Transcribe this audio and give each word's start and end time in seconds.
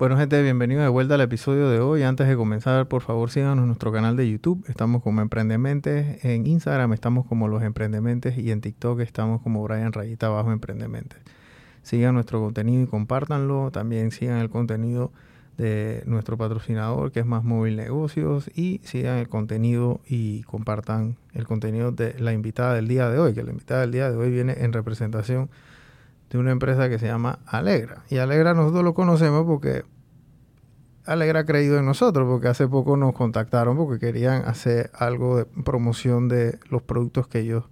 Bueno, 0.00 0.16
gente, 0.16 0.42
bienvenidos 0.42 0.82
de 0.82 0.88
vuelta 0.88 1.16
al 1.16 1.20
episodio 1.20 1.68
de 1.68 1.78
hoy. 1.78 2.04
Antes 2.04 2.26
de 2.26 2.34
comenzar, 2.34 2.88
por 2.88 3.02
favor, 3.02 3.30
síganos 3.30 3.58
en 3.58 3.66
nuestro 3.66 3.92
canal 3.92 4.16
de 4.16 4.30
YouTube. 4.30 4.64
Estamos 4.66 5.02
como 5.02 5.20
Emprendementes. 5.20 6.24
En 6.24 6.46
Instagram 6.46 6.94
estamos 6.94 7.26
como 7.26 7.48
Los 7.48 7.62
Emprendementes 7.62 8.38
y 8.38 8.50
en 8.50 8.62
TikTok 8.62 9.00
estamos 9.00 9.42
como 9.42 9.62
Brian 9.62 9.92
Rayita 9.92 10.28
Abajo 10.28 10.52
Emprendementes. 10.52 11.18
Sigan 11.82 12.14
nuestro 12.14 12.40
contenido 12.40 12.82
y 12.82 12.86
compártanlo. 12.86 13.70
También 13.72 14.10
sigan 14.10 14.38
el 14.38 14.48
contenido 14.48 15.12
de 15.58 16.02
nuestro 16.06 16.38
patrocinador 16.38 17.12
que 17.12 17.20
es 17.20 17.26
Más 17.26 17.44
Móvil 17.44 17.76
Negocios 17.76 18.50
y 18.56 18.80
sigan 18.82 19.18
el 19.18 19.28
contenido 19.28 20.00
y 20.08 20.44
compartan 20.44 21.18
el 21.34 21.46
contenido 21.46 21.92
de 21.92 22.18
la 22.18 22.32
invitada 22.32 22.72
del 22.72 22.88
día 22.88 23.10
de 23.10 23.18
hoy, 23.18 23.34
que 23.34 23.42
la 23.42 23.50
invitada 23.50 23.82
del 23.82 23.92
día 23.92 24.10
de 24.10 24.16
hoy 24.16 24.30
viene 24.30 24.54
en 24.60 24.72
representación 24.72 25.50
de 26.30 26.38
una 26.38 26.52
empresa 26.52 26.88
que 26.88 26.98
se 26.98 27.06
llama 27.06 27.40
Alegra. 27.44 28.04
Y 28.08 28.18
Alegra 28.18 28.54
nosotros 28.54 28.84
lo 28.84 28.94
conocemos 28.94 29.44
porque 29.44 29.84
Alegra 31.04 31.40
ha 31.40 31.44
creído 31.44 31.78
en 31.78 31.86
nosotros, 31.86 32.28
porque 32.28 32.48
hace 32.48 32.68
poco 32.68 32.96
nos 32.96 33.14
contactaron 33.14 33.76
porque 33.76 33.98
querían 33.98 34.44
hacer 34.44 34.90
algo 34.94 35.38
de 35.38 35.44
promoción 35.44 36.28
de 36.28 36.58
los 36.68 36.82
productos 36.82 37.26
que 37.26 37.40
ellos 37.40 37.64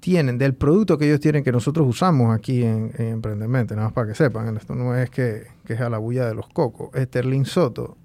tienen, 0.00 0.36
del 0.36 0.54
producto 0.54 0.98
que 0.98 1.06
ellos 1.06 1.20
tienen 1.20 1.44
que 1.44 1.52
nosotros 1.52 1.86
usamos 1.86 2.34
aquí 2.34 2.64
en, 2.64 2.92
en 2.98 3.20
nada 3.20 3.76
más 3.76 3.92
para 3.92 4.08
que 4.08 4.14
sepan, 4.14 4.54
esto 4.56 4.74
no 4.74 4.96
es 4.96 5.08
que, 5.10 5.46
que 5.64 5.74
es 5.74 5.80
a 5.80 5.88
la 5.88 5.98
bulla 5.98 6.26
de 6.26 6.34
los 6.34 6.48
cocos. 6.48 6.90
Sterling 6.94 7.44
Soto. 7.44 7.96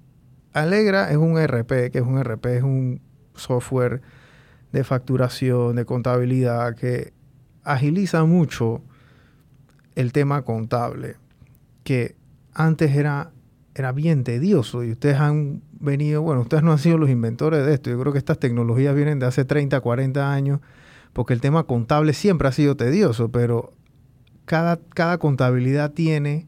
Alegra 0.53 1.11
es 1.11 1.17
un 1.17 1.37
RP, 1.37 1.91
que 1.91 1.97
es 1.97 2.05
un 2.05 2.23
RP, 2.23 2.45
es 2.45 2.63
un 2.63 3.01
software 3.35 4.01
de 4.71 4.83
facturación, 4.83 5.75
de 5.75 5.85
contabilidad, 5.85 6.75
que 6.75 7.13
agiliza 7.63 8.23
mucho 8.25 8.83
el 9.97 10.13
tema 10.13 10.43
contable, 10.43 11.15
que 11.83 12.15
antes 12.53 12.95
era, 12.95 13.31
era 13.73 13.91
bien 13.91 14.23
tedioso 14.23 14.83
y 14.83 14.91
ustedes 14.91 15.17
han 15.17 15.63
venido, 15.79 16.21
bueno, 16.21 16.41
ustedes 16.41 16.61
no 16.61 16.71
han 16.71 16.77
sido 16.77 16.99
los 16.99 17.09
inventores 17.09 17.65
de 17.65 17.73
esto, 17.73 17.89
yo 17.89 17.99
creo 17.99 18.13
que 18.13 18.19
estas 18.19 18.37
tecnologías 18.37 18.93
vienen 18.95 19.17
de 19.17 19.25
hace 19.25 19.43
30, 19.43 19.81
40 19.81 20.31
años, 20.31 20.59
porque 21.13 21.33
el 21.33 21.41
tema 21.41 21.63
contable 21.63 22.13
siempre 22.13 22.47
ha 22.47 22.51
sido 22.51 22.77
tedioso, 22.77 23.31
pero 23.31 23.73
cada, 24.45 24.79
cada 24.93 25.17
contabilidad 25.17 25.93
tiene 25.93 26.47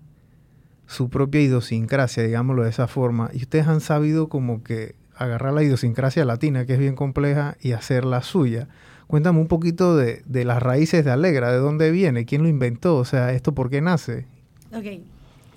su 0.86 1.09
propia 1.09 1.42
idiosincrasia, 1.42 2.22
digámoslo 2.22 2.64
de 2.64 2.70
esa 2.70 2.88
forma, 2.88 3.31
y 3.33 3.38
ustedes 3.38 3.67
han 3.67 3.81
sabido 3.81 4.30
como 4.30 4.64
que 4.64 4.94
agarrar 5.16 5.53
la 5.53 5.64
idiosincrasia 5.64 6.23
latina, 6.23 6.67
que 6.67 6.73
es 6.73 6.80
bien 6.80 6.95
compleja, 6.95 7.58
y 7.61 7.72
hacerla 7.72 8.22
suya. 8.22 8.67
Cuéntame 9.09 9.39
un 9.39 9.47
poquito 9.47 9.97
de, 9.97 10.21
de, 10.27 10.45
las 10.45 10.61
raíces 10.61 11.03
de 11.03 11.09
Alegra, 11.09 11.52
de 11.52 11.57
dónde 11.57 11.89
viene, 11.89 12.25
quién 12.25 12.43
lo 12.43 12.47
inventó, 12.47 12.95
o 12.95 13.05
sea, 13.05 13.33
esto 13.33 13.55
por 13.55 13.71
qué 13.71 13.81
nace. 13.81 14.27
Ok, 14.71 15.02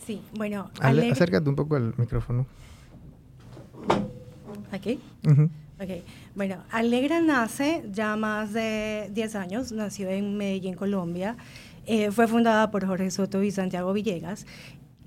sí, 0.07 0.23
bueno. 0.33 0.71
Alegra... 0.81 1.13
Acércate 1.13 1.51
un 1.51 1.55
poco 1.55 1.77
al 1.77 1.93
micrófono. 1.99 2.47
¿Aquí? 4.71 4.99
Uh 5.27 5.29
-huh. 5.29 5.51
Ok, 5.79 6.03
bueno, 6.35 6.63
Alegra 6.71 7.21
nace 7.21 7.85
ya 7.93 8.17
más 8.17 8.55
de 8.55 9.11
10 9.13 9.35
años, 9.35 9.71
nació 9.71 10.09
en 10.09 10.39
Medellín, 10.39 10.73
Colombia. 10.73 11.37
Eh, 11.85 12.11
fue 12.11 12.27
fundada 12.29 12.71
por 12.71 12.87
Jorge 12.87 13.11
Soto 13.11 13.43
y 13.43 13.51
Santiago 13.51 13.93
Villegas 13.93 14.47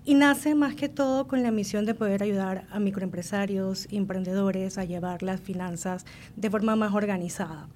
y 0.04 0.14
nace 0.14 0.54
más 0.54 0.76
que 0.76 0.88
todo 0.88 1.26
con 1.26 1.42
la 1.42 1.50
misión 1.50 1.88
de 1.88 1.96
poder 1.96 2.22
ayudar 2.22 2.68
a 2.70 2.80
microempresarios, 2.80 3.88
emprendedores 3.90 4.78
a 4.78 4.86
llevar 4.86 5.24
las 5.24 5.42
finanzas 5.42 6.06
de 6.36 6.52
forma 6.52 6.76
más 6.76 6.94
organizada. 6.94 7.70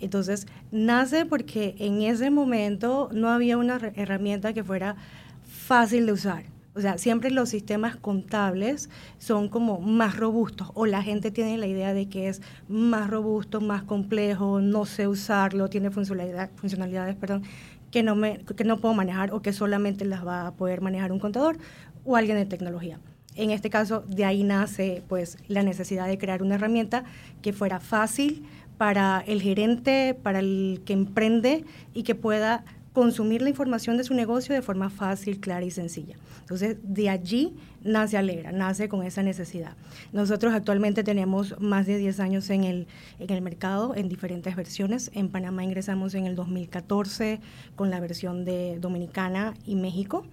Entonces, 0.00 0.46
nace 0.70 1.26
porque 1.26 1.74
en 1.78 2.02
ese 2.02 2.30
momento 2.30 3.08
no 3.12 3.28
había 3.28 3.56
una 3.56 3.76
herramienta 3.94 4.52
que 4.52 4.64
fuera 4.64 4.96
fácil 5.44 6.06
de 6.06 6.12
usar. 6.12 6.54
O 6.76 6.80
sea, 6.80 6.98
siempre 6.98 7.30
los 7.30 7.50
sistemas 7.50 7.94
contables 7.94 8.90
son 9.18 9.48
como 9.48 9.80
más 9.80 10.16
robustos 10.16 10.70
o 10.74 10.86
la 10.86 11.02
gente 11.02 11.30
tiene 11.30 11.56
la 11.56 11.68
idea 11.68 11.94
de 11.94 12.08
que 12.08 12.28
es 12.28 12.42
más 12.68 13.08
robusto, 13.08 13.60
más 13.60 13.84
complejo, 13.84 14.60
no 14.60 14.84
sé 14.84 15.06
usarlo, 15.06 15.70
tiene 15.70 15.92
funcionalidad, 15.92 16.50
funcionalidades 16.56 17.14
perdón, 17.14 17.44
que, 17.92 18.02
no 18.02 18.16
me, 18.16 18.38
que 18.38 18.64
no 18.64 18.78
puedo 18.78 18.92
manejar 18.92 19.32
o 19.32 19.40
que 19.40 19.52
solamente 19.52 20.04
las 20.04 20.26
va 20.26 20.48
a 20.48 20.54
poder 20.54 20.80
manejar 20.80 21.12
un 21.12 21.20
contador 21.20 21.58
o 22.04 22.16
alguien 22.16 22.36
de 22.36 22.44
tecnología. 22.44 22.98
En 23.36 23.50
este 23.50 23.70
caso, 23.70 24.04
de 24.08 24.24
ahí 24.24 24.42
nace 24.42 25.04
pues 25.08 25.38
la 25.46 25.62
necesidad 25.62 26.08
de 26.08 26.18
crear 26.18 26.42
una 26.42 26.56
herramienta 26.56 27.04
que 27.40 27.52
fuera 27.52 27.78
fácil, 27.78 28.44
para 28.78 29.22
el 29.26 29.40
gerente, 29.40 30.16
para 30.22 30.40
el 30.40 30.82
que 30.84 30.92
emprende 30.92 31.64
y 31.94 32.02
que 32.02 32.14
pueda 32.14 32.64
consumir 32.94 33.42
la 33.42 33.50
información 33.50 33.96
de 33.96 34.04
su 34.04 34.14
negocio 34.14 34.54
de 34.54 34.62
forma 34.62 34.88
fácil, 34.88 35.40
clara 35.40 35.64
y 35.64 35.72
sencilla. 35.72 36.16
Entonces, 36.40 36.76
de 36.82 37.10
allí 37.10 37.52
nace 37.82 38.16
Alegra, 38.16 38.52
nace 38.52 38.88
con 38.88 39.02
esa 39.02 39.22
necesidad. 39.24 39.72
Nosotros 40.12 40.54
actualmente 40.54 41.02
tenemos 41.02 41.60
más 41.60 41.86
de 41.86 41.98
10 41.98 42.20
años 42.20 42.48
en 42.50 42.62
el, 42.62 42.86
en 43.18 43.30
el 43.30 43.42
mercado, 43.42 43.96
en 43.96 44.08
diferentes 44.08 44.54
versiones. 44.54 45.10
En 45.12 45.28
Panamá 45.28 45.64
ingresamos 45.64 46.14
en 46.14 46.26
el 46.26 46.36
2014 46.36 47.40
con 47.74 47.90
la 47.90 47.98
versión 47.98 48.44
de 48.44 48.78
Dominicana 48.78 49.54
y 49.66 49.74
México. 49.74 50.24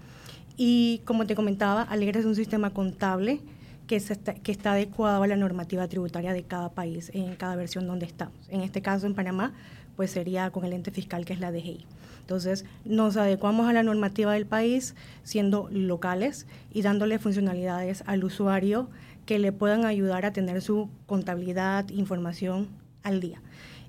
Y 0.55 1.01
como 1.05 1.25
te 1.25 1.33
comentaba, 1.33 1.81
Alegra 1.81 2.19
es 2.19 2.25
un 2.25 2.35
sistema 2.35 2.69
contable 2.69 3.41
que, 3.91 3.97
está, 3.97 4.35
está 4.45 4.71
adecuado 4.71 5.21
a 5.21 5.27
la 5.27 5.35
normativa 5.35 5.85
tributaria 5.89 6.31
de 6.31 6.43
cada 6.43 6.69
país, 6.69 7.11
en 7.13 7.35
cada 7.35 7.57
versión 7.57 7.87
donde 7.87 8.05
estamos. 8.05 8.37
En 8.47 8.61
este 8.61 8.81
caso, 8.81 9.05
en 9.05 9.15
Panamá, 9.15 9.51
pues 9.97 10.11
sería 10.11 10.49
con 10.49 10.63
el 10.63 10.71
ente 10.71 10.91
fiscal 10.91 11.25
que 11.25 11.33
es 11.33 11.41
la 11.41 11.51
DGI. 11.51 11.85
Entonces, 12.21 12.63
nos 12.85 13.17
adecuamos 13.17 13.67
a 13.67 13.73
la 13.73 13.83
normativa 13.83 14.31
del 14.31 14.45
país 14.45 14.95
siendo 15.23 15.67
locales 15.69 16.47
y 16.71 16.83
dándole 16.83 17.19
funcionalidades 17.19 18.05
al 18.07 18.23
usuario 18.23 18.89
que 19.25 19.39
le 19.39 19.51
puedan 19.51 19.83
ayudar 19.83 20.25
a 20.25 20.31
tener 20.31 20.61
su 20.61 20.87
contabilidad, 21.05 21.89
información 21.89 22.69
al 23.03 23.19
día. 23.19 23.41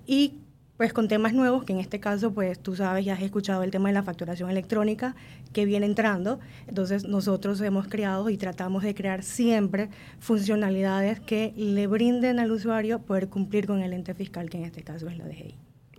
Y 0.04 0.34
pues 0.82 0.92
con 0.92 1.06
temas 1.06 1.32
nuevos, 1.32 1.62
que 1.62 1.72
en 1.72 1.78
este 1.78 2.00
caso, 2.00 2.34
pues 2.34 2.58
tú 2.58 2.74
sabes, 2.74 3.04
ya 3.04 3.14
has 3.14 3.22
escuchado 3.22 3.62
el 3.62 3.70
tema 3.70 3.88
de 3.88 3.92
la 3.92 4.02
facturación 4.02 4.50
electrónica 4.50 5.14
que 5.52 5.64
viene 5.64 5.86
entrando. 5.86 6.40
Entonces, 6.66 7.04
nosotros 7.06 7.60
hemos 7.60 7.86
creado 7.86 8.28
y 8.30 8.36
tratamos 8.36 8.82
de 8.82 8.92
crear 8.92 9.22
siempre 9.22 9.90
funcionalidades 10.18 11.20
que 11.20 11.54
le 11.56 11.86
brinden 11.86 12.40
al 12.40 12.50
usuario 12.50 12.98
poder 12.98 13.28
cumplir 13.28 13.68
con 13.68 13.78
el 13.78 13.92
ente 13.92 14.12
fiscal, 14.12 14.50
que 14.50 14.58
en 14.58 14.64
este 14.64 14.82
caso 14.82 15.06
es 15.06 15.18
la 15.18 15.24
DGI. 15.24 15.54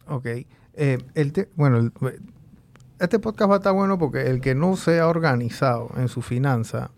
Ok. 0.09 0.25
Eh, 0.73 0.97
bueno, 1.55 1.77
el, 1.77 1.93
este 2.99 3.19
podcast 3.19 3.49
va 3.49 3.55
a 3.55 3.57
estar 3.59 3.73
bueno 3.73 3.97
porque 3.97 4.23
el 4.23 4.41
que 4.41 4.53
no 4.53 4.75
se 4.75 4.99
ha 4.99 5.07
organizado 5.07 5.91
en 5.95 6.09
su 6.09 6.21
finanza, 6.21 6.91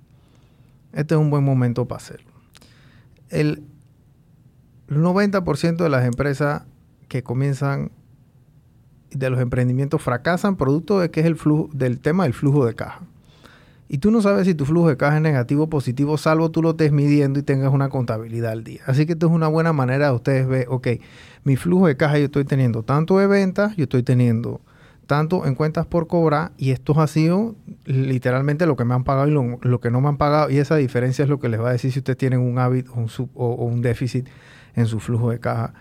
este 0.92 1.14
es 1.14 1.22
un 1.22 1.30
buen 1.30 1.44
momento 1.44 1.88
para 1.88 2.02
hacerlo. 2.02 2.32
El 3.30 3.64
90% 4.88 5.76
de 5.76 5.90
las 5.90 6.04
empresas 6.04 6.64
que 7.08 7.24
comienzan 7.24 7.92
de 9.12 9.30
los 9.30 9.40
emprendimientos 9.40 10.02
fracasan 10.02 10.56
producto 10.56 11.00
de 11.00 11.10
que 11.10 11.22
es 11.22 11.26
el 11.26 11.36
flujo 11.36 11.70
del 11.74 12.00
tema 12.00 12.24
del 12.24 12.34
flujo 12.34 12.66
de 12.66 12.76
caja. 12.76 13.02
Y 13.88 14.00
tú 14.00 14.10
no 14.10 14.22
sabes 14.22 14.48
si 14.48 14.56
tu 14.56 14.66
flujo 14.66 14.90
de 14.90 14.98
caja 14.98 15.18
es 15.18 15.22
negativo 15.22 15.66
o 15.66 15.70
positivo, 15.70 16.18
salvo 16.18 16.50
tú 16.50 16.62
lo 16.64 16.72
estés 16.72 16.92
midiendo 16.92 17.40
y 17.40 17.44
tengas 17.44 17.72
una 17.72 17.90
contabilidad 17.90 18.52
al 18.52 18.64
día. 18.64 18.82
Así 18.88 19.06
que 19.06 19.14
esto 19.14 19.28
es 19.28 19.32
una 19.32 19.48
buena 19.48 19.74
manera 19.74 20.08
de 20.08 20.16
ustedes 20.16 20.48
ver, 20.48 20.66
ok, 20.70 20.88
mi 21.44 21.56
flujo 21.56 21.88
de 21.88 21.96
caja 21.96 22.18
yo 22.18 22.26
estoy 22.26 22.46
teniendo 22.46 22.82
tanto 22.82 23.20
de 23.20 23.28
ventas, 23.28 23.76
yo 23.76 23.84
estoy 23.84 24.02
teniendo 24.02 24.62
tanto 25.06 25.46
en 25.46 25.54
cuentas 25.54 25.86
por 25.86 26.08
cobrar 26.08 26.52
y 26.58 26.72
esto 26.72 27.00
ha 27.00 27.06
sido 27.06 27.56
literalmente 27.86 28.66
lo 28.66 28.76
que 28.76 28.86
me 28.86 28.96
han 28.96 29.04
pagado 29.04 29.28
y 29.28 29.32
lo, 29.32 29.60
lo, 29.62 29.80
que 29.80 29.92
no 29.92 30.02
me 30.02 30.08
han 30.08 30.18
pagado 30.18 30.50
y 30.50 30.58
esa 30.58 30.78
diferencia 30.78 31.22
es 31.22 31.30
lo 31.30 31.40
que 31.40 31.48
les 31.48 31.62
va 31.62 31.70
a 31.70 31.74
decir 31.74 31.92
si 31.92 32.00
ustedes 32.00 32.18
tienen 32.18 32.40
un 32.40 32.58
hábito 32.58 32.92
un, 32.94 33.08
sub, 33.08 33.30
o 33.36 33.54
un 33.66 33.84
déficit 33.84 34.28
en 34.74 34.88
su 34.88 35.00
flujo 35.00 35.30
de 35.30 35.40
caja. 35.40 35.76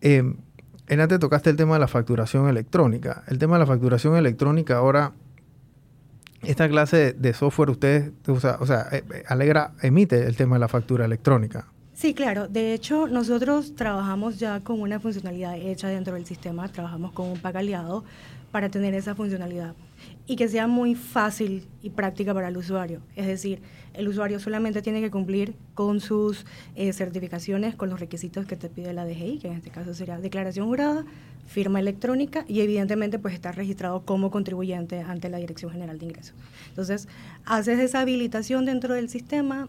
Eh, 0.00 0.34
en 0.88 1.00
antes 1.00 1.20
tocaste 1.20 1.50
el 1.50 1.56
tema 1.56 1.74
de 1.74 1.80
la 1.80 1.88
facturación 1.88 2.48
electrónica. 2.48 3.22
El 3.28 3.38
tema 3.38 3.54
de 3.54 3.60
la 3.60 3.66
facturación 3.66 4.16
electrónica 4.16 4.78
ahora, 4.78 5.12
esta 6.42 6.68
clase 6.68 7.12
de, 7.12 7.32
software, 7.32 7.70
ustedes, 7.70 8.10
o 8.26 8.40
sea, 8.40 8.56
o 8.60 8.66
sea, 8.66 8.88
Alegra 9.28 9.72
emite 9.82 10.26
el 10.26 10.36
tema 10.36 10.56
de 10.56 10.60
la 10.60 10.68
factura 10.68 11.04
electrónica. 11.04 11.68
Sí, 11.94 12.14
claro. 12.14 12.48
De 12.48 12.72
hecho, 12.72 13.06
nosotros 13.06 13.74
trabajamos 13.76 14.38
ya 14.38 14.60
con 14.60 14.80
una 14.80 14.98
funcionalidad 14.98 15.56
hecha 15.56 15.88
dentro 15.88 16.14
del 16.14 16.24
sistema, 16.26 16.66
trabajamos 16.66 17.12
con 17.12 17.28
un 17.28 17.38
pack 17.38 17.56
aliado 17.56 18.04
para 18.50 18.68
tener 18.68 18.94
esa 18.94 19.14
funcionalidad 19.14 19.74
y 20.30 20.36
que 20.36 20.46
sea 20.46 20.68
muy 20.68 20.94
fácil 20.94 21.66
y 21.82 21.90
práctica 21.90 22.32
para 22.32 22.46
el 22.46 22.56
usuario. 22.56 23.02
Es 23.16 23.26
decir, 23.26 23.62
el 23.94 24.06
usuario 24.06 24.38
solamente 24.38 24.80
tiene 24.80 25.00
que 25.00 25.10
cumplir 25.10 25.56
con 25.74 25.98
sus 25.98 26.46
eh, 26.76 26.92
certificaciones, 26.92 27.74
con 27.74 27.90
los 27.90 27.98
requisitos 27.98 28.46
que 28.46 28.54
te 28.54 28.68
pide 28.68 28.92
la 28.92 29.04
DGI, 29.04 29.40
que 29.40 29.48
en 29.48 29.54
este 29.54 29.70
caso 29.70 29.92
sería 29.92 30.20
declaración 30.20 30.68
jurada, 30.68 31.04
firma 31.48 31.80
electrónica 31.80 32.44
y 32.46 32.60
evidentemente 32.60 33.18
pues 33.18 33.34
estar 33.34 33.56
registrado 33.56 34.04
como 34.04 34.30
contribuyente 34.30 35.00
ante 35.00 35.30
la 35.30 35.38
Dirección 35.38 35.72
General 35.72 35.98
de 35.98 36.06
Ingresos. 36.06 36.36
Entonces, 36.68 37.08
haces 37.44 37.80
esa 37.80 37.98
habilitación 37.98 38.66
dentro 38.66 38.94
del 38.94 39.08
sistema, 39.08 39.68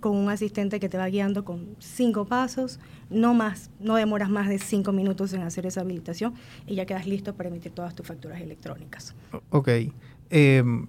con 0.00 0.16
un 0.16 0.30
asistente 0.30 0.80
que 0.80 0.88
te 0.88 0.98
va 0.98 1.06
guiando 1.08 1.44
con 1.44 1.76
cinco 1.78 2.24
pasos, 2.24 2.80
no 3.10 3.34
más, 3.34 3.70
no 3.80 3.94
demoras 3.94 4.30
más 4.30 4.48
de 4.48 4.58
cinco 4.58 4.92
minutos 4.92 5.32
en 5.32 5.42
hacer 5.42 5.66
esa 5.66 5.82
habilitación 5.82 6.34
y 6.66 6.74
ya 6.74 6.86
quedas 6.86 7.06
listo 7.06 7.34
para 7.34 7.48
emitir 7.48 7.72
todas 7.72 7.94
tus 7.94 8.06
facturas 8.06 8.40
electrónicas. 8.40 9.14
Ok. 9.50 9.68
El, 10.30 10.88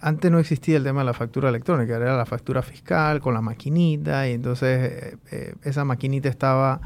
antes 0.00 0.30
no 0.30 0.38
existía 0.38 0.76
el 0.76 0.84
tema 0.84 1.00
de 1.00 1.06
la 1.06 1.12
factura 1.12 1.48
electrónica, 1.48 1.96
era 1.96 2.16
la 2.16 2.26
factura 2.26 2.62
fiscal 2.62 3.20
con 3.20 3.34
la 3.34 3.40
maquinita 3.40 4.28
y 4.28 4.32
entonces 4.32 4.92
eh, 4.92 5.16
eh, 5.32 5.54
esa 5.64 5.84
maquinita 5.84 6.28
estaba 6.28 6.80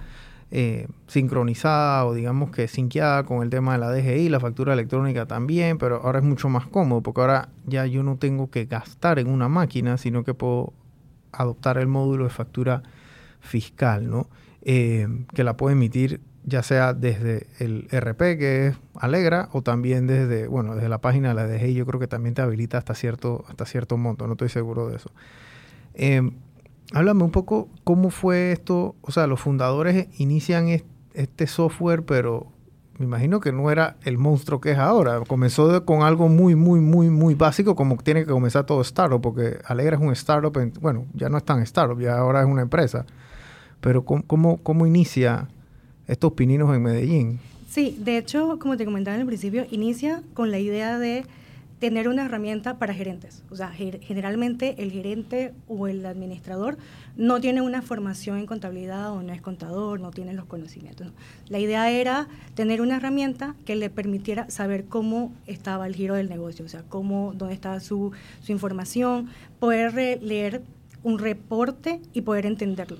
eh, 0.51 0.87
sincronizada 1.07 2.07
o 2.07 2.15
digamos 2.15 2.51
que 2.51 2.69
sinqueada 2.69 3.25
con 3.25 3.43
el 3.43 3.51
tema 3.51 3.73
de 3.73 3.79
la 3.79 3.91
DGI, 3.91 4.29
la 4.29 4.41
factura 4.41 4.73
electrónica 4.73 5.27
también, 5.27 5.79
pero 5.79 6.03
ahora 6.03 6.21
es 6.21 6.25
mucho 6.25 6.49
más 6.49 6.67
cómodo 6.67 7.03
porque 7.03 7.21
ahora 7.21 7.49
ya 7.67 7.87
yo 7.87 8.03
no 8.03 8.17
tengo 8.17 8.51
que 8.51 8.65
gastar 8.65 9.19
en 9.19 9.29
una 9.29 9.49
máquina, 9.49 9.99
sino 9.99 10.25
que 10.25 10.35
puedo 10.35 10.73
adoptar 11.33 11.79
el 11.79 11.87
módulo 11.87 12.25
de 12.25 12.31
factura 12.31 12.83
fiscal, 13.41 14.09
¿no? 14.09 14.29
que 14.65 15.43
la 15.43 15.57
puedo 15.57 15.73
emitir 15.73 16.21
ya 16.45 16.63
sea 16.63 16.93
desde 16.93 17.47
el 17.59 17.89
RP 17.91 18.39
que 18.39 18.67
es 18.69 18.77
Alegra 18.95 19.49
o 19.53 19.63
también 19.63 20.07
desde, 20.07 20.49
bueno, 20.49 20.75
desde 20.75 20.89
la 20.89 21.01
página 21.01 21.29
de 21.29 21.35
la 21.35 21.47
DGI 21.47 21.75
yo 21.75 21.87
creo 21.87 22.01
que 22.01 22.09
también 22.09 22.35
te 22.35 22.43
habilita 22.43 22.79
hasta 22.79 22.95
cierto, 22.95 23.45
hasta 23.49 23.65
cierto 23.65 23.97
monto, 23.97 24.27
no 24.27 24.33
estoy 24.33 24.49
seguro 24.49 24.89
de 24.89 24.97
eso. 24.97 25.11
Em, 25.95 26.33
háblame 26.93 27.23
un 27.23 27.31
poco 27.31 27.69
cómo 27.85 28.11
fue 28.11 28.53
esto, 28.53 28.97
o 29.03 29.13
sea, 29.13 29.27
los 29.27 29.41
fundadores 29.41 30.09
inician 30.19 30.69
este 31.15 31.47
software, 31.47 32.05
pero 32.05 32.52
me 33.03 33.07
imagino 33.07 33.41
que 33.41 33.53
no 33.53 33.71
era 33.71 33.97
el 34.05 34.17
monstruo 34.17 34.61
que 34.61 34.71
es 34.71 34.79
ahora. 34.79 35.21
Comenzó 35.27 35.85
con 35.85 36.03
algo 36.03 36.29
muy, 36.29 36.55
muy, 36.55 36.81
muy, 36.81 37.11
muy 37.11 37.35
básico, 37.35 37.75
como 37.75 37.97
tiene 37.97 38.25
que 38.25 38.31
comenzar 38.31 38.65
todo 38.65 38.81
startup, 38.83 39.21
porque 39.21 39.59
Alegra 39.65 39.97
es 39.97 40.03
un 40.03 40.13
startup, 40.13 40.53
bueno, 40.81 41.07
ya 41.15 41.29
no 41.29 41.37
es 41.37 41.45
tan 41.45 41.61
startup, 41.63 42.01
ya 42.01 42.17
ahora 42.17 42.41
es 42.41 42.47
una 42.47 42.63
empresa. 42.63 43.05
Pero 43.81 44.05
¿cómo, 44.05 44.59
cómo 44.63 44.87
inicia 44.87 45.49
estos 46.07 46.33
pininos 46.33 46.75
en 46.75 46.83
Medellín. 46.83 47.41
Sí, 47.69 47.97
de 47.99 48.19
hecho, 48.19 48.59
como 48.59 48.77
te 48.77 48.85
comentaba 48.85 49.15
en 49.15 49.23
el 49.23 49.27
principio, 49.27 49.67
inicia 49.71 50.23
con 50.35 50.51
la 50.51 50.59
idea 50.59 50.99
de 50.99 51.25
tener 51.83 52.07
una 52.07 52.27
herramienta 52.27 52.79
para 52.79 52.95
gerentes. 52.95 53.43
O 53.51 53.57
sea, 53.57 53.73
generalmente 53.73 54.77
el 54.79 54.93
gerente 54.93 55.53
o 55.67 55.89
el 55.89 56.07
administrador 56.07 56.79
no 57.17 57.41
tiene 57.41 57.61
una 57.61 57.83
formación 57.83 58.39
en 58.39 58.47
contabilidad 58.47 59.11
o 59.11 59.21
no 59.21 59.33
es 59.33 59.43
contador, 59.43 59.99
no 59.99 60.13
tiene 60.13 60.33
los 60.33 60.45
conocimientos. 60.45 61.09
La 61.49 61.59
idea 61.59 61.91
era 61.91 62.29
tener 62.55 62.83
una 62.83 62.99
herramienta 62.99 63.57
que 63.65 63.75
le 63.75 63.91
permitiera 63.91 64.49
saber 64.49 64.85
cómo 64.85 65.33
estaba 65.49 65.89
el 65.89 65.97
giro 65.97 66.15
del 66.15 66.29
negocio, 66.29 66.65
o 66.65 66.69
sea, 66.69 66.85
cómo, 66.89 67.33
dónde 67.35 67.55
estaba 67.55 67.81
su, 67.81 68.13
su 68.41 68.53
información, 68.53 69.29
poder 69.59 70.23
leer 70.23 70.63
un 71.03 71.19
reporte 71.19 72.01
y 72.13 72.21
poder 72.21 72.47
entenderlo 72.47 72.99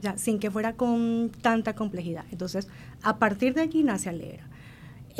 ya, 0.00 0.16
sin 0.18 0.38
que 0.38 0.52
fuera 0.52 0.74
con 0.74 1.32
tanta 1.42 1.74
complejidad. 1.74 2.26
Entonces, 2.30 2.68
a 3.02 3.18
partir 3.18 3.54
de 3.54 3.62
allí 3.62 3.82
nace 3.82 4.08
Alegra. 4.08 4.49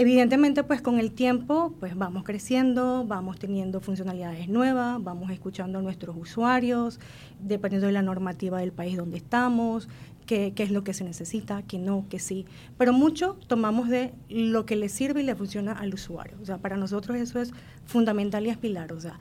Evidentemente, 0.00 0.64
pues 0.64 0.80
con 0.80 0.98
el 0.98 1.12
tiempo, 1.12 1.74
pues 1.78 1.94
vamos 1.94 2.24
creciendo, 2.24 3.04
vamos 3.06 3.38
teniendo 3.38 3.82
funcionalidades 3.82 4.48
nuevas, 4.48 4.96
vamos 5.04 5.30
escuchando 5.30 5.78
a 5.78 5.82
nuestros 5.82 6.16
usuarios, 6.16 6.98
dependiendo 7.38 7.86
de 7.86 7.92
la 7.92 8.00
normativa 8.00 8.60
del 8.60 8.72
país 8.72 8.96
donde 8.96 9.18
estamos, 9.18 9.90
qué, 10.24 10.54
qué 10.56 10.62
es 10.62 10.70
lo 10.70 10.84
que 10.84 10.94
se 10.94 11.04
necesita, 11.04 11.60
qué 11.64 11.78
no, 11.78 12.06
qué 12.08 12.18
sí. 12.18 12.46
Pero 12.78 12.94
mucho 12.94 13.36
tomamos 13.46 13.90
de 13.90 14.14
lo 14.30 14.64
que 14.64 14.74
le 14.74 14.88
sirve 14.88 15.20
y 15.20 15.24
le 15.24 15.34
funciona 15.34 15.72
al 15.72 15.92
usuario. 15.92 16.38
O 16.40 16.46
sea, 16.46 16.56
para 16.56 16.78
nosotros 16.78 17.18
eso 17.18 17.38
es 17.38 17.52
fundamental 17.84 18.46
y 18.46 18.48
es 18.48 18.56
pilar. 18.56 18.94
O 18.94 19.00
sea, 19.02 19.18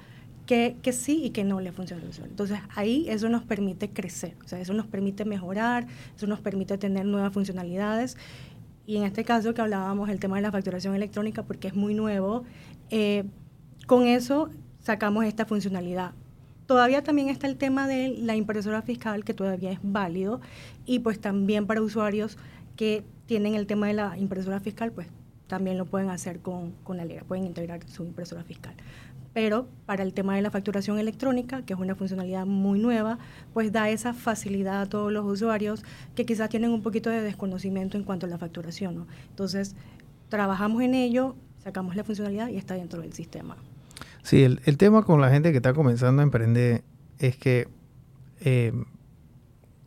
que, 0.50 0.94
sí 0.94 1.26
y 1.26 1.30
que 1.30 1.44
no 1.44 1.62
le 1.62 1.72
funciona 1.72 2.02
el 2.02 2.10
usuario. 2.10 2.32
Entonces 2.32 2.60
ahí 2.76 3.06
eso 3.08 3.30
nos 3.30 3.44
permite 3.44 3.90
crecer, 3.92 4.34
o 4.44 4.48
sea, 4.48 4.60
eso 4.60 4.74
nos 4.74 4.88
permite 4.88 5.24
mejorar, 5.24 5.86
eso 6.16 6.26
nos 6.26 6.40
permite 6.40 6.80
tener 6.80 7.06
nuevas 7.06 7.32
funcionalidades. 7.32 8.18
Y 8.90 8.98
en 8.98 9.04
este 9.04 9.24
caso 9.24 9.54
que 9.54 9.62
hablábamos 9.62 10.10
el 10.10 10.20
tema 10.20 10.38
de 10.38 10.42
la 10.42 10.52
facturación 10.52 10.96
electrónica, 10.96 11.44
porque 11.44 11.68
es 11.68 11.76
muy 11.76 11.94
nuevo, 11.94 12.44
eh, 12.90 13.24
con 13.86 14.08
eso 14.08 14.50
sacamos 14.80 15.26
esta 15.26 15.46
funcionalidad. 15.46 16.14
Todavía 16.66 17.04
también 17.04 17.30
está 17.30 17.46
el 17.46 17.56
tema 17.56 17.88
de 17.88 18.16
la 18.18 18.36
impresora 18.36 18.82
fiscal, 18.82 19.24
que 19.24 19.36
todavía 19.36 19.72
es 19.72 19.78
válido, 19.84 20.42
y 20.88 20.98
pues 20.98 21.22
también 21.22 21.68
para 21.68 21.84
usuarios 21.84 22.40
que 22.76 23.04
tienen 23.28 23.54
el 23.54 23.68
tema 23.68 23.86
de 23.86 23.94
la 23.94 24.18
impresora 24.18 24.60
fiscal, 24.60 24.92
pues 24.92 25.06
también 25.46 25.78
lo 25.78 25.86
pueden 25.86 26.10
hacer 26.10 26.40
con, 26.40 26.72
con 26.84 26.98
la 26.98 27.06
ley, 27.06 27.20
pueden 27.28 27.46
integrar 27.46 27.88
su 27.88 28.04
impresora 28.06 28.44
fiscal 28.44 28.74
pero 29.34 29.68
para 29.86 30.04
el 30.04 30.14
tema 30.14 30.36
de 30.36 30.42
la 30.42 30.52
facturación 30.52 31.00
electrónica, 31.00 31.62
que 31.64 31.74
es 31.74 31.80
una 31.80 31.96
funcionalidad 31.96 32.46
muy 32.46 32.80
nueva, 32.80 33.20
pues 33.54 33.72
da 33.72 33.90
esa 33.90 34.14
facilidad 34.14 34.82
a 34.82 34.86
todos 34.88 35.12
los 35.12 35.26
usuarios 35.26 35.84
que 36.16 36.26
quizás 36.26 36.50
tienen 36.50 36.72
un 36.72 36.82
poquito 36.82 37.10
de 37.10 37.22
desconocimiento 37.22 37.98
en 37.98 38.04
cuanto 38.04 38.26
a 38.26 38.30
la 38.30 38.38
facturación. 38.38 39.08
Entonces, 39.30 39.76
trabajamos 40.30 40.82
en 40.82 40.96
ello, 40.96 41.36
sacamos 41.64 41.96
la 41.96 42.04
funcionalidad 42.04 42.50
y 42.50 42.58
está 42.58 42.74
dentro 42.74 43.02
del 43.02 43.14
sistema. 43.14 43.58
Sí, 44.24 44.44
el, 44.44 44.78
tema 44.78 45.04
con 45.04 45.22
la 45.22 45.30
gente 45.30 45.52
que 45.52 45.58
está 45.58 45.74
comenzando 45.74 46.22
a 46.22 46.24
emprender 46.24 46.84
es 47.20 47.38
que 47.38 47.68
eh, 48.42 48.74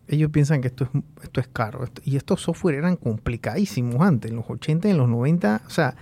ellos 0.08 0.30
piensan 0.30 0.60
que 0.60 0.68
esto 0.68 0.84
es, 0.84 0.90
esto 1.22 1.40
es 1.40 1.48
caro. 1.48 1.84
y 2.04 2.16
estos 2.16 2.42
software 2.42 2.76
eran 2.76 2.96
complicadísimos 2.96 4.00
antes, 4.00 4.30
en 4.30 4.36
los 4.36 4.48
80 4.48 4.88
y 4.88 4.90
en 4.92 4.98
los 4.98 5.08
90. 5.08 5.62
O 5.66 5.70
sea, 5.70 5.96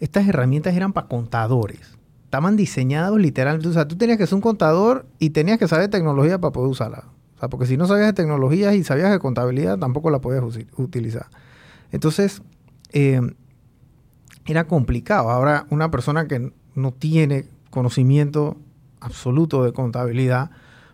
estas 0.00 0.26
herramientas 0.28 0.74
eran 0.74 0.92
para 0.92 1.08
contadores 1.08 1.96
estaban 2.34 2.56
diseñados 2.56 3.20
literalmente. 3.20 3.68
O 3.68 3.72
sea, 3.72 3.86
tú 3.86 3.96
tenías 3.96 4.18
que 4.18 4.26
ser 4.26 4.34
un 4.34 4.40
contador 4.40 5.06
y 5.20 5.30
tenías 5.30 5.56
que 5.56 5.68
saber 5.68 5.88
tecnología 5.88 6.40
para 6.40 6.50
poder 6.50 6.68
usarla. 6.68 7.04
O 7.36 7.38
sea, 7.38 7.48
porque 7.48 7.64
si 7.66 7.76
no 7.76 7.86
sabías 7.86 8.08
de 8.08 8.12
tecnología 8.12 8.74
y 8.74 8.82
sabías 8.82 9.12
de 9.12 9.20
contabilidad, 9.20 9.78
tampoco 9.78 10.10
la 10.10 10.20
podías 10.20 10.42
utilizar. 10.76 11.26
Entonces, 11.92 12.42
eh, 12.92 13.20
era 14.46 14.64
complicado. 14.66 15.30
Ahora, 15.30 15.66
una 15.70 15.92
persona 15.92 16.26
que 16.26 16.52
no 16.74 16.92
tiene 16.92 17.44
conocimiento 17.70 18.56
absoluto 18.98 19.62
de 19.62 19.72
contabilidad, 19.72 20.50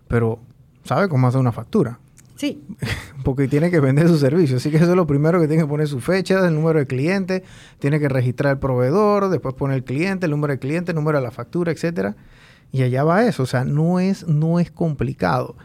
pero 0.09 0.41
sabe 0.85 1.09
cómo 1.09 1.27
hacer 1.27 1.41
una 1.41 1.53
factura. 1.53 2.01
Sí. 2.41 2.65
Porque 3.23 3.49
tiene 3.49 3.71
que 3.71 3.81
vender 3.81 4.09
su 4.09 4.17
servicio. 4.17 4.57
Así 4.57 4.71
que 4.71 4.79
eso 4.79 4.89
es 4.89 4.97
lo 4.97 5.07
primero 5.07 5.39
que 5.39 5.47
tiene 5.47 5.65
que 5.65 5.69
poner 5.69 5.87
su 5.87 6.01
fecha, 6.01 6.47
el 6.49 6.55
número 6.55 6.79
de 6.79 6.87
cliente, 6.87 7.45
tiene 7.79 8.01
que 8.01 8.09
registrar 8.09 8.53
el 8.55 8.59
proveedor, 8.59 9.29
después 9.29 9.55
poner 9.55 9.77
el 9.77 9.85
cliente, 9.85 10.25
el 10.25 10.31
número 10.31 10.55
de 10.55 10.59
cliente, 10.59 10.93
el 10.93 10.97
número 10.97 11.19
de 11.19 11.25
la 11.25 11.33
factura, 11.33 11.71
etcétera. 11.71 12.17
Y 12.73 12.81
allá 12.81 13.05
va 13.05 13.27
eso. 13.27 13.43
O 13.43 13.47
sea, 13.47 13.67
no 13.67 14.01
es, 14.01 14.27
no 14.27 14.59
es 14.59 14.71
complicado 14.71 15.57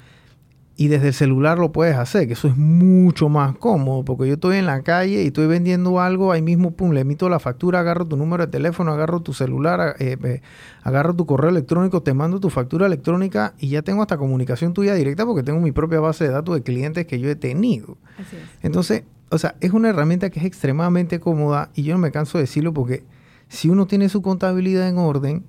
y 0.77 0.89
desde 0.89 1.07
el 1.07 1.13
celular 1.13 1.57
lo 1.57 1.71
puedes 1.71 1.95
hacer, 1.95 2.27
que 2.27 2.33
eso 2.33 2.49
es 2.49 2.57
mucho 2.57 3.29
más 3.29 3.55
cómodo, 3.57 4.03
porque 4.03 4.27
yo 4.27 4.33
estoy 4.33 4.57
en 4.57 4.65
la 4.65 4.81
calle 4.81 5.23
y 5.23 5.27
estoy 5.27 5.47
vendiendo 5.47 6.01
algo, 6.01 6.33
ahí 6.33 6.41
mismo, 6.41 6.71
pum, 6.71 6.91
le 6.91 7.01
emito 7.01 7.29
la 7.29 7.39
factura, 7.39 7.79
agarro 7.79 8.05
tu 8.05 8.17
número 8.17 8.45
de 8.45 8.51
teléfono, 8.51 8.91
agarro 8.91 9.21
tu 9.21 9.33
celular, 9.33 9.95
eh, 9.99 10.17
eh, 10.21 10.41
agarro 10.83 11.15
tu 11.15 11.25
correo 11.25 11.49
electrónico, 11.49 12.01
te 12.01 12.13
mando 12.13 12.41
tu 12.41 12.49
factura 12.49 12.87
electrónica 12.87 13.53
y 13.57 13.69
ya 13.69 13.83
tengo 13.83 14.01
hasta 14.01 14.17
comunicación 14.17 14.73
tuya 14.73 14.93
directa 14.95 15.25
porque 15.25 15.43
tengo 15.43 15.61
mi 15.61 15.71
propia 15.71 16.01
base 16.01 16.25
de 16.25 16.31
datos 16.31 16.55
de 16.55 16.63
clientes 16.63 17.07
que 17.07 17.21
yo 17.21 17.29
he 17.29 17.35
tenido. 17.35 17.97
Así 18.17 18.35
es. 18.35 18.43
Entonces, 18.61 19.03
o 19.29 19.37
sea, 19.37 19.55
es 19.61 19.71
una 19.71 19.89
herramienta 19.89 20.29
que 20.29 20.39
es 20.39 20.45
extremadamente 20.45 21.21
cómoda 21.21 21.69
y 21.73 21.83
yo 21.83 21.93
no 21.93 21.99
me 21.99 22.11
canso 22.11 22.37
de 22.37 22.43
decirlo 22.43 22.73
porque 22.73 23.03
si 23.47 23.69
uno 23.69 23.87
tiene 23.87 24.09
su 24.09 24.21
contabilidad 24.21 24.89
en 24.89 24.97
orden, 24.97 25.45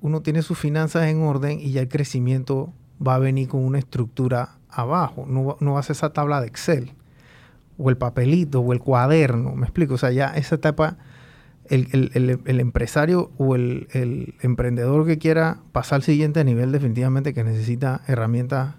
uno 0.00 0.22
tiene 0.22 0.42
sus 0.42 0.58
finanzas 0.58 1.06
en 1.06 1.22
orden 1.22 1.60
y 1.60 1.70
ya 1.70 1.80
el 1.82 1.88
crecimiento 1.88 2.72
va 3.06 3.16
a 3.16 3.18
venir 3.18 3.48
con 3.48 3.64
una 3.64 3.78
estructura 3.78 4.58
abajo, 4.68 5.24
no, 5.26 5.56
no 5.60 5.74
va 5.74 5.80
a 5.80 5.82
ser 5.82 5.96
esa 5.96 6.12
tabla 6.12 6.40
de 6.40 6.46
Excel, 6.46 6.92
o 7.78 7.90
el 7.90 7.96
papelito, 7.96 8.60
o 8.60 8.72
el 8.72 8.80
cuaderno, 8.80 9.54
me 9.54 9.64
explico, 9.64 9.94
o 9.94 9.98
sea, 9.98 10.10
ya 10.10 10.28
esa 10.28 10.56
etapa, 10.56 10.98
el, 11.70 12.10
el, 12.14 12.60
empresario 12.60 13.30
o 13.38 13.54
el, 13.54 14.34
emprendedor 14.42 15.06
que 15.06 15.18
quiera 15.18 15.58
pasar 15.72 15.96
al 15.96 16.02
siguiente 16.02 16.42
nivel 16.44 16.72
definitivamente 16.72 17.34
que 17.34 17.44
necesita 17.44 18.00
herramientas, 18.06 18.74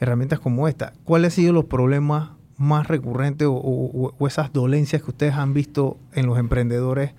herramientas 0.00 0.40
como 0.40 0.68
esta. 0.68 0.92
¿Cuáles 1.04 1.32
han 1.32 1.36
sido 1.36 1.52
los 1.52 1.66
problemas 1.66 2.30
más 2.56 2.88
recurrentes 2.88 3.46
o, 3.48 3.54
o, 3.54 4.26
esas 4.26 4.52
dolencias 4.52 5.02
que 5.02 5.10
ustedes 5.10 5.34
han 5.34 5.54
visto 5.54 5.98
en 6.14 6.26
los 6.26 6.38
emprendedores 6.38 7.12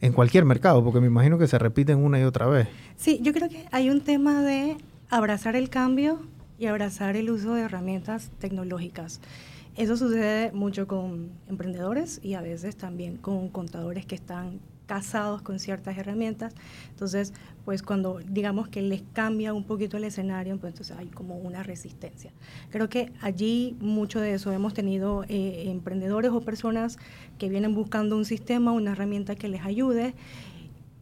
en 0.00 0.12
cualquier 0.12 0.44
mercado? 0.44 0.82
Porque 0.82 1.00
me 1.00 1.06
imagino 1.06 1.38
que 1.38 1.46
se 1.46 1.58
repiten 1.58 1.98
una 1.98 2.18
y 2.20 2.24
otra 2.24 2.46
vez. 2.46 2.68
Sí, 2.96 3.20
yo 3.22 3.32
creo 3.32 3.48
que 3.48 3.66
hay 3.70 3.88
un 3.88 4.00
tema 4.00 4.42
de 4.42 4.76
abrazar 5.10 5.56
el 5.56 5.70
cambio 5.70 6.20
y 6.58 6.66
abrazar 6.66 7.16
el 7.16 7.30
uso 7.30 7.54
de 7.54 7.62
herramientas 7.62 8.30
tecnológicas. 8.38 9.20
Eso 9.76 9.96
sucede 9.96 10.52
mucho 10.52 10.86
con 10.86 11.30
emprendedores 11.48 12.20
y 12.22 12.34
a 12.34 12.40
veces 12.40 12.76
también 12.76 13.18
con 13.18 13.48
contadores 13.50 14.06
que 14.06 14.14
están 14.14 14.60
casados 14.86 15.42
con 15.42 15.58
ciertas 15.58 15.98
herramientas. 15.98 16.54
Entonces, 16.90 17.34
pues 17.64 17.82
cuando 17.82 18.20
digamos 18.26 18.68
que 18.68 18.80
les 18.80 19.02
cambia 19.12 19.52
un 19.52 19.64
poquito 19.64 19.96
el 19.96 20.04
escenario, 20.04 20.56
pues 20.58 20.72
entonces 20.72 20.96
hay 20.96 21.08
como 21.08 21.36
una 21.36 21.62
resistencia. 21.62 22.30
Creo 22.70 22.88
que 22.88 23.12
allí 23.20 23.76
mucho 23.80 24.20
de 24.20 24.34
eso 24.34 24.52
hemos 24.52 24.74
tenido 24.74 25.24
eh, 25.28 25.64
emprendedores 25.66 26.30
o 26.30 26.40
personas 26.40 26.98
que 27.38 27.48
vienen 27.48 27.74
buscando 27.74 28.16
un 28.16 28.24
sistema, 28.24 28.72
una 28.72 28.92
herramienta 28.92 29.34
que 29.34 29.48
les 29.48 29.62
ayude 29.62 30.14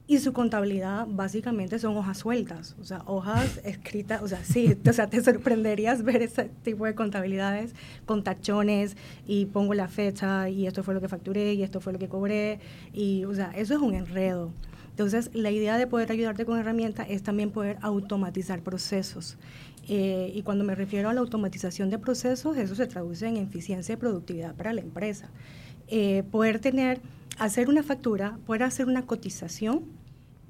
y 0.07 0.19
su 0.19 0.33
contabilidad 0.33 1.07
básicamente 1.09 1.79
son 1.79 1.97
hojas 1.97 2.19
sueltas, 2.19 2.77
o 2.79 2.85
sea, 2.85 3.03
hojas 3.07 3.61
escritas, 3.65 4.23
o 4.23 4.29
sea, 4.29 4.45
sí, 4.45 4.77
o 4.87 4.93
sea, 4.93 5.09
te 5.09 5.23
sorprenderías 5.23 6.03
ver 6.03 6.23
ese 6.23 6.51
tipo 6.63 6.85
de 6.85 6.95
contabilidades 6.95 7.75
con 8.05 8.23
tachones 8.23 8.97
y 9.27 9.47
pongo 9.47 9.73
la 9.73 9.89
fecha 9.89 10.51
y 10.51 10.67
esto 10.67 10.83
fue 10.83 10.93
lo 10.93 11.01
que 11.01 11.09
facturé 11.09 11.55
y 11.55 11.63
esto 11.63 11.81
fue 11.81 11.95
lo 11.95 11.99
que 11.99 12.09
cobré 12.09 12.61
y, 12.93 13.25
o 13.25 13.35
sea, 13.35 13.53
eso 13.57 13.75
es 13.75 13.81
un 13.81 13.95
enredo. 13.95 14.53
Entonces, 14.91 15.31
la 15.33 15.51
idea 15.51 15.77
de 15.77 15.89
poder 15.89 16.13
ayudarte 16.13 16.45
con 16.45 16.57
herramientas 16.57 17.09
es 17.11 17.25
también 17.25 17.51
poder 17.51 17.79
automatizar 17.81 18.61
procesos. 18.61 19.37
Eh, 19.89 20.31
y 20.35 20.43
cuando 20.43 20.65
me 20.65 20.77
refiero 20.77 21.09
a 21.09 21.15
la 21.15 21.21
automatización 21.21 21.91
de 21.91 21.99
procesos, 21.99 22.57
eso 22.57 22.75
se 22.77 22.87
traduce 22.87 23.27
en 23.27 23.37
eficiencia 23.37 23.95
y 23.95 23.97
productividad 23.97 24.55
para 24.55 24.73
la 24.73 24.83
empresa. 24.83 25.29
Eh, 25.89 26.23
poder 26.31 26.61
tener, 26.61 27.01
hacer 27.39 27.69
una 27.69 27.83
factura, 27.83 28.39
poder 28.47 28.63
hacer 28.63 28.87
una 28.87 29.07
cotización, 29.07 29.83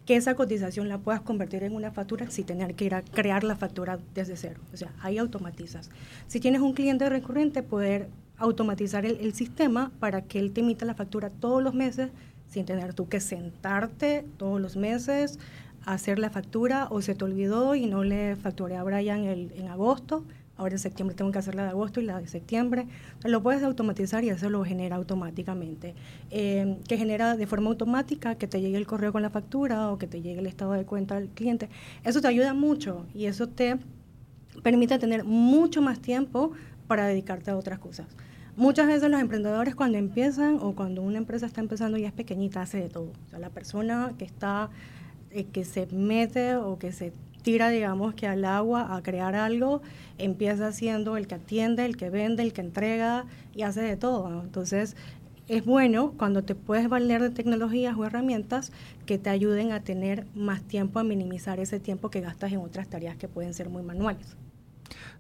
que 0.06 0.16
esa 0.16 0.34
cotización 0.34 0.88
la 0.88 0.98
puedas 0.98 1.22
convertir 1.22 1.62
en 1.62 1.74
una 1.74 1.90
factura 1.90 2.30
sin 2.30 2.44
tener 2.44 2.74
que 2.74 2.84
ir 2.84 2.94
a 2.94 3.02
crear 3.02 3.42
la 3.42 3.56
factura 3.56 3.98
desde 4.14 4.36
cero. 4.36 4.60
O 4.72 4.76
sea, 4.76 4.92
ahí 5.00 5.16
automatizas. 5.16 5.90
Si 6.26 6.40
tienes 6.40 6.60
un 6.60 6.74
cliente 6.74 7.08
recurrente, 7.08 7.62
poder 7.62 8.08
automatizar 8.36 9.06
el, 9.06 9.32
sistema 9.32 9.92
para 10.00 10.22
que 10.22 10.38
él 10.38 10.52
te 10.52 10.60
emita 10.60 10.84
la 10.84 10.94
factura 10.94 11.30
todos 11.30 11.62
los 11.62 11.72
meses 11.72 12.10
sin 12.50 12.66
tener 12.66 12.92
tú 12.92 13.08
que 13.08 13.20
sentarte 13.20 14.26
todos 14.36 14.60
los 14.60 14.76
meses 14.76 15.38
hacer 15.86 16.18
la 16.18 16.30
factura 16.30 16.88
o 16.90 17.02
se 17.02 17.14
te 17.14 17.24
olvidó 17.24 17.74
y 17.74 17.86
no 17.86 18.04
le 18.04 18.36
facturé 18.36 18.76
a 18.76 18.82
Brian 18.82 19.24
el, 19.24 19.52
en 19.56 19.68
agosto, 19.68 20.24
ahora 20.56 20.74
en 20.74 20.78
septiembre 20.78 21.16
tengo 21.16 21.32
que 21.32 21.38
hacer 21.38 21.54
la 21.54 21.64
de 21.64 21.70
agosto 21.70 22.00
y 22.00 22.04
la 22.04 22.20
de 22.20 22.28
septiembre. 22.28 22.86
lo 23.24 23.42
puedes 23.42 23.62
automatizar 23.62 24.24
y 24.24 24.30
eso 24.30 24.48
lo 24.50 24.64
genera 24.64 24.96
automáticamente. 24.96 25.94
Eh, 26.30 26.78
que 26.88 26.96
genera 26.96 27.36
de 27.36 27.46
forma 27.46 27.70
automática 27.70 28.36
que 28.36 28.46
te 28.46 28.60
llegue 28.60 28.76
el 28.76 28.86
correo 28.86 29.12
con 29.12 29.22
la 29.22 29.30
factura 29.30 29.90
o 29.90 29.98
que 29.98 30.06
te 30.06 30.22
llegue 30.22 30.40
el 30.40 30.46
estado 30.46 30.72
de 30.72 30.84
cuenta 30.84 31.16
del 31.16 31.28
cliente. 31.28 31.68
Eso 32.04 32.20
te 32.20 32.28
ayuda 32.28 32.54
mucho 32.54 33.06
y 33.14 33.26
eso 33.26 33.48
te 33.48 33.78
permite 34.62 34.98
tener 34.98 35.24
mucho 35.24 35.82
más 35.82 36.00
tiempo 36.00 36.52
para 36.86 37.06
dedicarte 37.06 37.50
a 37.50 37.56
otras 37.56 37.78
cosas. 37.78 38.06
Muchas 38.56 38.86
veces 38.86 39.10
los 39.10 39.20
emprendedores 39.20 39.74
cuando 39.74 39.98
empiezan 39.98 40.58
o 40.60 40.74
cuando 40.76 41.02
una 41.02 41.18
empresa 41.18 41.46
está 41.46 41.60
empezando 41.60 41.98
y 41.98 42.04
es 42.04 42.12
pequeñita 42.12 42.62
hace 42.62 42.78
de 42.78 42.88
todo. 42.88 43.10
O 43.26 43.30
sea, 43.30 43.40
la 43.40 43.50
persona 43.50 44.12
que 44.16 44.24
está, 44.24 44.70
eh, 45.32 45.44
que 45.44 45.64
se 45.64 45.86
mete 45.86 46.54
o 46.54 46.78
que 46.78 46.92
se 46.92 47.12
tira, 47.44 47.68
digamos, 47.68 48.14
que 48.14 48.26
al 48.26 48.44
agua 48.44 48.96
a 48.96 49.02
crear 49.04 49.36
algo, 49.36 49.82
empieza 50.18 50.72
siendo 50.72 51.16
el 51.16 51.28
que 51.28 51.36
atiende, 51.36 51.84
el 51.84 51.96
que 51.96 52.10
vende, 52.10 52.42
el 52.42 52.52
que 52.52 52.62
entrega 52.62 53.26
y 53.54 53.62
hace 53.62 53.82
de 53.82 53.96
todo. 53.96 54.42
Entonces, 54.42 54.96
es 55.46 55.64
bueno 55.64 56.14
cuando 56.16 56.42
te 56.42 56.56
puedes 56.56 56.88
valer 56.88 57.22
de 57.22 57.30
tecnologías 57.30 57.96
o 57.96 58.04
herramientas 58.04 58.72
que 59.06 59.18
te 59.18 59.30
ayuden 59.30 59.70
a 59.70 59.80
tener 59.84 60.26
más 60.34 60.62
tiempo, 60.62 60.98
a 60.98 61.04
minimizar 61.04 61.60
ese 61.60 61.78
tiempo 61.78 62.10
que 62.10 62.20
gastas 62.20 62.50
en 62.52 62.58
otras 62.58 62.88
tareas 62.88 63.16
que 63.16 63.28
pueden 63.28 63.54
ser 63.54 63.68
muy 63.68 63.84
manuales. 63.84 64.36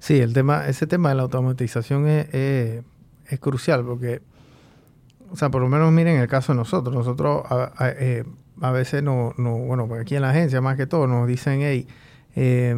Sí, 0.00 0.18
el 0.18 0.32
tema, 0.32 0.66
ese 0.66 0.88
tema 0.88 1.10
de 1.10 1.14
la 1.14 1.22
automatización 1.22 2.08
es 2.08 2.82
es 3.28 3.40
crucial 3.40 3.84
porque, 3.84 4.22
o 5.30 5.36
sea, 5.36 5.50
por 5.50 5.62
lo 5.62 5.68
menos 5.68 5.92
miren 5.92 6.16
el 6.18 6.28
caso 6.28 6.52
de 6.52 6.58
nosotros. 6.58 6.94
Nosotros 6.94 7.44
a, 7.48 7.72
eh, 7.98 8.24
veces, 8.72 9.02
no, 9.02 9.34
no, 9.36 9.56
bueno, 9.58 9.88
aquí 10.00 10.16
en 10.16 10.22
la 10.22 10.30
agencia 10.30 10.60
más 10.60 10.76
que 10.76 10.86
todo 10.86 11.06
nos 11.06 11.26
dicen, 11.26 11.60
hey, 11.62 11.86
eh, 12.34 12.76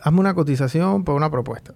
hazme 0.00 0.20
una 0.20 0.34
cotización 0.34 1.04
por 1.04 1.14
una 1.14 1.30
propuesta. 1.30 1.74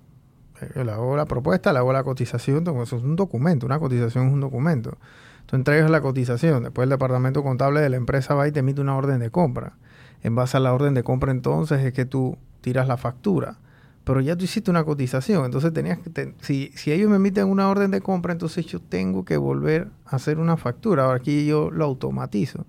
Eh, 0.60 0.84
le 0.84 0.92
hago 0.92 1.16
la 1.16 1.26
propuesta, 1.26 1.72
le 1.72 1.78
hago 1.78 1.92
la 1.92 2.04
cotización, 2.04 2.64
eso 2.82 2.96
es 2.96 3.02
un 3.02 3.16
documento, 3.16 3.66
una 3.66 3.78
cotización 3.78 4.28
es 4.28 4.32
un 4.32 4.40
documento. 4.40 4.98
Tú 5.46 5.56
entregas 5.56 5.90
la 5.90 6.00
cotización, 6.00 6.62
después 6.62 6.84
el 6.84 6.90
departamento 6.90 7.42
contable 7.42 7.80
de 7.80 7.88
la 7.88 7.96
empresa 7.96 8.34
va 8.34 8.46
y 8.46 8.52
te 8.52 8.60
emite 8.60 8.80
una 8.80 8.96
orden 8.96 9.18
de 9.18 9.30
compra. 9.30 9.74
En 10.22 10.34
base 10.34 10.56
a 10.56 10.60
la 10.60 10.72
orden 10.72 10.94
de 10.94 11.02
compra 11.02 11.32
entonces 11.32 11.84
es 11.84 11.92
que 11.92 12.04
tú 12.04 12.38
tiras 12.60 12.86
la 12.86 12.96
factura 12.96 13.58
pero 14.04 14.20
ya 14.20 14.36
tú 14.36 14.44
hiciste 14.44 14.70
una 14.70 14.84
cotización, 14.84 15.44
entonces 15.44 15.72
tenías 15.72 15.98
que, 15.98 16.34
si, 16.40 16.72
si 16.74 16.92
ellos 16.92 17.08
me 17.08 17.16
emiten 17.16 17.46
una 17.46 17.68
orden 17.68 17.90
de 17.90 18.00
compra, 18.00 18.32
entonces 18.32 18.66
yo 18.66 18.80
tengo 18.80 19.24
que 19.24 19.36
volver 19.36 19.88
a 20.06 20.16
hacer 20.16 20.38
una 20.38 20.56
factura. 20.56 21.04
Ahora 21.04 21.18
aquí 21.18 21.46
yo 21.46 21.70
lo 21.70 21.84
automatizo. 21.84 22.66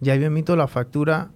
Ya 0.00 0.14
yo 0.14 0.26
emito 0.26 0.54
la 0.54 0.68
factura, 0.68 1.30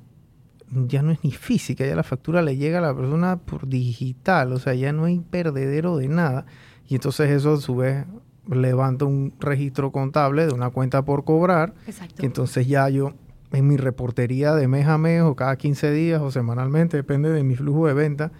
ya 0.72 1.02
no 1.02 1.10
es 1.10 1.22
ni 1.22 1.32
física, 1.32 1.86
ya 1.86 1.94
la 1.94 2.02
factura 2.02 2.42
le 2.42 2.56
llega 2.56 2.78
a 2.78 2.82
la 2.82 2.94
persona 2.94 3.36
por 3.36 3.68
digital, 3.68 4.52
o 4.52 4.58
sea, 4.58 4.74
ya 4.74 4.92
no 4.92 5.04
hay 5.04 5.20
perdedero 5.20 5.96
de 5.96 6.08
nada. 6.08 6.46
Y 6.88 6.94
entonces 6.94 7.30
eso 7.30 7.54
a 7.54 7.60
su 7.60 7.76
vez 7.76 8.06
levanta 8.50 9.04
un 9.04 9.34
registro 9.38 9.92
contable 9.92 10.46
de 10.46 10.52
una 10.52 10.70
cuenta 10.70 11.04
por 11.04 11.24
cobrar. 11.24 11.74
Exacto. 11.86 12.22
Y 12.22 12.26
entonces 12.26 12.66
ya 12.66 12.88
yo 12.88 13.12
en 13.52 13.68
mi 13.68 13.76
reportería 13.76 14.54
de 14.54 14.66
mes 14.66 14.86
a 14.86 14.98
mes 14.98 15.22
o 15.22 15.36
cada 15.36 15.56
15 15.56 15.90
días 15.92 16.22
o 16.22 16.30
semanalmente, 16.30 16.96
depende 16.96 17.30
de 17.30 17.42
mi 17.42 17.54
flujo 17.54 17.86
de 17.86 17.94
venta, 17.94 18.32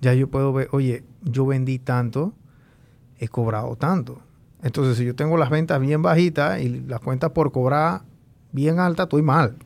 ya 0.00 0.14
yo 0.14 0.28
puedo 0.28 0.52
ver, 0.52 0.68
oye, 0.72 1.04
yo 1.22 1.46
vendí 1.46 1.78
tanto, 1.78 2.34
he 3.18 3.28
cobrado 3.28 3.76
tanto. 3.76 4.20
Entonces, 4.62 4.96
si 4.96 5.04
yo 5.04 5.14
tengo 5.14 5.36
las 5.36 5.50
ventas 5.50 5.80
bien 5.80 6.02
bajitas 6.02 6.60
y 6.60 6.68
las 6.68 7.00
cuentas 7.00 7.30
por 7.30 7.52
cobrar 7.52 8.02
bien 8.50 8.80
altas, 8.80 9.04
estoy 9.04 9.22
mal. 9.22 9.56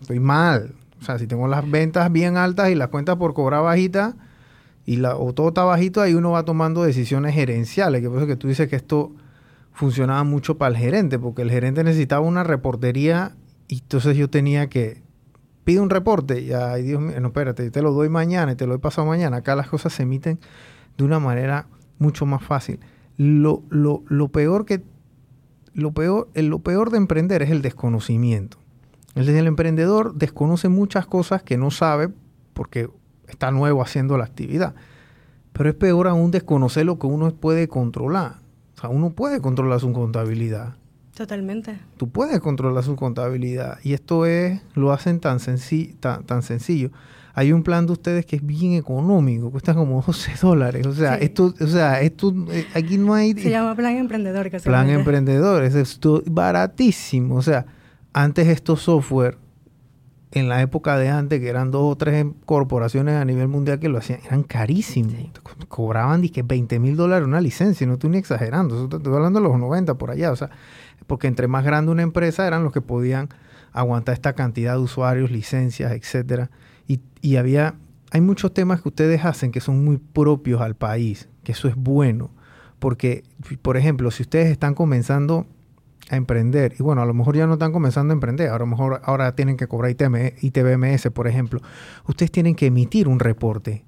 Estoy 0.00 0.18
mal. 0.18 0.74
O 1.00 1.04
sea, 1.04 1.18
si 1.18 1.26
tengo 1.26 1.48
las 1.48 1.68
ventas 1.70 2.10
bien 2.10 2.36
altas 2.36 2.70
y 2.70 2.74
las 2.74 2.88
cuentas 2.88 3.16
por 3.16 3.34
cobrar 3.34 3.62
bajitas, 3.62 4.14
y 4.86 4.96
la, 4.96 5.16
o 5.16 5.32
todo 5.32 5.48
está 5.48 5.64
bajito, 5.64 6.00
ahí 6.00 6.14
uno 6.14 6.32
va 6.32 6.44
tomando 6.44 6.82
decisiones 6.82 7.34
gerenciales. 7.34 8.02
Que 8.02 8.08
por 8.08 8.18
eso 8.18 8.26
que 8.26 8.36
tú 8.36 8.48
dices 8.48 8.68
que 8.68 8.76
esto 8.76 9.12
funcionaba 9.72 10.24
mucho 10.24 10.56
para 10.56 10.70
el 10.70 10.76
gerente, 10.76 11.18
porque 11.18 11.42
el 11.42 11.50
gerente 11.50 11.82
necesitaba 11.84 12.20
una 12.20 12.44
reportería 12.44 13.34
y 13.66 13.78
entonces 13.78 14.16
yo 14.16 14.28
tenía 14.28 14.68
que 14.68 15.02
pide 15.64 15.80
un 15.80 15.90
reporte 15.90 16.40
y, 16.42 16.52
ay 16.52 16.82
Dios 16.82 17.00
mío, 17.00 17.18
no, 17.20 17.28
espérate, 17.28 17.70
te 17.70 17.82
lo 17.82 17.92
doy 17.92 18.08
mañana 18.08 18.52
y 18.52 18.56
te 18.56 18.66
lo 18.66 18.74
he 18.74 18.78
pasado 18.78 19.06
mañana. 19.06 19.38
Acá 19.38 19.56
las 19.56 19.68
cosas 19.68 19.92
se 19.92 20.02
emiten 20.02 20.38
de 20.96 21.04
una 21.04 21.18
manera 21.18 21.66
mucho 21.98 22.26
más 22.26 22.42
fácil. 22.42 22.80
Lo, 23.16 23.62
lo, 23.70 24.02
lo 24.08 24.28
peor 24.28 24.66
que 24.66 24.82
lo 25.72 25.92
peor, 25.92 26.28
lo 26.34 26.58
peor 26.60 26.90
de 26.90 26.98
emprender 26.98 27.42
es 27.42 27.50
el 27.50 27.62
desconocimiento. 27.62 28.58
El, 29.14 29.28
el 29.28 29.46
emprendedor 29.46 30.14
desconoce 30.14 30.68
muchas 30.68 31.06
cosas 31.06 31.42
que 31.42 31.56
no 31.56 31.70
sabe 31.70 32.10
porque 32.52 32.88
está 33.28 33.50
nuevo 33.50 33.82
haciendo 33.82 34.16
la 34.16 34.24
actividad. 34.24 34.74
Pero 35.52 35.68
es 35.68 35.74
peor 35.74 36.08
aún 36.08 36.30
desconocer 36.30 36.86
lo 36.86 36.98
que 36.98 37.06
uno 37.06 37.32
puede 37.34 37.68
controlar. 37.68 38.36
O 38.76 38.80
sea, 38.80 38.90
uno 38.90 39.10
puede 39.10 39.40
controlar 39.40 39.80
su 39.80 39.92
contabilidad. 39.92 40.74
Totalmente. 41.14 41.78
Tú 41.96 42.08
puedes 42.08 42.40
controlar 42.40 42.82
su 42.82 42.96
contabilidad 42.96 43.78
y 43.84 43.92
esto 43.92 44.26
es, 44.26 44.60
lo 44.74 44.92
hacen 44.92 45.20
tan, 45.20 45.38
tan, 46.00 46.42
sencillo. 46.42 46.90
Hay 47.34 47.52
un 47.52 47.62
plan 47.62 47.86
de 47.86 47.92
ustedes 47.92 48.26
que 48.26 48.36
es 48.36 48.44
bien 48.44 48.72
económico, 48.72 49.50
cuesta 49.50 49.74
como 49.74 50.02
12 50.06 50.32
dólares. 50.42 50.86
O 50.86 50.92
sea, 50.92 51.14
esto, 51.16 51.54
o 51.60 51.66
sea, 51.68 52.00
esto, 52.00 52.34
eh, 52.50 52.66
aquí 52.74 52.98
no 52.98 53.14
hay... 53.14 53.32
Se 53.34 53.50
llama 53.50 53.76
plan 53.76 53.96
emprendedor. 53.96 54.50
Que 54.50 54.58
plan 54.58 54.90
emprendedor, 54.90 55.62
es 55.62 55.76
esto 55.76 56.20
baratísimo. 56.26 57.36
O 57.36 57.42
sea, 57.42 57.64
antes 58.14 58.46
estos 58.48 58.80
software, 58.80 59.36
en 60.30 60.48
la 60.48 60.62
época 60.62 60.96
de 60.96 61.10
antes, 61.10 61.40
que 61.40 61.48
eran 61.48 61.70
dos 61.70 61.92
o 61.92 61.96
tres 61.96 62.26
corporaciones 62.44 63.14
a 63.14 63.24
nivel 63.24 63.48
mundial 63.48 63.78
que 63.78 63.88
lo 63.88 63.98
hacían, 63.98 64.20
eran 64.24 64.42
carísimos. 64.42 65.14
Cobraban, 65.68 66.22
dije, 66.22 66.42
20 66.42 66.78
mil 66.78 66.96
dólares 66.96 67.26
una 67.26 67.40
licencia, 67.40 67.86
no 67.86 67.94
estoy 67.94 68.10
ni 68.10 68.18
exagerando. 68.18 68.84
Estoy 68.84 69.14
hablando 69.14 69.40
de 69.40 69.48
los 69.48 69.58
90 69.58 69.94
por 69.94 70.10
allá. 70.10 70.32
O 70.32 70.36
sea, 70.36 70.50
porque 71.06 71.26
entre 71.28 71.46
más 71.46 71.64
grande 71.64 71.92
una 71.92 72.02
empresa 72.02 72.46
eran 72.46 72.64
los 72.64 72.72
que 72.72 72.80
podían 72.80 73.28
aguantar 73.72 74.14
esta 74.14 74.32
cantidad 74.32 74.74
de 74.74 74.80
usuarios, 74.80 75.30
licencias, 75.30 75.92
etcétera. 75.92 76.50
Y, 76.86 77.00
y 77.20 77.36
había, 77.36 77.74
hay 78.10 78.20
muchos 78.20 78.54
temas 78.54 78.80
que 78.80 78.88
ustedes 78.88 79.24
hacen 79.24 79.52
que 79.52 79.60
son 79.60 79.84
muy 79.84 79.98
propios 79.98 80.60
al 80.60 80.74
país, 80.74 81.28
que 81.42 81.52
eso 81.52 81.68
es 81.68 81.76
bueno, 81.76 82.30
porque, 82.78 83.24
por 83.62 83.76
ejemplo, 83.76 84.10
si 84.10 84.22
ustedes 84.22 84.50
están 84.50 84.74
comenzando 84.74 85.46
a 86.10 86.16
emprender, 86.16 86.74
y 86.78 86.82
bueno, 86.82 87.02
a 87.02 87.06
lo 87.06 87.14
mejor 87.14 87.36
ya 87.36 87.46
no 87.46 87.54
están 87.54 87.72
comenzando 87.72 88.12
a 88.12 88.14
emprender, 88.14 88.50
a 88.50 88.58
lo 88.58 88.66
mejor 88.66 89.00
ahora 89.04 89.34
tienen 89.34 89.56
que 89.56 89.66
cobrar 89.66 89.90
ITM, 89.90 90.34
ITBMS, 90.40 91.10
por 91.12 91.28
ejemplo, 91.28 91.60
ustedes 92.06 92.30
tienen 92.30 92.54
que 92.54 92.66
emitir 92.66 93.08
un 93.08 93.20
reporte 93.20 93.84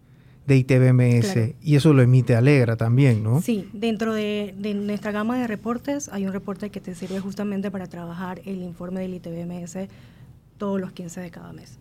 de 0.47 0.57
ITBMS 0.57 1.55
y 1.61 1.75
eso 1.75 1.93
lo 1.93 2.03
emite 2.03 2.37
Alegra 2.37 2.77
también, 2.77 3.23
¿no? 3.23 3.43
Sí, 3.43 3.69
dentro 3.73 4.15
de, 4.15 4.55
nuestra 4.77 5.11
gama 5.11 5.39
de 5.39 5.47
reportes 5.47 6.09
hay 6.09 6.27
un 6.27 6.33
reporte 6.33 6.71
que 6.71 6.81
te 6.81 6.95
sirve 6.95 7.19
justamente 7.21 7.71
para 7.71 7.87
trabajar 7.87 8.41
el 8.45 8.63
informe 8.63 9.01
del 9.01 9.15
ITBMS 9.15 9.89
todos 10.57 10.81
los 10.81 10.93
15 10.93 11.21
de 11.21 11.31
cada 11.31 11.53
mes. 11.53 11.79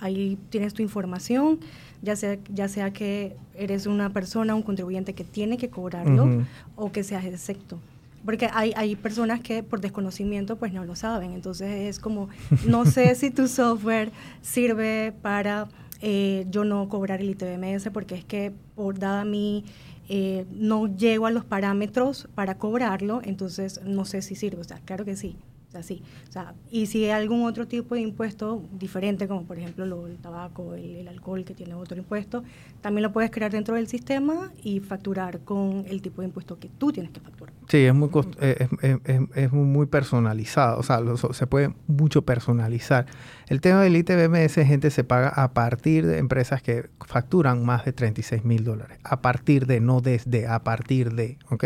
ahí 0.00 0.38
tienes 0.48 0.72
tu 0.72 0.82
información, 0.82 1.60
ya 2.00 2.16
sea, 2.16 2.38
ya 2.52 2.68
sea 2.68 2.92
que 2.92 3.36
eres 3.54 3.86
una 3.86 4.10
persona, 4.10 4.54
un 4.54 4.62
contribuyente 4.62 5.12
que 5.12 5.24
tiene 5.24 5.58
que 5.58 5.68
cobrarlo 5.68 6.44
o 6.74 6.90
que 6.90 7.04
seas 7.04 7.24
excepto. 7.26 7.78
Porque 8.26 8.50
hay, 8.52 8.74
hay 8.76 8.96
personas 8.96 9.40
que 9.40 9.62
por 9.62 9.80
desconocimiento 9.80 10.56
pues 10.56 10.74
no 10.74 10.84
lo 10.84 10.94
saben. 10.94 11.32
Entonces 11.32 11.88
es 11.88 11.98
como, 11.98 12.28
no 12.66 12.84
sé 12.84 13.14
si 13.14 13.30
tu 13.30 13.48
software 13.48 14.10
sirve 14.42 15.14
para 15.22 15.68
eh, 16.02 16.44
yo 16.50 16.64
no 16.64 16.88
cobrar 16.90 17.22
el 17.22 17.30
ITBMS 17.30 17.88
porque 17.90 18.16
es 18.16 18.24
que 18.24 18.52
por 18.74 18.98
dada 18.98 19.24
mi 19.24 19.64
eh, 20.08 20.44
no 20.52 20.94
llego 20.94 21.26
a 21.26 21.30
los 21.30 21.44
parámetros 21.44 22.28
para 22.34 22.58
cobrarlo, 22.58 23.20
entonces 23.24 23.80
no 23.84 24.04
sé 24.04 24.22
si 24.22 24.34
sirve. 24.34 24.60
O 24.60 24.64
sea, 24.64 24.78
claro 24.84 25.04
que 25.04 25.16
sí. 25.16 25.36
Así. 25.76 26.02
O 26.28 26.32
sea, 26.32 26.54
y 26.70 26.86
si 26.86 27.04
hay 27.04 27.10
algún 27.10 27.44
otro 27.44 27.66
tipo 27.66 27.94
de 27.94 28.00
impuesto 28.00 28.62
diferente, 28.72 29.28
como 29.28 29.44
por 29.44 29.58
ejemplo 29.58 29.86
lo, 29.86 30.06
el 30.06 30.18
tabaco, 30.18 30.74
el, 30.74 31.06
alcohol 31.08 31.44
que 31.44 31.54
tiene 31.54 31.74
otro 31.74 31.96
impuesto, 31.96 32.42
también 32.80 33.02
lo 33.02 33.12
puedes 33.12 33.30
crear 33.30 33.50
dentro 33.50 33.76
del 33.76 33.86
sistema 33.86 34.52
y 34.62 34.80
facturar 34.80 35.40
con 35.40 35.84
el 35.88 36.02
tipo 36.02 36.22
de 36.22 36.28
impuesto 36.28 36.58
que 36.58 36.68
tú 36.68 36.92
tienes 36.92 37.12
que 37.12 37.20
facturar. 37.20 37.54
Sí, 37.68 37.78
es 37.78 37.94
muy, 37.94 38.10
eh, 38.40 38.68
es, 38.82 38.98
es, 39.04 39.20
es, 39.34 39.52
muy 39.52 39.86
personalizado, 39.86 40.78
o 40.78 40.82
sea, 40.82 41.00
se 41.32 41.46
puede 41.46 41.74
mucho 41.86 42.22
personalizar. 42.22 43.06
El 43.48 43.60
tema 43.60 43.82
del 43.82 43.96
ITBMS, 43.96 44.54
gente, 44.54 44.90
se 44.90 45.04
paga 45.04 45.28
a 45.28 45.52
partir 45.52 46.06
de 46.06 46.18
empresas 46.18 46.62
que 46.62 46.90
facturan 47.06 47.64
más 47.64 47.84
de 47.84 47.92
36 47.92 48.44
mil 48.44 48.64
dólares. 48.64 48.98
A 49.04 49.22
partir 49.22 49.66
de, 49.66 49.80
no 49.80 50.00
desde, 50.00 50.46
a 50.46 50.64
partir 50.64 51.14
de, 51.14 51.38
¿ok? 51.50 51.64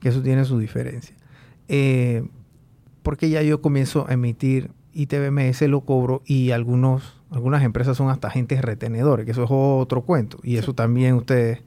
Que 0.00 0.08
eso 0.08 0.22
tiene 0.22 0.44
su 0.44 0.58
diferencia. 0.58 1.14
Eh, 1.68 2.26
porque 3.04 3.28
ya 3.28 3.42
yo 3.42 3.60
comienzo 3.60 4.06
a 4.08 4.14
emitir 4.14 4.70
ITBMS, 4.94 5.62
lo 5.62 5.82
cobro 5.82 6.22
y 6.24 6.52
algunos, 6.52 7.20
algunas 7.30 7.62
empresas 7.62 7.96
son 7.96 8.08
hasta 8.08 8.28
agentes 8.28 8.62
retenedores, 8.62 9.26
que 9.26 9.32
eso 9.32 9.44
es 9.44 9.50
otro 9.52 10.02
cuento. 10.02 10.38
Y 10.42 10.56
eso 10.56 10.74
también 10.74 11.14
ustedes 11.14 11.60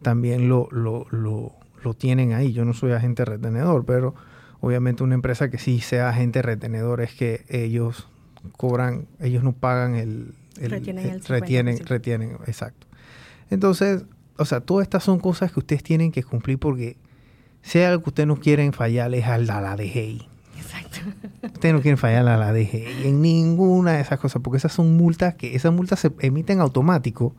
también 0.00 0.48
lo, 0.48 0.68
lo, 0.70 1.06
lo, 1.10 1.54
lo, 1.82 1.94
tienen 1.94 2.32
ahí. 2.32 2.52
Yo 2.52 2.64
no 2.64 2.72
soy 2.72 2.92
agente 2.92 3.24
retenedor, 3.24 3.84
pero 3.84 4.14
obviamente 4.60 5.02
una 5.02 5.16
empresa 5.16 5.50
que 5.50 5.58
sí 5.58 5.80
sea 5.80 6.10
agente 6.10 6.40
retenedor 6.40 7.00
es 7.00 7.14
que 7.14 7.44
ellos 7.48 8.06
cobran, 8.56 9.06
ellos 9.18 9.42
no 9.42 9.52
pagan 9.52 9.96
el... 9.96 10.34
retienen, 10.56 11.06
el, 11.08 11.24
retienen, 11.24 11.84
retienen, 11.84 12.32
exacto. 12.46 12.86
Entonces, 13.50 14.04
o 14.36 14.44
sea, 14.44 14.60
todas 14.60 14.84
estas 14.84 15.02
son 15.02 15.18
cosas 15.18 15.50
que 15.50 15.58
ustedes 15.58 15.82
tienen 15.82 16.12
que 16.12 16.22
cumplir 16.22 16.58
porque 16.58 16.96
si 17.62 17.78
hay 17.80 17.86
algo 17.86 18.04
que 18.04 18.10
ustedes 18.10 18.28
no 18.28 18.36
quieren 18.36 18.72
fallar 18.72 19.12
es 19.14 19.26
a 19.26 19.38
la 19.38 19.76
DGI. 19.76 20.35
Exacto. 20.86 21.28
Ustedes 21.54 21.74
no 21.74 21.80
quieren 21.80 21.98
fallar 21.98 22.26
a 22.28 22.36
la 22.36 22.52
DGI 22.52 22.84
en 23.04 23.22
ninguna 23.22 23.92
de 23.92 24.00
esas 24.00 24.18
cosas, 24.18 24.42
porque 24.42 24.58
esas 24.58 24.72
son 24.72 24.96
multas 24.96 25.34
que 25.34 25.54
esas 25.54 25.72
multas 25.72 26.00
se 26.00 26.12
emiten 26.20 26.60
automático. 26.60 27.34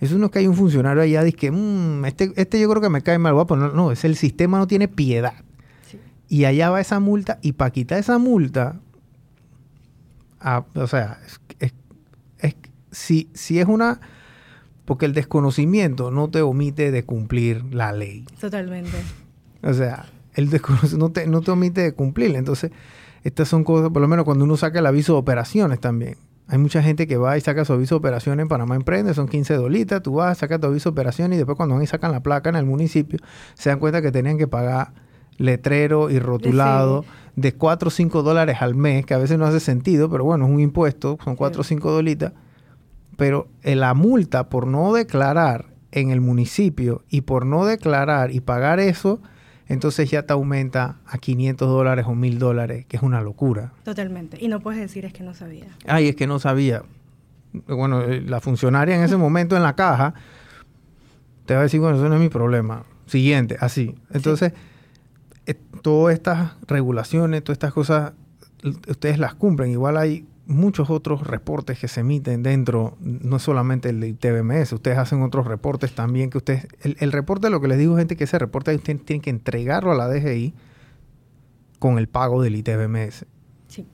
Eso 0.00 0.16
no 0.16 0.26
es 0.26 0.32
que 0.32 0.38
hay 0.40 0.46
un 0.46 0.54
funcionario 0.54 1.02
allá 1.02 1.24
dice 1.24 1.36
que 1.36 1.50
mm, 1.50 2.04
este, 2.04 2.32
este 2.36 2.60
yo 2.60 2.68
creo 2.70 2.80
que 2.80 2.88
me 2.88 3.02
cae 3.02 3.18
mal 3.18 3.34
guapo. 3.34 3.56
No, 3.56 3.72
no, 3.72 3.90
es 3.90 4.04
el 4.04 4.16
sistema 4.16 4.58
no 4.58 4.66
tiene 4.66 4.88
piedad. 4.88 5.34
Y 6.28 6.44
allá 6.44 6.70
va 6.70 6.80
esa 6.80 7.00
multa 7.00 7.38
y 7.42 7.52
para 7.52 7.70
quitar 7.70 7.98
esa 7.98 8.18
multa, 8.18 8.80
o 10.74 10.86
sea, 10.86 11.18
es, 11.58 11.72
es, 12.38 12.54
si, 12.90 13.30
si 13.34 13.58
es 13.58 13.66
una... 13.66 14.00
Porque 14.84 15.04
el 15.04 15.12
desconocimiento 15.12 16.10
no 16.10 16.28
te 16.28 16.40
omite 16.42 16.90
de 16.90 17.04
cumplir 17.04 17.62
la 17.74 17.92
ley. 17.92 18.24
Totalmente. 18.40 18.96
O 19.62 19.74
sea, 19.74 20.06
el 20.38 20.50
desconocimiento 20.50 20.98
no 20.98 21.12
te, 21.12 21.26
no 21.26 21.40
te 21.40 21.50
omite 21.50 21.80
de 21.80 21.92
cumplir. 21.92 22.36
Entonces, 22.36 22.70
estas 23.24 23.48
son 23.48 23.64
cosas, 23.64 23.90
por 23.90 24.00
lo 24.00 24.06
menos 24.06 24.24
cuando 24.24 24.44
uno 24.44 24.56
saca 24.56 24.78
el 24.78 24.86
aviso 24.86 25.14
de 25.14 25.18
operaciones 25.18 25.80
también. 25.80 26.16
Hay 26.46 26.58
mucha 26.58 26.80
gente 26.80 27.08
que 27.08 27.16
va 27.16 27.36
y 27.36 27.40
saca 27.40 27.64
su 27.64 27.72
aviso 27.72 27.96
de 27.96 27.98
operaciones 27.98 28.42
en 28.42 28.48
Panamá 28.48 28.76
Emprende, 28.76 29.12
son 29.14 29.26
15 29.26 29.54
dolitas, 29.54 30.00
tú 30.00 30.14
vas, 30.14 30.38
sacas 30.38 30.60
tu 30.60 30.68
aviso 30.68 30.90
de 30.90 30.92
operaciones 30.92 31.34
y 31.34 31.38
después 31.38 31.56
cuando 31.56 31.74
van 31.74 31.82
y 31.82 31.88
sacan 31.88 32.12
la 32.12 32.22
placa 32.22 32.48
en 32.48 32.56
el 32.56 32.64
municipio, 32.64 33.18
se 33.54 33.68
dan 33.68 33.80
cuenta 33.80 34.00
que 34.00 34.12
tenían 34.12 34.38
que 34.38 34.46
pagar 34.46 34.92
letrero 35.38 36.08
y 36.08 36.20
rotulado 36.20 37.04
de 37.34 37.52
4 37.54 37.88
o 37.88 37.90
5 37.90 38.22
dólares 38.22 38.58
al 38.60 38.76
mes, 38.76 39.04
que 39.04 39.14
a 39.14 39.18
veces 39.18 39.38
no 39.38 39.44
hace 39.44 39.60
sentido, 39.60 40.08
pero 40.08 40.24
bueno, 40.24 40.46
es 40.46 40.52
un 40.52 40.60
impuesto, 40.60 41.18
son 41.24 41.34
4 41.34 41.60
o 41.60 41.64
5 41.64 41.90
dolitas. 41.90 42.32
Pero 43.16 43.48
la 43.64 43.92
multa 43.94 44.48
por 44.48 44.68
no 44.68 44.92
declarar 44.92 45.66
en 45.90 46.10
el 46.10 46.20
municipio 46.20 47.02
y 47.10 47.22
por 47.22 47.44
no 47.44 47.66
declarar 47.66 48.32
y 48.32 48.40
pagar 48.40 48.78
eso, 48.78 49.20
entonces 49.68 50.10
ya 50.10 50.22
te 50.22 50.32
aumenta 50.32 50.96
a 51.06 51.18
500 51.18 51.68
dólares 51.68 52.06
o 52.08 52.14
1000 52.14 52.38
dólares, 52.38 52.86
que 52.86 52.96
es 52.96 53.02
una 53.02 53.20
locura. 53.20 53.72
Totalmente. 53.84 54.38
Y 54.40 54.48
no 54.48 54.60
puedes 54.60 54.80
decir 54.80 55.04
es 55.04 55.12
que 55.12 55.22
no 55.22 55.34
sabía. 55.34 55.66
Ay, 55.86 56.08
es 56.08 56.16
que 56.16 56.26
no 56.26 56.38
sabía. 56.38 56.82
Bueno, 57.66 58.02
eh, 58.02 58.22
la 58.22 58.40
funcionaria 58.40 58.96
en 58.96 59.02
ese 59.02 59.18
momento 59.18 59.56
en 59.56 59.62
la 59.62 59.76
caja 59.76 60.14
te 61.44 61.54
va 61.54 61.60
a 61.60 61.62
decir, 61.64 61.80
bueno, 61.80 61.96
eso 61.96 62.08
no 62.08 62.14
es 62.14 62.20
mi 62.20 62.30
problema. 62.30 62.84
Siguiente, 63.06 63.56
así. 63.60 63.94
Entonces, 64.10 64.52
eh, 65.46 65.54
todas 65.82 66.14
estas 66.14 66.52
regulaciones, 66.66 67.44
todas 67.44 67.56
estas 67.56 67.72
cosas, 67.72 68.12
ustedes 68.88 69.18
las 69.18 69.34
cumplen. 69.34 69.70
Igual 69.70 69.98
hay 69.98 70.26
muchos 70.48 70.88
otros 70.88 71.26
reportes 71.26 71.78
que 71.78 71.88
se 71.88 72.00
emiten 72.00 72.42
dentro, 72.42 72.96
no 73.00 73.38
solamente 73.38 73.90
el 73.90 74.16
TBMS, 74.16 74.72
ustedes 74.72 74.96
hacen 74.96 75.22
otros 75.22 75.46
reportes 75.46 75.94
también 75.94 76.30
que 76.30 76.38
ustedes, 76.38 76.66
el, 76.80 77.12
reporte, 77.12 77.50
lo 77.50 77.60
que 77.60 77.68
les 77.68 77.78
digo 77.78 77.96
gente, 77.98 78.16
que 78.16 78.24
ese 78.24 78.38
reporte 78.38 78.74
ustedes 78.74 79.04
tienen 79.04 79.20
que 79.20 79.30
entregarlo 79.30 79.92
a 79.92 79.94
la 79.94 80.08
DGI 80.08 80.54
con 81.78 81.98
el 81.98 82.08
pago 82.08 82.42
del 82.42 82.56
ITBMS. 82.56 83.26
Sí. 83.68 83.86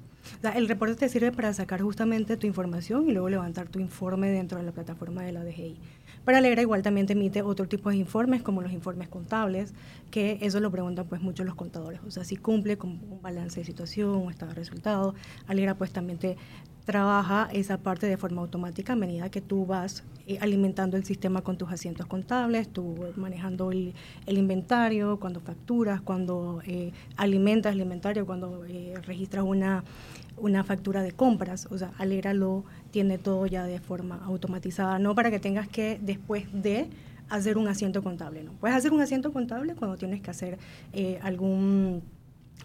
el 0.55 0.69
reporte 0.69 0.95
te 0.95 1.09
sirve 1.09 1.33
para 1.33 1.53
sacar 1.53 1.83
justamente 1.83 2.37
tu 2.37 2.47
información 2.47 3.09
y 3.09 3.13
luego 3.13 3.29
levantar 3.29 3.69
tu 3.69 3.81
informe 3.81 4.29
dentro 4.29 4.57
de 4.59 4.65
la 4.65 4.73
plataforma 4.73 5.23
de 5.23 5.33
la 5.33 5.45
DGI. 5.45 5.77
Para 6.25 6.39
Alegra 6.39 6.63
igual 6.63 6.83
también 6.83 7.07
te 7.07 7.13
emite 7.13 7.43
otro 7.43 7.69
tipo 7.69 7.91
de 7.91 7.97
informes, 7.97 8.43
como 8.43 8.63
los 8.63 8.73
informes 8.73 9.09
contables, 9.09 9.75
que 10.11 10.39
eso 10.41 10.59
lo 10.61 10.71
preguntan 10.71 11.07
pues 11.07 11.21
mucho 11.21 11.45
los 11.45 11.55
contadores. 11.55 12.01
O 12.07 12.11
sea, 12.11 12.25
si 12.25 12.37
cumple 12.37 12.79
con 12.79 12.91
un 12.91 13.21
balance 13.21 13.61
de 13.61 13.67
situación, 13.67 14.11
un 14.11 14.31
estado 14.31 14.51
de 14.51 14.57
resultado. 14.57 15.15
Alegra 15.47 15.75
pues 15.75 15.91
también 15.91 16.19
te 16.19 16.37
trabaja 16.85 17.49
esa 17.53 17.79
parte 17.79 18.07
de 18.07 18.17
forma 18.17 18.43
automática 18.43 18.93
a 18.93 18.97
medida 18.97 19.31
que 19.31 19.41
tú 19.41 19.65
vas 19.67 20.05
eh, 20.27 20.39
alimentando 20.41 20.97
el 20.97 21.05
sistema 21.05 21.43
con 21.43 21.57
tus 21.57 21.73
asientos 21.73 22.07
contables, 22.07 22.69
tú 22.69 22.95
manejando 23.17 23.73
el, 23.73 23.95
inventario, 24.27 25.19
cuando 25.19 25.41
facturas, 25.41 26.01
cuando 26.01 26.63
eh, 26.67 26.93
alimentas 27.17 27.75
el 27.75 27.81
inventario, 27.81 28.27
cuando 28.27 28.65
eh, 28.67 28.95
registras 29.07 29.45
una 29.45 29.83
una 30.37 30.65
factura 30.65 31.03
de 31.03 31.13
compras, 31.13 31.69
o 31.71 31.79
sea, 31.79 31.93
Alegra 31.99 32.35
lo 32.35 32.65
tiene 32.95 33.19
todo 33.19 33.45
ya 33.47 33.65
de 33.65 33.81
forma 33.81 34.21
automatizada, 34.25 35.01
no 35.01 35.17
para 35.17 35.29
que 35.29 35.41
tengas 35.41 35.67
que 35.67 35.99
después 36.01 36.45
de 36.53 36.87
hacer 37.29 37.59
un 37.59 37.67
asiento 37.67 38.05
contable, 38.05 38.45
¿no? 38.45 38.53
Puedes 38.53 38.77
hacer 38.77 38.93
un 38.93 39.01
asiento 39.01 39.33
contable 39.33 39.75
cuando 39.75 39.97
tienes 39.97 40.21
que 40.21 40.31
hacer 40.31 40.59
eh, 40.93 41.19
algún, 41.21 42.05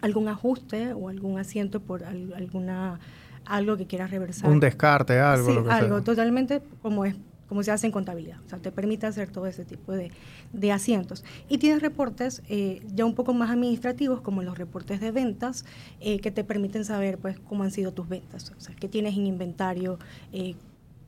algún 0.00 0.28
ajuste 0.28 0.92
o 0.92 1.08
algún 1.08 1.40
asiento 1.40 1.80
por 1.80 2.04
alguna 2.04 3.00
algo 3.44 3.76
que 3.76 3.88
quieras 3.88 4.12
reversar. 4.12 4.48
Un 4.48 4.60
descarte, 4.60 5.18
algo. 5.18 5.50
Sí, 5.50 5.68
algo 5.68 6.02
totalmente 6.02 6.62
como 6.80 7.04
es 7.04 7.16
como 7.50 7.64
se 7.64 7.72
hace 7.72 7.88
en 7.88 7.92
contabilidad. 7.92 8.38
O 8.46 8.48
sea, 8.48 8.60
te 8.60 8.70
permite 8.70 9.08
hacer 9.08 9.28
todo 9.28 9.48
ese 9.48 9.64
tipo 9.64 9.90
de, 9.90 10.12
de 10.52 10.70
asientos. 10.70 11.24
Y 11.48 11.58
tienes 11.58 11.82
reportes 11.82 12.42
eh, 12.48 12.80
ya 12.94 13.04
un 13.04 13.16
poco 13.16 13.34
más 13.34 13.50
administrativos, 13.50 14.20
como 14.20 14.44
los 14.44 14.56
reportes 14.56 15.00
de 15.00 15.10
ventas, 15.10 15.64
eh, 15.98 16.20
que 16.20 16.30
te 16.30 16.44
permiten 16.44 16.84
saber 16.84 17.18
pues 17.18 17.40
cómo 17.40 17.64
han 17.64 17.72
sido 17.72 17.92
tus 17.92 18.08
ventas. 18.08 18.52
O 18.56 18.60
sea, 18.60 18.76
qué 18.76 18.86
tienes 18.86 19.16
en 19.16 19.26
inventario, 19.26 19.98
eh, 20.32 20.54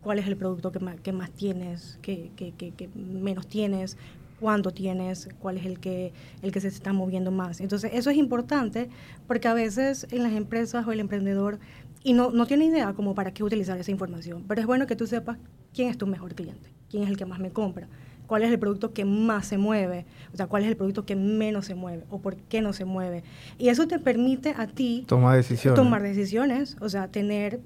cuál 0.02 0.18
es 0.18 0.26
el 0.26 0.36
producto 0.36 0.72
que 0.72 0.80
más, 0.80 1.00
que 1.00 1.12
más 1.12 1.30
tienes, 1.30 2.00
qué, 2.02 2.32
qué, 2.34 2.88
menos 2.96 3.46
tienes, 3.46 3.96
cuánto 4.40 4.72
tienes, 4.72 5.28
cuál 5.38 5.58
es 5.58 5.64
el 5.64 5.78
que, 5.78 6.12
el 6.42 6.50
que 6.50 6.60
se 6.60 6.66
está 6.66 6.92
moviendo 6.92 7.30
más. 7.30 7.60
Entonces, 7.60 7.92
eso 7.94 8.10
es 8.10 8.16
importante 8.16 8.88
porque 9.28 9.46
a 9.46 9.54
veces 9.54 10.08
en 10.10 10.24
las 10.24 10.32
empresas 10.32 10.84
o 10.88 10.90
el 10.90 10.98
emprendedor 10.98 11.60
y 12.02 12.14
no, 12.14 12.32
no 12.32 12.46
tiene 12.46 12.64
idea 12.64 12.94
como 12.94 13.14
para 13.14 13.32
qué 13.32 13.44
utilizar 13.44 13.78
esa 13.78 13.92
información, 13.92 14.44
pero 14.48 14.60
es 14.60 14.66
bueno 14.66 14.88
que 14.88 14.96
tú 14.96 15.06
sepas 15.06 15.38
quién 15.74 15.88
es 15.88 15.98
tu 15.98 16.06
mejor 16.06 16.34
cliente, 16.34 16.70
quién 16.90 17.04
es 17.04 17.10
el 17.10 17.16
que 17.16 17.26
más 17.26 17.38
me 17.38 17.50
compra, 17.50 17.88
cuál 18.26 18.42
es 18.42 18.50
el 18.50 18.58
producto 18.58 18.92
que 18.92 19.04
más 19.04 19.46
se 19.46 19.58
mueve, 19.58 20.06
o 20.32 20.36
sea, 20.36 20.46
cuál 20.46 20.62
es 20.62 20.68
el 20.68 20.76
producto 20.76 21.04
que 21.04 21.16
menos 21.16 21.66
se 21.66 21.74
mueve 21.74 22.04
o 22.10 22.18
por 22.18 22.36
qué 22.36 22.60
no 22.60 22.72
se 22.72 22.84
mueve. 22.84 23.24
Y 23.58 23.68
eso 23.68 23.86
te 23.86 23.98
permite 23.98 24.54
a 24.56 24.66
ti 24.66 25.04
tomar 25.06 25.36
decisiones. 25.36 25.76
Tomar 25.76 26.02
decisiones, 26.02 26.76
o 26.80 26.88
sea, 26.88 27.08
tener, 27.08 27.60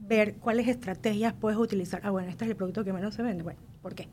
ver 0.00 0.34
cuáles 0.34 0.68
estrategias 0.68 1.34
puedes 1.34 1.58
utilizar. 1.58 2.00
Ah, 2.04 2.10
bueno, 2.10 2.28
este 2.28 2.44
es 2.44 2.50
el 2.50 2.56
producto 2.56 2.84
que 2.84 2.92
menos 2.92 3.14
se 3.14 3.22
vende. 3.22 3.42
Bueno, 3.42 3.60
¿por 3.82 3.94
qué? 3.94 4.08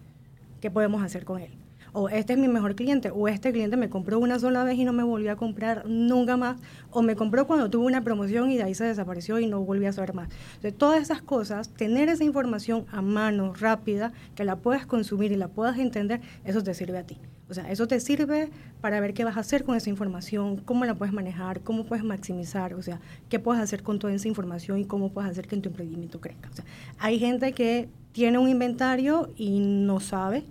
¿Qué 0.62 0.72
podemos 0.72 1.04
hacer 1.04 1.26
con 1.26 1.42
él? 1.42 1.52
O 1.96 2.10
este 2.10 2.34
es 2.34 2.40
mi 2.40 2.50
mejor 2.50 2.76
cliente, 2.76 3.10
o 3.10 3.30
este 3.30 3.54
cliente 3.54 3.78
me 3.78 3.90
compró 3.90 4.20
una 4.20 4.38
sola 4.38 4.66
vez 4.66 4.78
y 4.78 4.84
no 4.84 4.92
me 4.92 5.04
volvió 5.04 5.32
a 5.32 5.38
comprar 5.38 5.88
nunca 5.88 6.36
más, 6.36 6.58
o 6.92 7.02
me 7.02 7.16
compró 7.16 7.48
cuando 7.48 7.70
tuvo 7.70 7.86
una 7.86 8.04
promoción 8.04 8.52
y 8.52 8.58
de 8.58 8.64
ahí 8.64 8.76
se 8.76 8.84
desapareció 8.84 9.40
y 9.40 9.48
no 9.48 9.62
volvió 9.62 9.88
a 9.88 9.94
saber 9.94 10.14
más. 10.14 10.30
Entonces, 10.56 10.78
todas 10.78 11.02
esas 11.02 11.22
cosas, 11.22 11.70
tener 11.70 12.10
esa 12.10 12.26
información 12.26 12.86
a 12.92 13.02
mano, 13.02 13.54
rápida, 13.54 14.12
que 14.36 14.44
la 14.44 14.58
puedas 14.58 14.86
consumir 14.86 15.32
y 15.32 15.38
la 15.38 15.48
puedas 15.48 15.80
entender, 15.80 16.20
eso 16.44 16.62
te 16.62 16.74
sirve 16.74 16.98
a 16.98 17.04
ti. 17.04 17.18
O 17.50 17.54
sea, 17.54 17.72
eso 17.72 17.88
te 17.88 18.00
sirve 18.02 18.50
para 18.82 19.00
ver 19.00 19.14
qué 19.14 19.24
vas 19.24 19.38
a 19.38 19.40
hacer 19.40 19.64
con 19.64 19.78
esa 19.78 19.90
información, 19.90 20.58
cómo 20.58 20.84
la 20.84 20.96
puedes 20.96 21.14
manejar, 21.14 21.62
cómo 21.62 21.86
puedes 21.86 22.04
maximizar, 22.04 22.74
o 22.74 22.82
sea, 22.82 23.00
qué 23.30 23.40
puedes 23.40 23.64
hacer 23.64 23.84
con 23.84 24.00
toda 24.00 24.12
esa 24.14 24.28
información 24.28 24.80
y 24.80 24.86
cómo 24.86 25.14
puedes 25.14 25.32
hacer 25.32 25.48
que 25.48 25.56
tu 25.58 25.70
emprendimiento 25.70 26.20
crezca. 26.20 26.50
O 26.50 26.54
sea, 26.54 26.66
hay 26.98 27.20
gente 27.20 27.54
que 27.54 27.88
tiene 28.12 28.38
un 28.38 28.50
inventario 28.50 29.30
y 29.38 29.60
no 29.60 30.02
sabe 30.02 30.44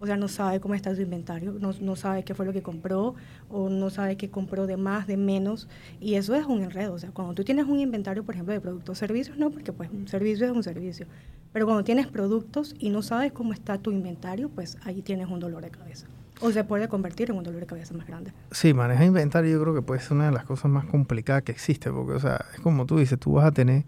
o 0.00 0.06
sea, 0.06 0.16
no 0.16 0.28
sabe 0.28 0.60
cómo 0.60 0.74
está 0.74 0.94
su 0.94 1.02
inventario, 1.02 1.54
no, 1.60 1.72
no, 1.78 1.94
sabe 1.94 2.24
qué 2.24 2.34
fue 2.34 2.46
lo 2.46 2.54
que 2.54 2.62
compró 2.62 3.14
o 3.50 3.68
no 3.68 3.90
sabe 3.90 4.16
qué 4.16 4.30
compró 4.30 4.66
de 4.66 4.78
más, 4.78 5.06
de 5.06 5.18
menos. 5.18 5.68
Y 6.00 6.14
eso 6.14 6.34
es 6.34 6.46
un 6.46 6.62
enredo. 6.62 6.94
O 6.94 6.98
sea, 6.98 7.10
cuando 7.10 7.34
tú 7.34 7.44
tienes 7.44 7.66
un 7.66 7.78
inventario, 7.78 8.24
por 8.24 8.34
ejemplo, 8.34 8.54
de 8.54 8.60
productos 8.60 8.96
o 8.96 8.98
servicios, 8.98 9.36
no, 9.36 9.50
porque 9.50 9.74
pues 9.74 9.90
un 9.90 10.08
servicio 10.08 10.46
es 10.46 10.52
un 10.52 10.62
servicio. 10.62 11.06
Pero 11.52 11.66
cuando 11.66 11.84
tienes 11.84 12.06
productos 12.06 12.74
y 12.78 12.88
no 12.88 13.02
sabes 13.02 13.32
cómo 13.32 13.52
está 13.52 13.76
tu 13.76 13.92
inventario, 13.92 14.48
pues 14.48 14.78
ahí 14.84 15.02
tienes 15.02 15.28
un 15.28 15.38
dolor 15.38 15.62
de 15.62 15.70
cabeza. 15.70 16.06
O 16.40 16.50
se 16.50 16.64
puede 16.64 16.88
convertir 16.88 17.30
en 17.30 17.36
un 17.36 17.44
dolor 17.44 17.60
de 17.60 17.66
cabeza 17.66 17.92
más 17.92 18.06
grande. 18.06 18.32
Sí, 18.52 18.72
manejar 18.72 19.04
inventario 19.04 19.50
yo 19.50 19.60
creo 19.60 19.74
que 19.74 19.82
puede 19.82 20.00
ser 20.00 20.12
una 20.12 20.26
de 20.26 20.32
las 20.32 20.44
cosas 20.44 20.70
más 20.70 20.86
complicadas 20.86 21.42
que 21.42 21.52
existe, 21.52 21.90
porque, 21.90 22.12
o 22.12 22.20
sea, 22.20 22.46
es 22.54 22.60
como 22.60 22.86
tú 22.86 22.98
dices, 22.98 23.18
tú 23.18 23.32
vas 23.32 23.44
a 23.44 23.52
tener, 23.52 23.84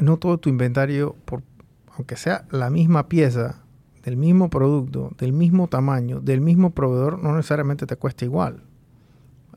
no 0.00 0.18
todo 0.18 0.38
tu 0.38 0.48
inventario, 0.48 1.16
por, 1.24 1.42
aunque 1.96 2.14
sea 2.14 2.44
la 2.52 2.70
misma 2.70 3.08
pieza, 3.08 3.64
del 4.08 4.16
mismo 4.16 4.48
producto, 4.48 5.12
del 5.18 5.34
mismo 5.34 5.68
tamaño, 5.68 6.20
del 6.20 6.40
mismo 6.40 6.70
proveedor, 6.70 7.22
no 7.22 7.36
necesariamente 7.36 7.84
te 7.84 7.96
cuesta 7.96 8.24
igual. 8.24 8.62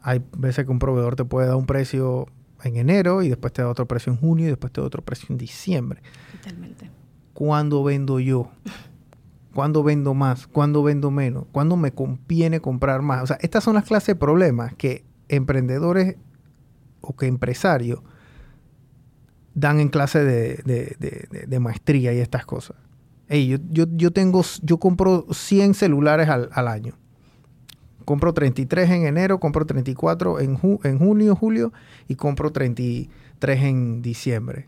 Hay 0.02 0.22
veces 0.38 0.66
que 0.66 0.72
un 0.72 0.80
proveedor 0.80 1.16
te 1.16 1.24
puede 1.24 1.48
dar 1.48 1.56
un 1.56 1.66
precio 1.66 2.28
en 2.64 2.76
enero 2.76 3.24
y 3.24 3.30
después 3.30 3.54
te 3.54 3.62
da 3.62 3.70
otro 3.70 3.88
precio 3.88 4.12
en 4.12 4.20
junio 4.20 4.48
y 4.48 4.50
después 4.50 4.74
te 4.74 4.82
da 4.82 4.88
otro 4.88 5.04
precio 5.04 5.28
en 5.30 5.38
diciembre. 5.38 6.02
Totalmente. 6.34 6.92
¿Cuándo 7.34 7.82
vendo 7.84 8.20
yo? 8.20 8.52
¿Cuándo 9.54 9.84
vendo 9.84 10.14
más? 10.14 10.48
¿Cuándo 10.48 10.84
vendo 10.84 11.12
menos? 11.12 11.46
¿Cuándo 11.54 11.78
me 11.78 11.94
conviene 11.94 12.60
comprar 12.60 13.02
más? 13.02 13.24
O 13.24 13.28
sea, 13.28 13.38
estas 13.40 13.64
son 13.64 13.76
las 13.76 13.86
clases 13.86 14.08
de 14.08 14.16
problemas 14.16 14.74
que 14.76 15.06
emprendedores 15.30 16.18
o 17.00 17.16
que 17.16 17.28
empresarios 17.28 18.02
dan 19.54 19.80
en 19.80 19.88
clase 19.88 20.24
de, 20.24 21.60
maestría 21.60 22.14
y 22.14 22.20
estas 22.20 22.46
cosas. 22.46 22.76
Yo, 23.40 23.86
yo, 23.90 24.12
tengo, 24.12 24.44
yo 24.62 24.78
compro 24.78 25.26
100 25.32 25.74
celulares 25.74 26.28
al, 26.28 26.68
año. 26.68 26.96
Compro 28.04 28.34
33 28.34 28.90
en 28.90 29.06
enero, 29.06 29.40
compro 29.40 29.66
34 29.66 30.40
en, 30.42 30.60
en 30.84 31.00
junio, 31.00 31.36
julio 31.36 31.72
y 32.08 32.16
compro 32.16 32.52
33 32.52 33.64
en 33.64 34.02
diciembre. 34.02 34.68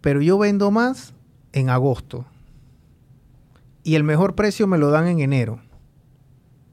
Pero 0.00 0.22
yo 0.22 0.38
vendo 0.38 0.70
más 0.70 1.12
en 1.52 1.70
agosto 1.70 2.26
y 3.82 3.94
el 3.94 4.04
mejor 4.04 4.34
precio 4.34 4.66
me 4.66 4.78
lo 4.78 4.90
dan 4.90 5.08
en 5.08 5.20
enero. 5.20 5.60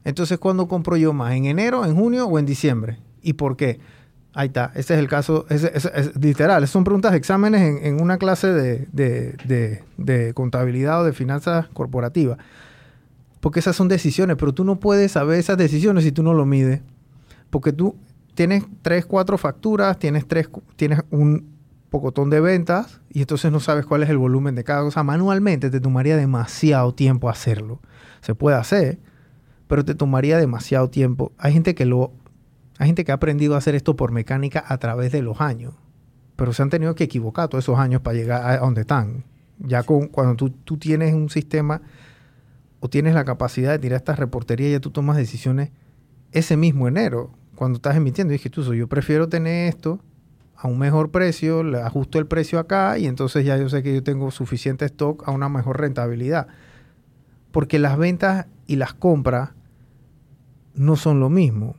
Entonces, 0.04 0.38
¿cuándo 0.38 0.68
compro 0.68 0.96
yo 0.96 1.12
más? 1.12 1.32
¿En 1.34 1.46
enero, 1.46 1.84
en 1.84 1.96
junio 1.96 2.26
o 2.26 2.38
en 2.38 2.46
diciembre? 2.46 2.98
¿Y 3.22 3.32
por 3.32 3.56
qué? 3.56 3.80
Ahí 4.34 4.48
está, 4.48 4.72
ese 4.74 4.94
es 4.94 5.00
el 5.00 5.08
caso, 5.08 5.46
literal, 6.20 6.66
son 6.66 6.82
preguntas 6.82 7.12
de 7.12 7.18
exámenes 7.18 7.84
en, 7.84 8.02
una 8.02 8.18
clase 8.18 8.52
de, 8.52 10.32
contabilidad 10.34 11.02
o 11.02 11.04
de 11.04 11.12
finanzas 11.12 11.68
corporativas. 11.68 12.38
Porque 13.40 13.60
esas 13.60 13.76
son 13.76 13.88
decisiones, 13.88 14.36
pero 14.36 14.52
tú 14.52 14.64
no 14.64 14.80
puedes 14.80 15.12
saber 15.12 15.38
esas 15.38 15.56
decisiones 15.56 16.02
si 16.02 16.10
tú 16.10 16.22
no 16.22 16.34
lo 16.34 16.46
mides. 16.46 16.80
Porque 17.50 17.72
tú 17.72 17.94
tienes 18.34 18.64
tres, 18.82 19.06
cuatro 19.06 19.38
facturas, 19.38 19.98
tienes, 19.98 20.26
tres, 20.26 20.48
tienes 20.76 21.02
un, 21.10 21.54
pocotón 21.94 22.28
de 22.28 22.40
ventas 22.40 23.00
y 23.12 23.20
entonces 23.20 23.52
no 23.52 23.60
sabes 23.60 23.86
cuál 23.86 24.02
es 24.02 24.10
el 24.10 24.18
volumen 24.18 24.56
de 24.56 24.64
cada 24.64 24.82
cosa. 24.82 25.04
Manualmente 25.04 25.70
te 25.70 25.78
tomaría 25.78 26.16
demasiado 26.16 26.92
tiempo 26.92 27.28
hacerlo. 27.28 27.78
Se 28.20 28.34
puede 28.34 28.56
hacer, 28.56 28.98
pero 29.68 29.84
te 29.84 29.94
tomaría 29.94 30.36
demasiado 30.38 30.90
tiempo. 30.90 31.30
Hay 31.38 31.52
gente 31.52 31.76
que 31.76 31.84
lo 31.84 32.10
hay 32.78 32.86
gente 32.86 33.04
que 33.04 33.12
ha 33.12 33.16
aprendido 33.16 33.54
a 33.54 33.58
hacer 33.58 33.74
esto 33.74 33.96
por 33.96 34.10
mecánica 34.12 34.64
a 34.66 34.78
través 34.78 35.12
de 35.12 35.22
los 35.22 35.40
años, 35.40 35.74
pero 36.36 36.52
se 36.52 36.62
han 36.62 36.70
tenido 36.70 36.94
que 36.94 37.04
equivocar 37.04 37.48
todos 37.48 37.64
esos 37.64 37.78
años 37.78 38.00
para 38.00 38.16
llegar 38.16 38.44
a 38.44 38.58
donde 38.58 38.82
están. 38.82 39.24
Ya 39.58 39.84
con, 39.84 40.08
cuando 40.08 40.50
tú, 40.50 40.76
tienes 40.76 41.14
un 41.14 41.30
sistema 41.30 41.82
o 42.80 42.88
tienes 42.88 43.14
la 43.14 43.24
capacidad 43.24 43.70
de 43.70 43.78
tirar 43.78 43.98
estas 43.98 44.18
reporterías, 44.18 44.72
ya 44.72 44.80
tú 44.80 44.90
tomas 44.90 45.16
decisiones 45.16 45.70
ese 46.32 46.56
mismo 46.56 46.88
enero, 46.88 47.30
cuando 47.54 47.76
estás 47.76 47.96
emitiendo. 47.96 48.32
Dije, 48.32 48.50
tú, 48.50 48.74
yo 48.74 48.88
prefiero 48.88 49.28
tener 49.28 49.68
esto 49.68 50.00
a 50.56 50.66
un 50.66 50.78
mejor 50.78 51.10
precio, 51.10 51.62
le 51.62 51.80
ajusto 51.80 52.18
el 52.18 52.26
precio 52.26 52.58
acá 52.58 52.98
y 52.98 53.06
entonces 53.06 53.44
ya 53.44 53.56
yo 53.56 53.68
sé 53.68 53.82
que 53.82 53.94
yo 53.94 54.02
tengo 54.02 54.30
suficiente 54.30 54.84
stock 54.86 55.26
a 55.28 55.30
una 55.30 55.48
mejor 55.48 55.80
rentabilidad. 55.80 56.48
Porque 57.52 57.78
las 57.78 57.96
ventas 57.96 58.46
y 58.66 58.76
las 58.76 58.94
compras 58.94 59.50
no 60.74 60.96
son 60.96 61.20
lo 61.20 61.30
mismo. 61.30 61.76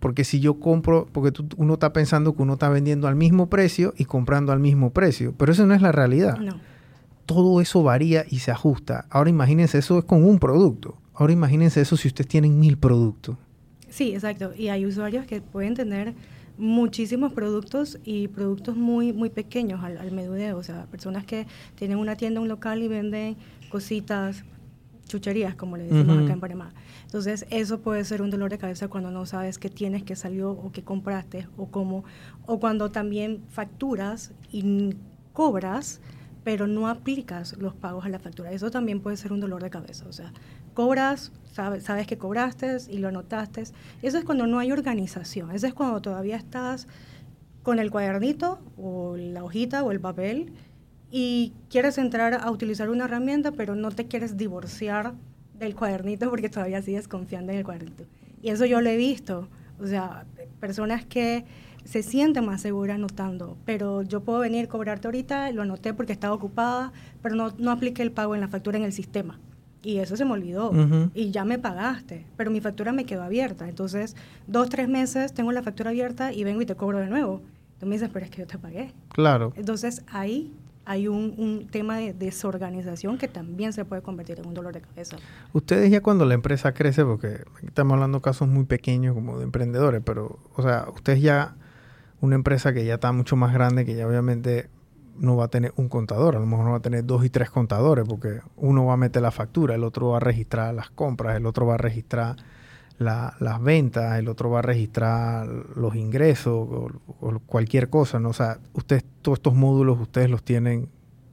Porque 0.00 0.24
si 0.24 0.40
yo 0.40 0.60
compro, 0.60 1.08
porque 1.12 1.42
uno 1.56 1.74
está 1.74 1.92
pensando 1.92 2.34
que 2.34 2.42
uno 2.42 2.54
está 2.54 2.68
vendiendo 2.68 3.08
al 3.08 3.16
mismo 3.16 3.48
precio 3.48 3.94
y 3.96 4.04
comprando 4.04 4.52
al 4.52 4.60
mismo 4.60 4.90
precio, 4.90 5.34
pero 5.36 5.52
eso 5.52 5.66
no 5.66 5.74
es 5.74 5.82
la 5.82 5.92
realidad. 5.92 6.38
Todo 7.26 7.60
eso 7.60 7.82
varía 7.82 8.24
y 8.28 8.38
se 8.38 8.50
ajusta. 8.50 9.06
Ahora 9.10 9.28
imagínense, 9.30 9.78
eso 9.78 9.98
es 9.98 10.04
con 10.04 10.24
un 10.24 10.38
producto. 10.38 10.96
Ahora 11.14 11.32
imagínense 11.32 11.80
eso 11.80 11.96
si 11.96 12.08
ustedes 12.08 12.28
tienen 12.28 12.58
mil 12.58 12.78
productos. 12.78 13.36
Sí, 13.90 14.12
exacto. 14.12 14.52
Y 14.56 14.68
hay 14.68 14.86
usuarios 14.86 15.26
que 15.26 15.40
pueden 15.40 15.74
tener 15.74 16.14
muchísimos 16.58 17.32
productos 17.32 17.98
y 18.04 18.28
productos 18.28 18.76
muy 18.76 19.12
muy 19.12 19.30
pequeños 19.30 19.82
al, 19.82 19.96
al 19.98 20.54
o 20.54 20.62
sea, 20.62 20.86
personas 20.86 21.24
que 21.24 21.46
tienen 21.76 21.98
una 21.98 22.16
tienda, 22.16 22.40
un 22.40 22.48
local 22.48 22.82
y 22.82 22.88
venden 22.88 23.36
cositas, 23.68 24.44
chucherías, 25.08 25.56
como 25.56 25.76
le 25.76 25.84
decimos 25.84 26.22
acá 26.22 26.32
en 26.32 26.40
Panamá. 26.40 26.72
Entonces, 27.04 27.46
eso 27.50 27.80
puede 27.80 28.04
ser 28.04 28.22
un 28.22 28.30
dolor 28.30 28.50
de 28.50 28.58
cabeza 28.58 28.88
cuando 28.88 29.10
no 29.10 29.26
sabes 29.26 29.58
qué 29.58 29.70
tienes, 29.70 30.04
qué 30.04 30.14
salió 30.14 30.52
o 30.52 30.70
qué 30.70 30.84
compraste 30.84 31.48
o 31.56 31.66
cómo, 31.66 32.04
o 32.46 32.60
cuando 32.60 32.90
también 32.90 33.42
facturas 33.48 34.32
y 34.52 34.94
cobras, 35.32 36.00
pero 36.44 36.66
no 36.66 36.88
aplicas 36.88 37.56
los 37.58 37.74
pagos 37.74 38.04
a 38.04 38.08
la 38.08 38.18
factura. 38.18 38.52
Eso 38.52 38.70
también 38.70 39.00
puede 39.00 39.16
ser 39.16 39.32
un 39.32 39.40
dolor 39.40 39.62
de 39.62 39.70
cabeza, 39.70 40.06
o 40.08 40.12
sea, 40.12 40.32
cobras, 40.74 41.32
sabes, 41.52 42.06
que 42.06 42.18
cobraste 42.18 42.76
y 42.88 42.98
lo 42.98 43.08
anotaste. 43.08 43.64
Eso 44.02 44.18
es 44.18 44.24
cuando 44.24 44.46
no 44.46 44.58
hay 44.58 44.70
organización, 44.70 45.50
eso 45.50 45.66
es 45.66 45.74
cuando 45.74 46.00
todavía 46.00 46.36
estás 46.36 46.86
con 47.62 47.78
el 47.78 47.90
cuadernito 47.90 48.60
o 48.76 49.16
la 49.16 49.44
hojita 49.44 49.82
o 49.82 49.90
el 49.90 50.00
papel 50.00 50.52
y 51.10 51.52
quieres 51.70 51.98
entrar 51.98 52.34
a 52.34 52.50
utilizar 52.50 52.90
una 52.90 53.04
herramienta, 53.04 53.52
pero 53.52 53.74
no 53.74 53.90
te 53.90 54.06
quieres 54.06 54.36
divorciar 54.36 55.14
del 55.58 55.74
cuadernito 55.74 56.30
porque 56.30 56.48
todavía 56.48 56.82
sigues 56.82 57.08
confiando 57.08 57.52
en 57.52 57.58
el 57.58 57.64
cuadernito. 57.64 58.04
Y 58.42 58.50
eso 58.50 58.66
yo 58.66 58.80
lo 58.80 58.88
he 58.88 58.96
visto, 58.96 59.48
o 59.80 59.86
sea, 59.86 60.24
personas 60.60 61.04
que 61.04 61.44
se 61.84 62.02
sienten 62.02 62.44
más 62.44 62.60
seguras 62.60 62.96
anotando, 62.96 63.56
pero 63.64 64.02
yo 64.02 64.20
puedo 64.20 64.40
venir, 64.40 64.68
cobrarte 64.68 65.08
ahorita, 65.08 65.50
lo 65.52 65.62
anoté 65.62 65.94
porque 65.94 66.12
estaba 66.12 66.34
ocupada, 66.34 66.92
pero 67.22 67.34
no, 67.34 67.52
no 67.58 67.70
apliqué 67.70 68.02
el 68.02 68.12
pago 68.12 68.34
en 68.34 68.40
la 68.40 68.48
factura 68.48 68.76
en 68.76 68.84
el 68.84 68.92
sistema 68.92 69.38
y 69.82 69.98
eso 69.98 70.16
se 70.16 70.24
me 70.24 70.32
olvidó 70.32 70.72
y 71.14 71.30
ya 71.30 71.44
me 71.44 71.58
pagaste, 71.58 72.26
pero 72.36 72.50
mi 72.50 72.60
factura 72.60 72.92
me 72.92 73.04
quedó 73.04 73.22
abierta. 73.22 73.68
Entonces, 73.68 74.16
dos, 74.46 74.68
tres 74.68 74.88
meses 74.88 75.32
tengo 75.32 75.52
la 75.52 75.62
factura 75.62 75.90
abierta 75.90 76.32
y 76.32 76.44
vengo 76.44 76.60
y 76.62 76.66
te 76.66 76.74
cobro 76.74 76.98
de 76.98 77.06
nuevo. 77.06 77.42
Tú 77.78 77.86
me 77.86 77.94
dices, 77.94 78.10
pero 78.12 78.24
es 78.24 78.30
que 78.30 78.40
yo 78.40 78.46
te 78.46 78.58
pagué. 78.58 78.92
Claro. 79.10 79.52
Entonces, 79.56 80.04
ahí 80.08 80.52
hay 80.88 81.06
un, 81.06 81.34
un, 81.36 81.66
tema 81.66 81.98
de 81.98 82.14
desorganización 82.14 83.18
que 83.18 83.28
también 83.28 83.74
se 83.74 83.84
puede 83.84 84.00
convertir 84.00 84.38
en 84.38 84.46
un 84.46 84.54
dolor 84.54 84.72
de 84.72 84.80
cabeza. 84.80 85.18
Ustedes 85.52 85.90
ya 85.90 86.00
cuando 86.00 86.24
la 86.24 86.32
empresa 86.32 86.72
crece, 86.72 87.04
porque 87.04 87.44
estamos 87.62 87.92
hablando 87.92 88.18
de 88.18 88.22
casos 88.22 88.48
muy 88.48 88.64
pequeños 88.64 89.14
como 89.14 89.36
de 89.36 89.44
emprendedores, 89.44 90.00
pero, 90.02 90.38
o 90.56 90.62
sea, 90.62 90.86
ustedes 90.94 91.20
ya, 91.20 91.56
una 92.22 92.36
empresa 92.36 92.72
que 92.72 92.86
ya 92.86 92.94
está 92.94 93.12
mucho 93.12 93.36
más 93.36 93.52
grande, 93.52 93.84
que 93.84 93.94
ya 93.94 94.08
obviamente 94.08 94.70
no 95.18 95.36
va 95.36 95.44
a 95.44 95.48
tener 95.48 95.74
un 95.76 95.90
contador, 95.90 96.36
a 96.36 96.38
lo 96.38 96.46
mejor 96.46 96.64
no 96.64 96.70
va 96.70 96.78
a 96.78 96.82
tener 96.82 97.04
dos 97.04 97.22
y 97.22 97.28
tres 97.28 97.50
contadores, 97.50 98.06
porque 98.08 98.40
uno 98.56 98.86
va 98.86 98.94
a 98.94 98.96
meter 98.96 99.20
la 99.20 99.30
factura, 99.30 99.74
el 99.74 99.84
otro 99.84 100.08
va 100.08 100.16
a 100.16 100.20
registrar 100.20 100.72
las 100.72 100.88
compras, 100.88 101.36
el 101.36 101.44
otro 101.44 101.66
va 101.66 101.74
a 101.74 101.78
registrar 101.78 102.36
las 102.98 103.62
ventas, 103.62 104.18
el 104.18 104.28
otro 104.28 104.50
va 104.50 104.58
a 104.58 104.62
registrar 104.62 105.46
los 105.46 105.94
ingresos 105.94 106.54
o, 106.54 107.40
cualquier 107.46 107.88
cosa, 107.88 108.18
¿no? 108.18 108.30
O 108.30 108.32
sea, 108.32 108.58
ustedes, 108.72 109.04
todos 109.22 109.38
estos 109.38 109.54
módulos 109.54 110.00
ustedes 110.00 110.28
los 110.28 110.42
tienen 110.42 110.88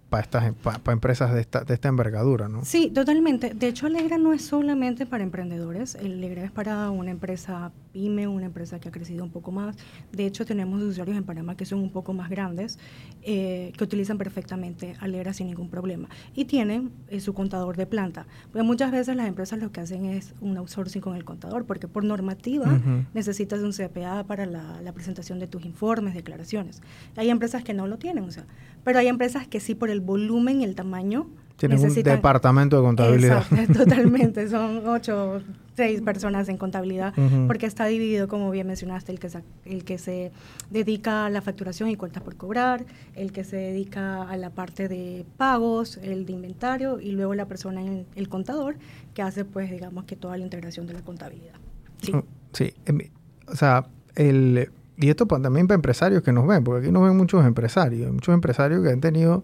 para 0.09 0.23
estas 0.23 0.53
para 0.53 0.93
empresas 0.93 1.33
de 1.33 1.41
esta, 1.41 1.63
de 1.63 1.73
esta 1.73 1.87
envergadura, 1.87 2.47
¿no? 2.47 2.63
Sí, 2.63 2.91
totalmente. 2.91 3.53
De 3.53 3.67
hecho, 3.67 3.87
Alegra 3.87 4.17
no 4.17 4.33
es 4.33 4.45
solamente 4.45 5.05
para 5.05 5.23
emprendedores. 5.23 5.95
Alegra 5.95 6.43
es 6.43 6.51
para 6.51 6.89
una 6.91 7.11
empresa 7.11 7.71
pyme, 7.95 8.27
una 8.27 8.47
empresa 8.47 8.77
que 8.77 8.89
ha 8.89 8.91
crecido 8.91 9.23
un 9.23 9.29
poco 9.29 9.53
más. 9.53 9.77
De 10.11 10.25
hecho, 10.25 10.45
tenemos 10.45 10.83
usuarios 10.83 11.15
en 11.15 11.23
Panamá 11.23 11.55
que 11.55 11.65
son 11.65 11.79
un 11.79 11.89
poco 11.89 12.11
más 12.11 12.29
grandes, 12.29 12.77
eh, 13.23 13.71
que 13.77 13.83
utilizan 13.85 14.17
perfectamente 14.17 14.95
Alegra 14.99 15.31
sin 15.31 15.47
ningún 15.47 15.69
problema. 15.69 16.09
Y 16.35 16.43
tienen 16.43 16.91
eh, 17.07 17.21
su 17.21 17.33
contador 17.33 17.77
de 17.77 17.85
planta. 17.85 18.27
Porque 18.51 18.63
muchas 18.63 18.91
veces 18.91 19.15
las 19.15 19.29
empresas 19.29 19.59
lo 19.59 19.71
que 19.71 19.79
hacen 19.79 20.03
es 20.03 20.35
un 20.41 20.57
outsourcing 20.57 21.01
con 21.01 21.15
el 21.15 21.23
contador, 21.23 21.63
porque 21.65 21.87
por 21.87 22.03
normativa 22.03 22.81
necesitas 23.13 23.61
un 23.61 23.71
CPA 23.71 24.25
para 24.25 24.45
la, 24.45 24.81
la 24.81 24.91
presentación 24.91 25.39
de 25.39 25.47
tus 25.47 25.63
informes, 25.63 26.15
declaraciones. 26.15 26.81
Hay 27.15 27.29
empresas 27.29 27.63
que 27.63 27.73
no 27.73 27.87
lo 27.87 27.97
tienen, 27.97 28.25
o 28.25 28.31
sea, 28.31 28.45
pero 28.83 28.99
hay 28.99 29.07
empresas 29.07 29.47
que 29.47 29.61
sí 29.61 29.73
por 29.73 29.89
el 29.89 30.01
volumen 30.01 30.59
y 30.59 30.65
el 30.65 30.75
tamaño. 30.75 31.27
Tienen 31.57 31.79
un 31.79 31.93
departamento 31.93 32.77
de 32.77 32.83
contabilidad. 32.83 33.45
totalmente. 33.73 34.49
Son 34.49 34.85
ocho, 34.87 35.41
seis 35.75 36.01
personas 36.01 36.49
en 36.49 36.57
contabilidad, 36.57 37.13
porque 37.47 37.65
está 37.65 37.85
dividido, 37.85 38.27
como 38.27 38.51
bien 38.51 38.67
mencionaste, 38.67 39.11
el 39.11 39.19
que, 39.19 39.29
el 39.65 39.85
que 39.85 39.97
se 39.97 40.31
dedica 40.69 41.25
a 41.25 41.29
la 41.29 41.41
facturación 41.41 41.89
y 41.89 41.95
cuentas 41.95 42.23
por 42.23 42.35
cobrar, 42.35 42.85
el 43.15 43.31
que 43.31 43.43
se 43.43 43.55
dedica 43.55 44.23
a 44.23 44.35
la 44.35 44.49
parte 44.49 44.89
de 44.89 45.25
pagos, 45.37 45.97
el 45.97 46.25
de 46.25 46.33
inventario, 46.33 46.99
y 46.99 47.11
luego 47.11 47.33
la 47.35 47.45
persona, 47.45 47.81
en 47.81 48.05
el 48.15 48.27
contador, 48.27 48.75
que 49.13 49.21
hace, 49.21 49.45
pues, 49.45 49.71
digamos 49.71 50.03
que 50.05 50.15
toda 50.15 50.37
la 50.37 50.43
integración 50.43 50.87
de 50.87 50.93
la 50.93 51.01
contabilidad. 51.01 51.55
Sí. 52.01 52.13
Mm, 52.13 52.23
sí. 52.51 52.73
Em, 52.85 52.99
o 53.47 53.55
sea, 53.55 53.85
el 54.15 54.69
y 54.97 55.09
esto 55.09 55.25
también 55.25 55.67
para 55.67 55.75
empresarios 55.75 56.23
que 56.23 56.31
nos 56.31 56.47
ven, 56.47 56.63
porque 56.63 56.85
aquí 56.85 56.91
nos 56.91 57.03
ven 57.03 57.17
muchos 57.17 57.45
empresarios, 57.45 58.11
muchos 58.13 58.33
empresarios 58.33 58.81
que 58.81 58.89
han 58.89 59.01
tenido 59.01 59.43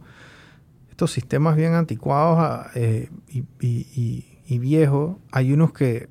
estos 1.02 1.14
sistemas 1.14 1.56
bien 1.56 1.74
anticuados 1.74 2.38
ah, 2.40 2.70
eh, 2.76 3.10
y, 3.28 4.60
viejos. 4.60 5.18
Hay 5.32 5.52
unos 5.52 5.74
que 5.74 6.10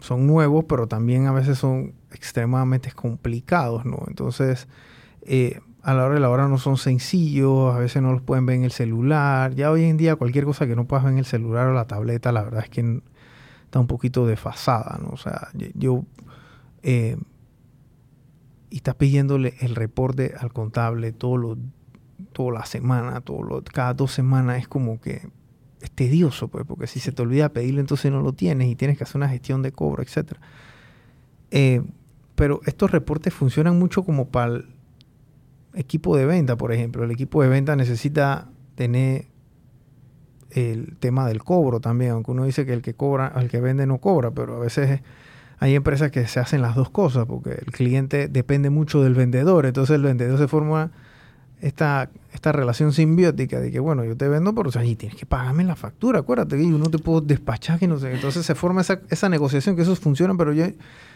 son 0.00 0.26
nuevos, 0.26 0.66
pero 0.68 0.86
también 0.86 1.26
a 1.26 1.32
veces 1.32 1.56
son 1.56 1.94
extremadamente 2.12 2.92
complicados, 2.92 3.86
¿no? 3.86 4.02
Entonces, 4.06 4.68
eh, 5.22 5.60
a 5.82 5.94
la 5.94 6.04
hora 6.04 6.14
de 6.14 6.20
la 6.20 6.28
hora 6.28 6.46
no 6.46 6.58
son 6.58 6.76
sencillos, 6.76 7.74
a 7.74 7.78
veces 7.78 8.02
no 8.02 8.12
los 8.12 8.20
pueden 8.20 8.44
ver 8.44 8.56
en 8.56 8.64
el 8.64 8.70
celular. 8.70 9.54
Ya 9.54 9.70
hoy 9.70 9.84
en 9.84 9.96
día 9.96 10.16
cualquier 10.16 10.44
cosa 10.44 10.66
que 10.66 10.76
no 10.76 10.86
puedas 10.86 11.04
ver 11.04 11.14
en 11.14 11.20
el 11.20 11.24
celular 11.24 11.68
o 11.68 11.72
la 11.72 11.86
tableta, 11.86 12.32
la 12.32 12.42
verdad 12.42 12.64
es 12.64 12.68
que 12.68 13.00
está 13.64 13.80
un 13.80 13.86
poquito 13.86 14.26
desfasada, 14.26 14.98
¿no? 15.02 15.08
O 15.08 15.16
sea, 15.16 15.48
yo... 15.54 16.04
Eh, 16.82 17.16
y 18.68 18.76
estás 18.76 18.94
pidiéndole 18.94 19.54
el 19.60 19.74
reporte 19.74 20.34
al 20.38 20.52
contable 20.52 21.12
todo 21.12 21.36
lo, 21.36 21.56
toda 22.32 22.60
la 22.60 22.66
semana, 22.66 23.20
todo 23.20 23.62
cada 23.72 23.94
dos 23.94 24.12
semanas, 24.12 24.58
es 24.58 24.68
como 24.68 25.00
que 25.00 25.28
es 25.80 25.90
tedioso, 25.90 26.48
pues, 26.48 26.64
porque 26.66 26.86
si 26.86 27.00
se 27.00 27.12
te 27.12 27.22
olvida 27.22 27.48
pedirlo, 27.50 27.80
entonces 27.80 28.10
no 28.12 28.20
lo 28.20 28.32
tienes 28.32 28.68
y 28.68 28.76
tienes 28.76 28.98
que 28.98 29.04
hacer 29.04 29.16
una 29.16 29.28
gestión 29.28 29.62
de 29.62 29.72
cobro, 29.72 30.02
etc. 30.02 30.32
Eh, 31.50 31.82
pero 32.34 32.60
estos 32.66 32.90
reportes 32.90 33.32
funcionan 33.34 33.78
mucho 33.78 34.04
como 34.04 34.28
para 34.28 34.54
el 34.54 34.68
equipo 35.74 36.16
de 36.16 36.26
venta, 36.26 36.56
por 36.56 36.72
ejemplo. 36.72 37.04
El 37.04 37.10
equipo 37.10 37.42
de 37.42 37.48
venta 37.48 37.76
necesita 37.76 38.48
tener 38.74 39.26
el 40.50 40.96
tema 40.98 41.26
del 41.26 41.42
cobro 41.42 41.80
también, 41.80 42.12
aunque 42.12 42.30
uno 42.30 42.44
dice 42.44 42.66
que 42.66 42.72
el 42.72 42.82
que 42.82 42.94
cobra, 42.94 43.32
el 43.36 43.48
que 43.48 43.60
vende 43.60 43.86
no 43.86 43.98
cobra, 43.98 44.30
pero 44.30 44.56
a 44.56 44.58
veces 44.58 45.00
hay 45.58 45.74
empresas 45.74 46.10
que 46.10 46.26
se 46.26 46.40
hacen 46.40 46.62
las 46.62 46.74
dos 46.74 46.90
cosas, 46.90 47.26
porque 47.26 47.50
el 47.50 47.72
cliente 47.72 48.28
depende 48.28 48.70
mucho 48.70 49.02
del 49.02 49.14
vendedor, 49.14 49.66
entonces 49.66 49.96
el 49.96 50.02
vendedor 50.02 50.38
se 50.38 50.48
forma 50.48 50.90
esta, 51.60 52.10
esta 52.32 52.52
relación 52.52 52.92
simbiótica 52.92 53.60
de 53.60 53.70
que, 53.70 53.80
bueno, 53.80 54.04
yo 54.04 54.16
te 54.16 54.28
vendo, 54.28 54.54
pero 54.54 54.68
o 54.68 54.72
sea, 54.72 54.84
y 54.84 54.96
tienes 54.96 55.18
que 55.18 55.26
pagarme 55.26 55.64
la 55.64 55.76
factura, 55.76 56.20
acuérdate 56.20 56.56
que 56.56 56.68
yo 56.68 56.78
no 56.78 56.90
te 56.90 56.98
puedo 56.98 57.20
despachar, 57.20 57.78
que 57.78 57.86
no 57.86 57.98
sé. 57.98 58.12
Entonces 58.12 58.46
se 58.46 58.54
forma 58.54 58.80
esa, 58.80 59.00
esa 59.10 59.28
negociación, 59.28 59.76
que 59.76 59.82
eso 59.82 59.94
funciona, 59.96 60.34
pero, 60.36 60.52
yo, 60.52 60.64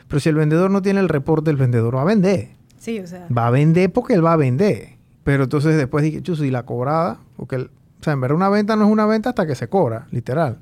pero 0.09 0.21
si 0.21 0.29
el 0.29 0.35
vendedor 0.35 0.71
no 0.71 0.83
tiene 0.83 1.01
el 1.01 1.09
reporte, 1.09 1.51
el 1.51 1.57
vendedor 1.57 1.97
va 1.97 2.03
a 2.03 2.07
vender. 2.07 2.51
Sí, 2.79 3.01
o 3.01 3.07
sea. 3.07 3.27
Va 3.37 3.47
a 3.47 3.51
vender 3.51 3.93
porque 3.93 4.15
él 4.15 4.25
va 4.25 4.35
a 4.35 4.37
vender. 4.37 4.91
Pero 5.23 5.45
entonces 5.45 5.77
después 5.77 6.05
dije, 6.05 6.23
chuso, 6.23 6.45
y 6.45 6.51
la 6.51 6.65
cobrada, 6.65 7.19
porque, 7.37 7.57
el, 7.57 7.71
o 8.01 8.05
sea, 8.05 8.13
en 8.13 8.21
verdad 8.21 8.37
una 8.37 8.51
venta 8.51 8.77
no 8.77 8.85
es 8.85 8.91
una 8.91 9.07
venta 9.07 9.31
hasta 9.31 9.47
que 9.47 9.55
se 9.55 9.69
cobra, 9.69 10.07
literal. 10.11 10.59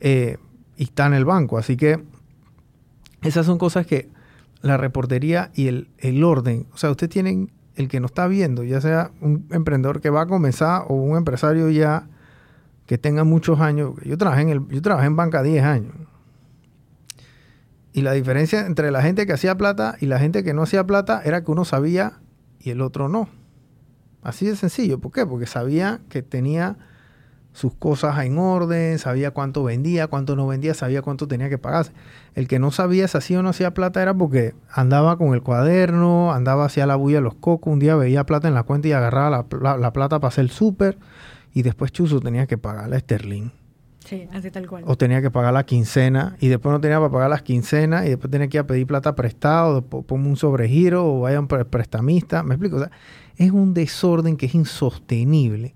Eh, 0.00 0.38
y 0.76 0.84
está 0.84 1.06
en 1.06 1.14
el 1.14 1.26
banco. 1.26 1.58
Así 1.58 1.76
que 1.76 2.02
esas 3.22 3.44
son 3.44 3.58
cosas 3.58 3.86
que 3.86 4.08
la 4.62 4.76
reportería 4.76 5.50
y 5.54 5.66
el, 5.68 5.88
el 5.98 6.24
orden, 6.24 6.66
o 6.72 6.78
sea, 6.78 6.90
ustedes 6.90 7.10
tienen 7.10 7.50
el 7.76 7.88
que 7.88 8.00
nos 8.00 8.10
está 8.10 8.26
viendo, 8.26 8.64
ya 8.64 8.80
sea 8.80 9.10
un 9.20 9.46
emprendedor 9.50 10.00
que 10.00 10.10
va 10.10 10.22
a 10.22 10.26
comenzar 10.26 10.84
o 10.88 10.94
un 10.94 11.16
empresario 11.16 11.70
ya 11.70 12.06
que 12.86 12.98
tenga 12.98 13.24
muchos 13.24 13.60
años. 13.60 13.94
Yo 14.04 14.18
trabajé 14.18 14.42
en, 14.42 14.48
el, 14.50 14.68
yo 14.68 14.82
trabajé 14.82 15.06
en 15.06 15.16
banca 15.16 15.42
10 15.42 15.64
años. 15.64 15.94
Y 17.92 18.02
la 18.02 18.12
diferencia 18.12 18.66
entre 18.66 18.90
la 18.90 19.02
gente 19.02 19.26
que 19.26 19.32
hacía 19.32 19.56
plata 19.56 19.96
y 20.00 20.06
la 20.06 20.18
gente 20.18 20.42
que 20.42 20.54
no 20.54 20.62
hacía 20.62 20.86
plata 20.86 21.20
era 21.24 21.44
que 21.44 21.50
uno 21.50 21.64
sabía 21.64 22.20
y 22.58 22.70
el 22.70 22.80
otro 22.80 23.08
no. 23.08 23.28
Así 24.22 24.46
de 24.46 24.56
sencillo. 24.56 24.98
¿Por 24.98 25.12
qué? 25.12 25.26
Porque 25.26 25.46
sabía 25.46 26.00
que 26.08 26.22
tenía 26.22 26.76
sus 27.52 27.74
cosas 27.74 28.24
en 28.24 28.38
orden, 28.38 28.98
sabía 28.98 29.30
cuánto 29.30 29.62
vendía, 29.62 30.06
cuánto 30.06 30.36
no 30.36 30.46
vendía, 30.46 30.74
sabía 30.74 31.02
cuánto 31.02 31.28
tenía 31.28 31.48
que 31.48 31.58
pagarse. 31.58 31.92
El 32.34 32.48
que 32.48 32.58
no 32.58 32.70
sabía 32.70 33.06
si 33.08 33.18
hacía 33.18 33.40
o 33.40 33.42
no 33.42 33.50
hacía 33.50 33.74
plata 33.74 34.00
era 34.00 34.14
porque 34.14 34.54
andaba 34.70 35.18
con 35.18 35.34
el 35.34 35.42
cuaderno, 35.42 36.32
andaba 36.32 36.64
hacia 36.64 36.86
la 36.86 36.96
bulla 36.96 37.16
de 37.16 37.22
los 37.22 37.34
cocos, 37.34 37.72
un 37.72 37.78
día 37.78 37.94
veía 37.94 38.24
plata 38.24 38.48
en 38.48 38.54
la 38.54 38.62
cuenta 38.62 38.88
y 38.88 38.92
agarraba 38.92 39.46
la, 39.78 39.92
plata 39.92 40.18
para 40.18 40.28
hacer 40.28 40.44
el 40.44 40.50
súper 40.50 40.98
y 41.52 41.62
después 41.62 41.92
Chuzo 41.92 42.20
tenía 42.20 42.46
que 42.46 42.56
pagar 42.56 42.88
la 42.88 42.98
Sterling. 42.98 43.50
Sí, 44.06 44.26
así 44.32 44.50
tal 44.50 44.66
cual. 44.66 44.82
O 44.86 44.96
tenía 44.96 45.22
que 45.22 45.30
pagar 45.30 45.52
la 45.52 45.64
quincena 45.64 46.36
y 46.40 46.48
después 46.48 46.72
no 46.72 46.80
tenía 46.80 46.98
para 46.98 47.10
pagar 47.10 47.30
las 47.30 47.42
quincenas 47.42 48.04
y 48.06 48.08
después 48.08 48.30
tenía 48.30 48.48
que 48.48 48.56
ir 48.56 48.62
a 48.62 48.66
pedir 48.66 48.86
plata 48.86 49.14
prestado, 49.14 49.82
ponme 49.82 50.28
un 50.28 50.36
sobregiro 50.36 51.06
o 51.06 51.20
vayan 51.20 51.46
prestamista. 51.46 52.42
¿Me 52.42 52.54
explico? 52.54 52.76
O 52.76 52.78
sea, 52.80 52.90
es 53.36 53.52
un 53.52 53.74
desorden 53.74 54.36
que 54.36 54.46
es 54.46 54.54
insostenible, 54.54 55.74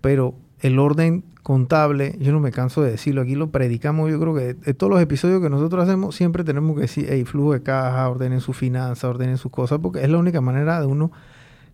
pero 0.00 0.34
el 0.62 0.78
orden 0.78 1.24
contable, 1.42 2.16
yo 2.20 2.32
no 2.32 2.38
me 2.38 2.52
canso 2.52 2.82
de 2.82 2.92
decirlo, 2.92 3.22
aquí 3.22 3.34
lo 3.34 3.50
predicamos, 3.50 4.10
yo 4.10 4.20
creo 4.20 4.34
que 4.34 4.54
de 4.54 4.74
todos 4.74 4.90
los 4.90 5.02
episodios 5.02 5.42
que 5.42 5.50
nosotros 5.50 5.82
hacemos, 5.82 6.14
siempre 6.14 6.44
tenemos 6.44 6.76
que 6.76 6.82
decir, 6.82 7.06
hey, 7.10 7.24
flujo 7.24 7.52
de 7.52 7.62
caja, 7.62 8.08
ordenen 8.08 8.40
su 8.40 8.52
finanza, 8.52 9.08
ordenen 9.08 9.38
sus 9.38 9.50
cosas, 9.50 9.80
porque 9.82 10.02
es 10.02 10.08
la 10.08 10.18
única 10.18 10.40
manera 10.40 10.80
de 10.80 10.86
uno 10.86 11.10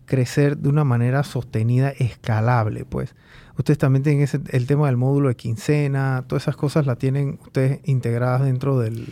crecer 0.05 0.57
de 0.57 0.69
una 0.69 0.83
manera 0.83 1.23
sostenida, 1.23 1.89
escalable, 1.91 2.83
pues. 2.83 3.15
Ustedes 3.59 3.77
también 3.77 4.01
tienen 4.01 4.23
ese, 4.23 4.39
el 4.49 4.65
tema 4.65 4.87
del 4.87 4.97
módulo 4.97 5.27
de 5.27 5.35
quincena, 5.35 6.23
todas 6.25 6.43
esas 6.43 6.55
cosas 6.55 6.87
las 6.87 6.97
tienen 6.97 7.37
ustedes 7.43 7.79
integradas 7.83 8.41
dentro 8.41 8.79
del, 8.79 9.05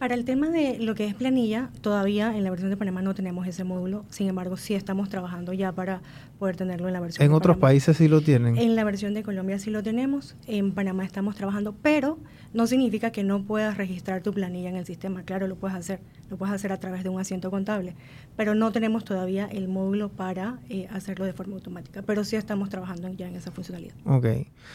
para 0.00 0.14
el 0.14 0.24
tema 0.24 0.48
de 0.48 0.78
lo 0.78 0.94
que 0.94 1.04
es 1.04 1.14
planilla, 1.14 1.68
todavía 1.82 2.34
en 2.34 2.42
la 2.42 2.48
versión 2.48 2.70
de 2.70 2.78
Panamá 2.78 3.02
no 3.02 3.14
tenemos 3.14 3.46
ese 3.46 3.64
módulo, 3.64 4.06
sin 4.08 4.28
embargo 4.28 4.56
sí 4.56 4.72
estamos 4.72 5.10
trabajando 5.10 5.52
ya 5.52 5.72
para 5.72 6.00
poder 6.38 6.56
tenerlo 6.56 6.86
en 6.86 6.94
la 6.94 7.00
versión 7.00 7.22
¿En 7.22 7.34
otros 7.34 7.58
países 7.58 7.98
sí 7.98 8.08
lo 8.08 8.22
tienen? 8.22 8.56
En 8.56 8.76
la 8.76 8.84
versión 8.84 9.12
de 9.12 9.22
Colombia 9.22 9.58
sí 9.58 9.68
lo 9.68 9.82
tenemos, 9.82 10.36
en 10.46 10.72
Panamá 10.72 11.04
estamos 11.04 11.36
trabajando, 11.36 11.74
pero 11.82 12.16
no 12.54 12.66
significa 12.66 13.12
que 13.12 13.24
no 13.24 13.42
puedas 13.42 13.76
registrar 13.76 14.22
tu 14.22 14.32
planilla 14.32 14.70
en 14.70 14.76
el 14.76 14.86
sistema, 14.86 15.22
claro, 15.24 15.46
lo 15.48 15.56
puedes 15.56 15.76
hacer, 15.76 16.00
lo 16.30 16.38
puedes 16.38 16.54
hacer 16.54 16.72
a 16.72 16.80
través 16.80 17.04
de 17.04 17.10
un 17.10 17.20
asiento 17.20 17.50
contable, 17.50 17.94
pero 18.38 18.54
no 18.54 18.72
tenemos 18.72 19.04
todavía 19.04 19.50
el 19.52 19.68
módulo 19.68 20.08
para 20.08 20.60
eh, 20.70 20.88
hacerlo 20.90 21.26
de 21.26 21.34
forma 21.34 21.56
automática, 21.56 22.00
pero 22.00 22.24
sí 22.24 22.36
estamos 22.36 22.70
trabajando 22.70 23.10
ya 23.10 23.28
en 23.28 23.36
esa 23.36 23.50
funcionalidad. 23.50 23.96
Ok, 24.06 24.26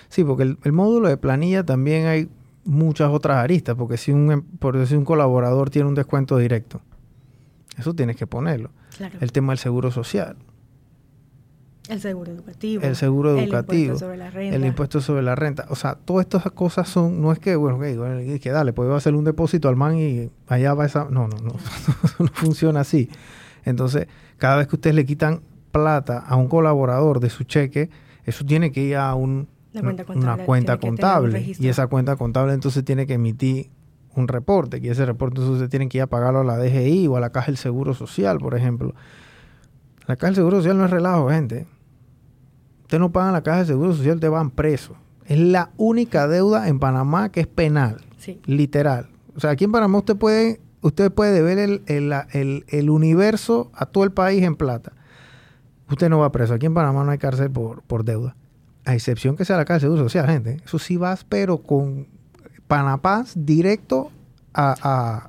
sí, 0.08 0.24
porque 0.24 0.56
el 0.64 0.72
módulo 0.72 1.10
de 1.10 1.18
planilla 1.18 1.66
también 1.66 2.06
hay 2.06 2.30
muchas 2.65 3.10
otras 3.12 3.38
aristas, 3.38 3.75
porque 3.75 3.97
si 3.97 4.12
un, 4.12 4.32
em, 4.32 4.41
por 4.41 4.86
si 4.86 4.95
un 4.95 5.06
colaborador 5.06 5.69
tiene 5.69 5.88
un 5.88 5.95
descuento 5.95 6.38
directo, 6.38 6.82
eso 7.78 7.93
tienes 7.93 8.17
que 8.17 8.28
ponerlo. 8.28 8.71
El 9.19 9.32
tema 9.32 9.54
del 9.54 9.60
seguro 9.60 9.91
social. 9.91 10.38
El 11.88 12.01
seguro 12.01 12.32
educativo. 12.32 12.84
El 12.84 12.95
seguro 12.95 13.38
educativo. 13.38 13.95
El 13.95 13.95
impuesto 13.95 13.99
sobre 13.99 14.17
la 14.17 14.30
renta. 14.32 14.56
El 14.56 14.65
impuesto 14.65 15.01
sobre 15.01 15.21
la 15.21 15.36
renta. 15.36 15.65
O 15.69 15.75
sea, 15.75 15.95
todas 15.95 16.25
estas 16.25 16.51
cosas 16.51 16.89
son, 16.89 17.21
no 17.21 17.32
es 17.32 17.39
que, 17.39 17.56
bueno, 17.56 17.80
que, 17.80 18.39
que 18.39 18.49
dale, 18.49 18.73
pues 18.73 18.89
hacer 18.89 19.13
un 19.13 19.23
depósito 19.23 19.69
al 19.69 19.75
man 19.75 19.97
y 19.97 20.32
allá 20.47 20.73
va 20.73 20.86
esa... 20.86 21.06
No, 21.06 21.28
no, 21.28 21.38
no, 21.38 21.54
no 22.19 22.28
funciona 22.34 22.80
así. 22.80 23.10
Entonces, 23.65 24.08
cada 24.38 24.58
vez 24.58 24.67
que 24.67 24.75
ustedes 24.78 24.95
le 24.95 25.06
quitan 25.06 25.41
plata 25.71 26.19
a 26.19 26.36
un 26.38 26.47
colaborador 26.47 27.19
de 27.19 27.30
su 27.30 27.43
cheque, 27.43 27.89
eso 28.23 28.45
tiene 28.45 28.71
que 28.71 28.82
ir 28.82 28.95
a 28.95 29.13
un 29.13 29.47
una 29.82 30.38
cuenta 30.38 30.78
contable. 30.78 31.56
y 31.60 31.68
esa 31.68 31.88
cuenta 31.88 32.16
contable 32.16 32.54
entonces 32.54 32.84
tiene 32.84 33.06
que 33.06 33.14
emitir 33.14 33.70
un 34.16 34.28
reporte, 34.28 34.80
y 34.82 34.90
ese 34.90 35.06
reporte 35.06 35.42
entonces 35.42 35.70
tienen 35.70 35.90
que 35.90 35.98
ir 35.98 36.04
a 36.04 36.08
pagarlo 36.08 36.40
a 36.40 36.44
la 36.44 36.58
DGI 36.58 37.08
o 37.08 37.18
a 37.18 37.20
la 37.20 37.32
Caja 37.32 37.48
del 37.48 37.58
Seguro 37.58 37.94
Social, 37.94 38.40
por 38.40 38.56
ejemplo. 38.56 38.94
La 40.08 40.16
Caja 40.16 40.28
del 40.28 40.36
Seguro 40.36 40.58
Social 40.58 40.78
no 40.78 40.86
es 40.86 40.92
relajo, 40.92 41.30
gente. 41.30 41.68
Usted 42.84 43.00
no 43.00 43.12
pagan 43.12 43.34
la 43.34 43.44
Caja 43.44 43.58
del 43.60 43.68
Seguro 43.68 43.94
Social, 43.94 44.20
te 44.20 44.30
van 44.30 44.52
preso. 44.52 44.96
Es 45.26 45.40
la 45.40 45.72
única 45.78 46.28
deuda 46.28 46.70
en 46.70 46.80
Panamá 46.80 47.30
que 47.30 47.42
es 47.42 47.48
penal. 47.48 47.98
Literal. 48.46 49.10
O 49.36 49.40
sea, 49.40 49.52
aquí 49.52 49.66
en 49.66 49.72
Panamá 49.72 49.98
usted 49.98 50.16
puede, 50.16 50.62
usted 50.82 51.12
puede 51.12 51.34
deber 51.34 51.58
el, 51.60 51.84
el, 51.88 52.66
el, 52.68 52.90
universo 52.90 53.70
a 53.74 53.86
todo 53.86 54.04
el 54.04 54.12
país 54.12 54.44
en 54.44 54.56
plata. 54.56 54.94
Usted 55.90 56.10
no 56.10 56.20
va 56.20 56.32
preso. 56.32 56.54
Aquí 56.54 56.66
en 56.66 56.74
Panamá 56.74 57.04
no 57.04 57.12
hay 57.12 57.18
cárcel 57.18 57.52
por, 57.52 57.84
por 57.84 58.06
deuda 58.06 58.36
a 58.86 58.93
excepción 58.93 59.36
que 59.36 59.45
sea 59.45 59.58
la 59.58 59.65
cárcel 59.65 59.91
de 59.91 59.98
social, 59.98 60.28
gente. 60.28 60.58
Eso 60.63 60.80
sí 60.80 60.98
vas, 60.98 61.24
pero 61.24 61.58
con 61.58 62.08
panapaz 62.67 63.34
directo 63.36 64.12
a, 64.54 65.28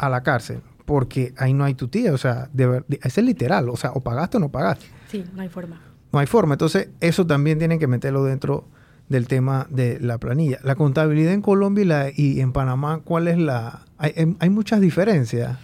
la 0.00 0.22
cárcel. 0.22 0.60
Porque 0.84 1.34
ahí 1.36 1.52
no 1.52 1.64
hay 1.64 1.74
tu 1.74 1.88
tía, 1.88 2.12
o 2.12 2.18
sea, 2.18 2.48
de, 2.52 2.84
es 3.02 3.18
literal, 3.18 3.68
o 3.68 3.76
sea, 3.76 3.90
o 3.92 4.00
pagaste 4.00 4.36
o 4.36 4.40
no 4.40 4.50
pagaste. 4.50 4.86
Sí, 5.10 5.24
no 5.34 5.42
hay 5.42 5.48
forma. 5.48 5.80
No 6.12 6.20
hay 6.20 6.26
forma. 6.26 6.54
Entonces, 6.54 6.90
eso 7.00 7.26
también 7.26 7.58
tienen 7.58 7.80
que 7.80 7.88
meterlo 7.88 8.22
dentro 8.24 8.68
del 9.08 9.26
tema 9.26 9.66
de 9.70 9.98
la 10.00 10.18
planilla. 10.18 10.58
La 10.62 10.76
contabilidad 10.76 11.32
en 11.32 11.42
Colombia 11.42 11.82
y, 11.82 11.86
la, 11.86 12.10
y 12.14 12.40
en 12.40 12.52
Panamá, 12.52 13.00
¿cuál 13.04 13.26
es 13.28 13.38
la...? 13.38 13.82
Hay, 13.98 14.36
hay, 14.38 14.50
muchas 14.50 14.80
diferencias. 14.80 15.58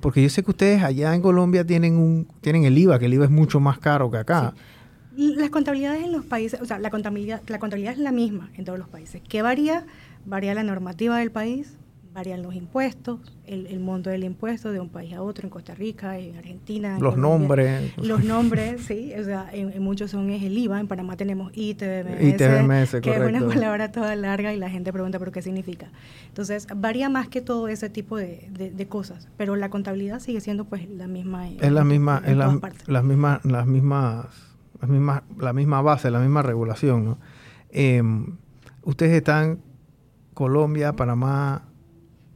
Porque 0.00 0.22
yo 0.22 0.28
sé 0.28 0.44
que 0.44 0.50
ustedes 0.50 0.82
allá 0.82 1.14
en 1.14 1.22
Colombia 1.22 1.64
tienen 1.64 1.96
un 1.96 2.28
tienen 2.40 2.64
el 2.64 2.78
IVA, 2.78 2.98
que 2.98 3.06
el 3.06 3.14
IVA 3.14 3.24
es 3.24 3.30
mucho 3.30 3.58
más 3.58 3.78
caro 3.78 4.10
que 4.10 4.18
acá. 4.18 4.54
Las 5.18 5.50
contabilidades 5.50 6.04
en 6.04 6.12
los 6.12 6.24
países, 6.24 6.60
o 6.60 6.64
sea, 6.64 6.78
la 6.78 6.90
contabilidad, 6.90 7.42
la 7.48 7.58
contabilidad 7.58 7.92
es 7.92 7.98
la 7.98 8.12
misma 8.12 8.50
en 8.56 8.64
todos 8.64 8.78
los 8.78 8.88
países. 8.88 9.20
¿Qué 9.28 9.42
varía? 9.42 9.84
Varía 10.24 10.54
la 10.54 10.62
normativa 10.62 11.18
del 11.18 11.32
país, 11.32 11.76
varían 12.14 12.40
los 12.40 12.54
impuestos, 12.54 13.18
el, 13.44 13.80
monto 13.80 14.10
del 14.10 14.22
impuesto 14.22 14.70
de 14.70 14.78
un 14.78 14.90
país 14.90 15.14
a 15.14 15.22
otro, 15.22 15.44
en 15.44 15.50
Costa 15.50 15.74
Rica, 15.74 16.16
en 16.20 16.36
Argentina. 16.36 17.00
los 17.00 17.16
nombres. 17.16 17.96
Los 17.96 18.22
nombres, 18.34 18.82
sí, 18.82 19.12
o 19.18 19.24
sea, 19.24 19.48
en, 19.52 19.82
muchos 19.82 20.12
son 20.12 20.30
es 20.30 20.44
el 20.44 20.56
IVA, 20.56 20.78
en 20.78 20.86
Panamá 20.86 21.16
tenemos 21.16 21.50
ITBMS, 21.52 22.22
ITBMS 22.22 23.00
que 23.02 23.10
es 23.10 23.18
una 23.18 23.44
palabra 23.44 23.90
toda 23.90 24.14
larga 24.14 24.54
y 24.54 24.56
la 24.56 24.70
gente 24.70 24.92
pregunta, 24.92 25.18
¿pero 25.18 25.32
qué 25.32 25.42
significa? 25.42 25.90
Entonces, 26.28 26.68
varía 26.76 27.08
más 27.08 27.26
que 27.26 27.40
todo 27.40 27.66
ese 27.66 27.90
tipo 27.90 28.16
de, 28.16 28.48
de, 28.52 28.86
cosas, 28.86 29.26
pero 29.36 29.56
la 29.56 29.68
contabilidad 29.68 30.20
sigue 30.20 30.40
siendo 30.40 30.64
pues 30.64 30.88
la 30.88 31.08
misma. 31.08 31.48
es 31.48 31.72
la 31.72 31.82
misma, 31.82 32.22
la, 32.24 32.60
las 32.86 33.02
mismas, 33.02 33.44
las 33.44 33.66
mismas 33.66 34.47
la 34.80 34.86
misma, 34.88 35.24
la 35.38 35.52
misma 35.52 35.82
base, 35.82 36.10
la 36.10 36.20
misma 36.20 36.42
regulación. 36.42 37.18
Em, 37.70 38.36
Ustedes 38.82 39.12
están 39.16 39.60
Colombia, 40.32 40.94
Panamá. 40.94 41.62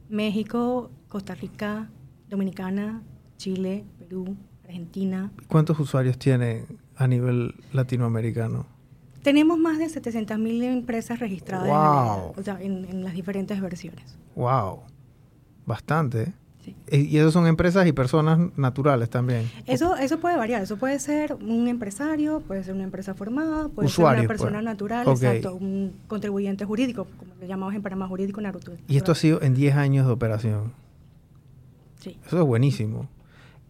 México, 0.09 0.91
Costa 1.09 1.33
Rica, 1.33 1.89
Dominicana, 2.29 3.01
Chile, 3.37 3.85
Perú, 3.97 4.35
Argentina. 4.65 5.31
¿Cuántos 5.47 5.79
usuarios 5.79 6.17
tienen 6.19 6.65
a 6.95 7.07
nivel 7.07 7.55
latinoamericano? 7.71 8.67
Tenemos 9.23 9.57
más 9.57 9.79
de 9.79 9.85
700.000 9.89 10.63
empresas 10.63 11.17
registradas 11.19 11.65
en, 11.67 11.73
Wow. 11.73 12.33
o 12.37 12.43
sea, 12.43 12.61
en- 12.61 12.85
en 12.85 13.03
las 13.03 13.13
diferentes 13.13 13.59
versiones. 13.61 14.17
Wow, 14.35 14.81
bastante. 15.65 16.33
Sí. 16.63 16.75
E- 16.87 16.99
Y 16.99 17.17
esos 17.17 17.33
son 17.33 17.45
empresas 17.47 17.85
y 17.87 17.91
personas 17.91 18.39
naturales 18.57 19.09
también. 19.09 19.49
Eso, 19.65 19.95
eso 19.97 20.19
puede 20.19 20.37
variar, 20.37 20.61
eso 20.63 20.77
puede 20.77 20.97
ser 20.99 21.33
un 21.35 21.67
empresario, 21.67 22.39
puede 22.41 22.63
ser 22.63 22.73
una 22.73 22.83
empresa 22.85 23.13
formada, 23.13 23.67
puede 23.69 23.89
ser 23.89 24.05
una 24.05 24.23
persona 24.27 24.51
pues. 24.53 24.63
natural, 24.63 25.07
Ok. 25.07 25.15
exacto, 25.17 25.55
un 25.55 25.93
contribuyente 26.07 26.63
jurídico, 26.65 27.05
como 27.17 27.33
le 27.39 27.47
llamamos 27.47 27.75
en 27.75 27.81
Panamá 27.81 28.07
jurídico 28.07 28.39
natural. 28.41 28.79
Y 28.87 28.95
esto 28.97 29.11
ha 29.11 29.15
sido 29.15 29.41
en 29.41 29.53
10 29.55 29.75
años 29.75 30.05
de 30.05 30.11
operación. 30.13 30.71
Sí. 31.99 32.17
Eso 32.25 32.39
es 32.39 32.45
buenísimo. 32.45 33.07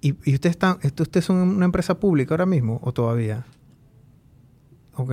¿Y, 0.02 0.10
y 0.26 0.34
ustedes 0.36 0.52
están, 0.56 0.78
esto, 0.82 1.04
ustedes 1.04 1.26
son 1.26 1.38
una 1.38 1.66
empresa 1.66 2.00
pública 2.00 2.34
ahora 2.34 2.46
mismo 2.46 2.80
o 2.84 2.92
todavía? 2.92 3.46
Ok. 4.96 5.12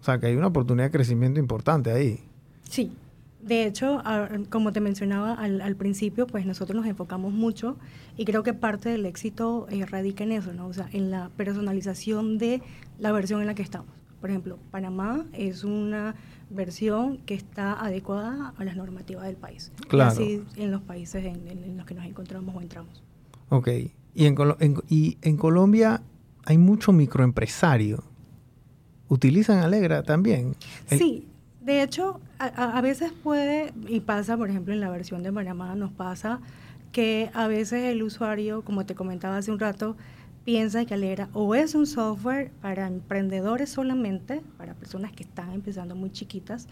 O 0.00 0.04
sea 0.04 0.18
que 0.18 0.26
hay 0.26 0.36
una 0.36 0.48
oportunidad 0.48 0.86
de 0.86 0.90
crecimiento 0.90 1.40
importante 1.40 1.90
ahí. 1.90 2.20
Sí, 2.68 2.92
de 3.46 3.66
hecho, 3.66 4.02
como 4.50 4.72
te 4.72 4.80
mencionaba 4.80 5.34
al, 5.34 5.60
al 5.60 5.76
principio, 5.76 6.26
pues 6.26 6.46
nosotros 6.46 6.76
nos 6.76 6.86
enfocamos 6.86 7.32
mucho 7.32 7.76
y 8.16 8.24
creo 8.24 8.42
que 8.42 8.54
parte 8.54 8.88
del 8.88 9.04
éxito 9.06 9.66
eh, 9.70 9.84
radica 9.86 10.24
en 10.24 10.32
eso, 10.32 10.52
¿no? 10.52 10.66
O 10.66 10.72
sea, 10.72 10.88
en 10.92 11.10
la 11.10 11.30
personalización 11.36 12.38
de 12.38 12.62
la 12.98 13.12
versión 13.12 13.40
en 13.40 13.46
la 13.46 13.54
que 13.54 13.62
estamos. 13.62 13.88
Por 14.20 14.30
ejemplo, 14.30 14.58
Panamá 14.70 15.26
es 15.34 15.64
una 15.64 16.14
versión 16.48 17.18
que 17.26 17.34
está 17.34 17.74
adecuada 17.74 18.54
a 18.56 18.64
las 18.64 18.76
normativas 18.76 19.24
del 19.26 19.36
país. 19.36 19.70
Claro. 19.88 20.10
Y 20.20 20.22
así 20.22 20.42
en 20.56 20.70
los 20.70 20.80
países 20.82 21.24
en, 21.24 21.76
los 21.76 21.84
que 21.84 21.94
nos 21.94 22.06
encontramos 22.06 22.54
o 22.54 22.60
entramos. 22.62 23.02
Ok. 23.50 23.68
Y 24.14 24.24
en, 24.26 24.34
Colo- 24.34 24.56
en- 24.60 24.76
y 24.88 25.18
en 25.22 25.36
Colombia 25.36 26.00
hay 26.46 26.56
mucho 26.56 26.92
microempresario. 26.92 28.04
¿Utilizan 29.08 29.58
Alegra 29.58 30.02
también? 30.02 30.56
El- 30.88 30.98
Sí, 30.98 31.28
de 31.64 31.82
hecho, 31.82 32.20
a, 32.38 32.46
a- 32.78 32.80
veces 32.80 33.12
puede, 33.12 33.72
y 33.88 34.00
pasa, 34.00 34.36
por 34.36 34.50
ejemplo, 34.50 34.74
en 34.74 34.80
la 34.80 34.90
versión 34.90 35.22
de 35.22 35.32
Panamá, 35.32 35.74
nos 35.74 35.92
pasa 35.92 36.40
que 36.92 37.30
a 37.34 37.48
veces 37.48 37.84
el 37.84 38.02
usuario, 38.02 38.62
como 38.62 38.86
te 38.86 38.94
comentaba 38.94 39.36
hace 39.38 39.50
un 39.50 39.58
rato, 39.58 39.96
piensa 40.44 40.84
que 40.84 40.94
Alegra 40.94 41.28
o 41.32 41.54
es 41.54 41.74
un 41.74 41.86
software 41.86 42.50
para 42.60 42.86
emprendedores 42.86 43.70
solamente, 43.70 44.42
para 44.58 44.74
personas 44.74 45.12
que 45.12 45.22
están 45.24 45.52
empezando 45.52 45.94
muy 45.96 46.10
chiquitas, 46.10 46.68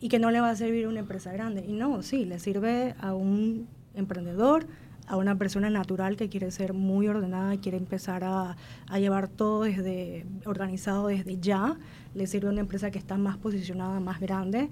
y 0.00 0.08
que 0.08 0.18
no 0.18 0.30
le 0.30 0.40
va 0.40 0.48
a 0.50 0.56
servir 0.56 0.86
a 0.86 0.88
una 0.88 1.00
empresa 1.00 1.30
grande. 1.32 1.64
Y 1.66 1.72
no, 1.72 2.02
sí, 2.02 2.24
le 2.24 2.38
sirve 2.38 2.94
a 3.00 3.12
un 3.14 3.68
emprendedor, 3.94 4.66
a 5.10 5.16
una 5.16 5.36
persona 5.36 5.68
natural 5.70 6.16
que 6.16 6.28
quiere 6.28 6.50
ser 6.52 6.72
muy 6.72 7.08
ordenada, 7.08 7.56
quiere 7.56 7.76
empezar 7.78 8.22
a, 8.24 8.56
a 8.88 8.98
llevar 8.98 9.26
todo 9.28 9.64
desde 9.64 10.24
organizado 10.46 11.08
desde 11.08 11.38
ya. 11.40 11.76
Le 12.14 12.26
sirve 12.26 12.48
a 12.48 12.52
una 12.52 12.60
empresa 12.60 12.90
que 12.90 12.98
está 12.98 13.16
más 13.18 13.36
posicionada, 13.36 13.98
más 14.00 14.20
grande. 14.20 14.68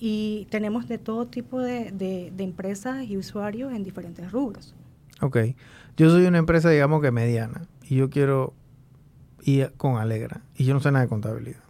Y 0.00 0.46
tenemos 0.50 0.88
de 0.88 0.98
todo 0.98 1.26
tipo 1.26 1.60
de, 1.60 1.92
de- 1.92 2.32
de 2.36 2.44
empresas 2.44 3.04
y 3.04 3.16
usuarios 3.16 3.72
en 3.72 3.84
diferentes 3.84 4.32
rubros. 4.32 4.74
Ok. 5.20 5.36
Yo 5.96 6.08
soy 6.10 6.24
una 6.26 6.38
empresa, 6.38 6.70
digamos 6.70 7.02
que 7.02 7.10
mediana, 7.10 7.62
y 7.88 7.96
yo 7.96 8.08
quiero 8.10 8.54
ir 9.44 9.72
con 9.76 9.98
Alegra, 9.98 10.40
y 10.56 10.64
yo 10.64 10.72
no 10.74 10.80
sé 10.80 10.90
nada 10.90 11.04
de 11.04 11.08
contabilidad. 11.08 11.60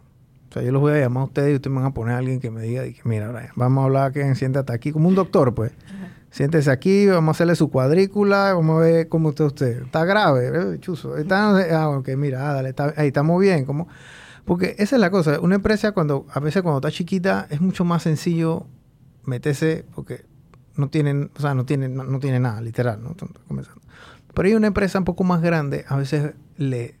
O 0.49 0.53
sea, 0.53 0.63
yo 0.63 0.71
los 0.71 0.81
voy 0.81 0.93
a 0.93 0.99
llamar 0.99 1.21
a 1.23 1.25
ustedes 1.25 1.51
y 1.51 1.55
ustedes 1.55 1.73
me 1.73 1.81
van 1.81 1.89
a 1.91 1.93
poner 1.93 2.15
a 2.15 2.19
alguien 2.19 2.39
que 2.39 2.49
me 2.51 2.61
diga, 2.61 2.85
y 2.87 2.93
que, 2.93 3.01
mira, 3.05 3.29
Brian, 3.31 3.49
vamos 3.55 3.81
a 3.81 3.85
hablar 3.85 4.13
que 4.13 4.33
siéntate 4.35 4.71
aquí, 4.71 4.91
como 4.91 5.09
un 5.09 5.15
doctor, 5.15 5.53
pues. 5.53 5.71
Siéntese 6.33 6.71
aquí, 6.71 7.05
vamos 7.05 7.27
a 7.27 7.31
hacerle 7.37 7.55
su 7.55 7.69
cuadrícula, 7.69 8.55
vamos 8.55 8.77
a 8.77 8.85
ver 8.85 9.07
cómo 9.07 9.29
está 9.29 9.45
usted. 9.45 9.83
Está 9.83 10.03
grave, 10.03 10.47
eh, 10.47 10.79
chuzo. 10.79 11.15
Está, 11.15 11.51
ah, 11.79 11.89
ok, 11.89 12.09
mira, 12.17 12.49
ah, 12.49 12.53
dale, 12.55 12.69
está, 12.69 12.91
ahí 12.97 13.09
estamos 13.09 13.39
bien. 13.39 13.65
¿cómo? 13.65 13.87
Porque 14.43 14.75
esa 14.79 14.95
es 14.95 14.99
la 14.99 15.11
cosa. 15.11 15.39
Una 15.41 15.53
empresa, 15.53 15.91
cuando 15.91 16.25
a 16.33 16.39
veces 16.39 16.63
cuando 16.63 16.79
está 16.79 16.89
chiquita, 16.89 17.45
es 17.51 17.61
mucho 17.61 17.85
más 17.85 18.01
sencillo 18.01 18.65
meterse, 19.25 19.85
porque 19.93 20.25
no 20.75 20.89
tienen, 20.89 21.29
o 21.37 21.39
sea, 21.39 21.53
no 21.53 21.65
tienen, 21.65 21.93
no, 21.93 22.03
no 22.03 22.19
tiene 22.19 22.39
nada, 22.39 22.61
literal, 22.61 23.03
¿no? 23.03 23.15
Comenzando. 23.47 23.81
Pero 24.33 24.47
hay 24.47 24.55
una 24.55 24.65
empresa 24.65 24.97
un 24.97 25.05
poco 25.05 25.23
más 25.23 25.39
grande, 25.39 25.85
a 25.87 25.97
veces 25.97 26.33
le 26.57 26.95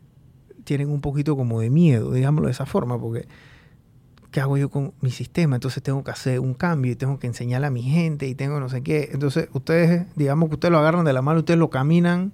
tienen 0.63 0.91
un 0.91 1.01
poquito 1.01 1.35
como 1.35 1.59
de 1.59 1.71
miedo, 1.71 2.11
digámoslo 2.11 2.49
de 2.49 2.51
esa 2.51 2.67
forma, 2.67 2.99
porque 2.99 3.27
¿qué 4.33 4.41
hago 4.41 4.57
yo 4.57 4.69
con 4.69 4.93
mi 4.99 5.11
sistema? 5.11 5.55
Entonces 5.55 5.81
tengo 5.83 6.03
que 6.03 6.11
hacer 6.11 6.39
un 6.41 6.53
cambio 6.55 6.91
y 6.91 6.95
tengo 6.95 7.19
que 7.19 7.27
enseñarle 7.27 7.67
a 7.67 7.69
mi 7.69 7.83
gente 7.83 8.27
y 8.27 8.35
tengo 8.35 8.59
no 8.59 8.67
sé 8.67 8.81
qué. 8.81 9.09
Entonces 9.13 9.47
ustedes, 9.53 10.07
digamos 10.17 10.49
que 10.49 10.55
ustedes 10.55 10.71
lo 10.71 10.79
agarran 10.79 11.05
de 11.05 11.13
la 11.13 11.21
mano, 11.21 11.39
ustedes 11.39 11.59
lo 11.59 11.69
caminan 11.69 12.33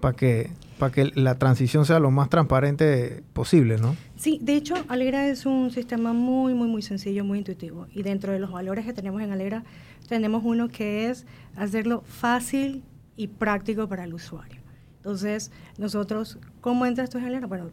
para 0.00 0.16
que, 0.16 0.50
para 0.78 0.90
que 0.92 1.04
la 1.14 1.36
transición 1.38 1.84
sea 1.84 1.98
lo 2.00 2.10
más 2.10 2.30
transparente 2.30 3.22
posible, 3.34 3.76
¿no? 3.78 3.94
Sí, 4.16 4.38
de 4.42 4.56
hecho, 4.56 4.74
Alegra 4.88 5.28
es 5.28 5.44
un 5.46 5.70
sistema 5.70 6.12
muy, 6.14 6.54
muy, 6.54 6.68
muy 6.68 6.80
sencillo, 6.82 7.22
muy 7.24 7.38
intuitivo. 7.38 7.86
Y 7.92 8.02
dentro 8.02 8.32
de 8.32 8.38
los 8.38 8.50
valores 8.50 8.84
que 8.86 8.92
tenemos 8.94 9.20
en 9.22 9.30
Alegra, 9.30 9.62
tenemos 10.08 10.42
uno 10.44 10.68
que 10.68 11.10
es 11.10 11.26
hacerlo 11.54 12.02
fácil 12.06 12.82
y 13.16 13.28
práctico 13.28 13.88
para 13.88 14.04
el 14.04 14.14
usuario. 14.14 14.60
Entonces, 14.98 15.50
nosotros, 15.78 16.38
¿cómo 16.62 16.86
entra 16.86 17.04
esto 17.04 17.18
en 17.18 17.24
Alegra? 17.26 17.46
Bueno, 17.46 17.70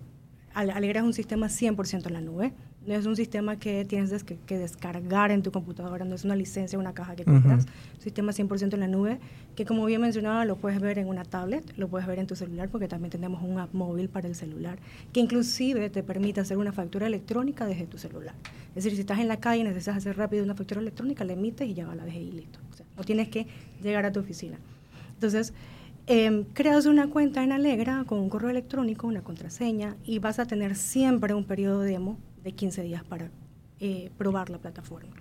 Ale- 0.53 0.71
Alegra 0.73 0.99
es 0.99 1.05
un 1.05 1.13
sistema 1.13 1.47
100% 1.47 2.07
en 2.07 2.13
la 2.13 2.21
nube. 2.21 2.53
No 2.85 2.93
es 2.95 3.05
un 3.05 3.15
sistema 3.15 3.57
que 3.57 3.85
tienes 3.85 4.09
des- 4.09 4.23
que, 4.25 4.35
que 4.45 4.57
descargar 4.57 5.31
en 5.31 5.41
tu 5.41 5.51
computadora, 5.51 6.03
no 6.03 6.15
es 6.15 6.25
una 6.25 6.35
licencia, 6.35 6.77
una 6.77 6.93
caja 6.93 7.15
que 7.15 7.23
compras. 7.23 7.63
Ujú. 7.63 7.71
Un 7.95 8.01
sistema 8.01 8.31
100% 8.33 8.73
en 8.73 8.79
la 8.81 8.87
nube, 8.89 9.19
que 9.55 9.63
como 9.65 9.85
bien 9.85 10.01
mencionaba, 10.01 10.43
lo 10.43 10.57
puedes 10.57 10.81
ver 10.81 10.97
en 10.99 11.07
una 11.07 11.23
tablet, 11.23 11.63
lo 11.77 11.87
puedes 11.87 12.05
ver 12.07 12.19
en 12.19 12.27
tu 12.27 12.35
celular, 12.35 12.67
porque 12.69 12.89
también 12.89 13.09
tenemos 13.09 13.41
un 13.41 13.57
app 13.59 13.73
móvil 13.73 14.09
para 14.09 14.27
el 14.27 14.35
celular, 14.35 14.79
que 15.13 15.21
inclusive 15.21 15.89
te 15.89 16.03
permite 16.03 16.41
hacer 16.41 16.57
una 16.57 16.73
factura 16.73 17.07
electrónica 17.07 17.65
desde 17.65 17.85
tu 17.87 17.97
celular. 17.97 18.35
Es 18.69 18.83
decir, 18.83 18.93
si 18.95 18.99
estás 19.01 19.19
en 19.19 19.29
la 19.29 19.37
calle 19.37 19.61
y 19.61 19.63
necesitas 19.63 19.97
hacer 19.97 20.17
rápido 20.17 20.43
una 20.43 20.55
factura 20.55 20.81
electrónica, 20.81 21.23
la 21.23 21.33
emites 21.33 21.67
y 21.69 21.73
ya 21.73 21.87
va 21.87 21.95
la 21.95 22.05
y 22.07 22.31
listo. 22.31 22.59
O 22.71 22.75
sea, 22.75 22.85
no 22.97 23.03
tienes 23.05 23.29
que 23.29 23.47
llegar 23.81 24.05
a 24.05 24.11
tu 24.11 24.19
oficina. 24.19 24.57
Entonces, 25.13 25.53
em, 26.07 26.43
creas 26.53 26.85
una 26.85 27.07
cuenta 27.07 27.43
en 27.45 27.53
Alegra 27.53 28.03
con 28.05 28.19
un 28.19 28.27
correo 28.29 28.49
electrónico, 28.49 29.07
una 29.07 29.21
contraseña, 29.21 29.95
y 30.03 30.19
vas 30.19 30.39
a 30.39 30.45
tener 30.45 30.75
siempre 30.75 31.33
un 31.33 31.45
periodo 31.45 31.79
demo 31.79 32.17
de 32.43 32.51
15 32.51 32.83
días 32.83 33.03
para 33.03 33.29
eh, 33.79 34.11
probar 34.17 34.49
la 34.49 34.57
plataforma. 34.59 35.11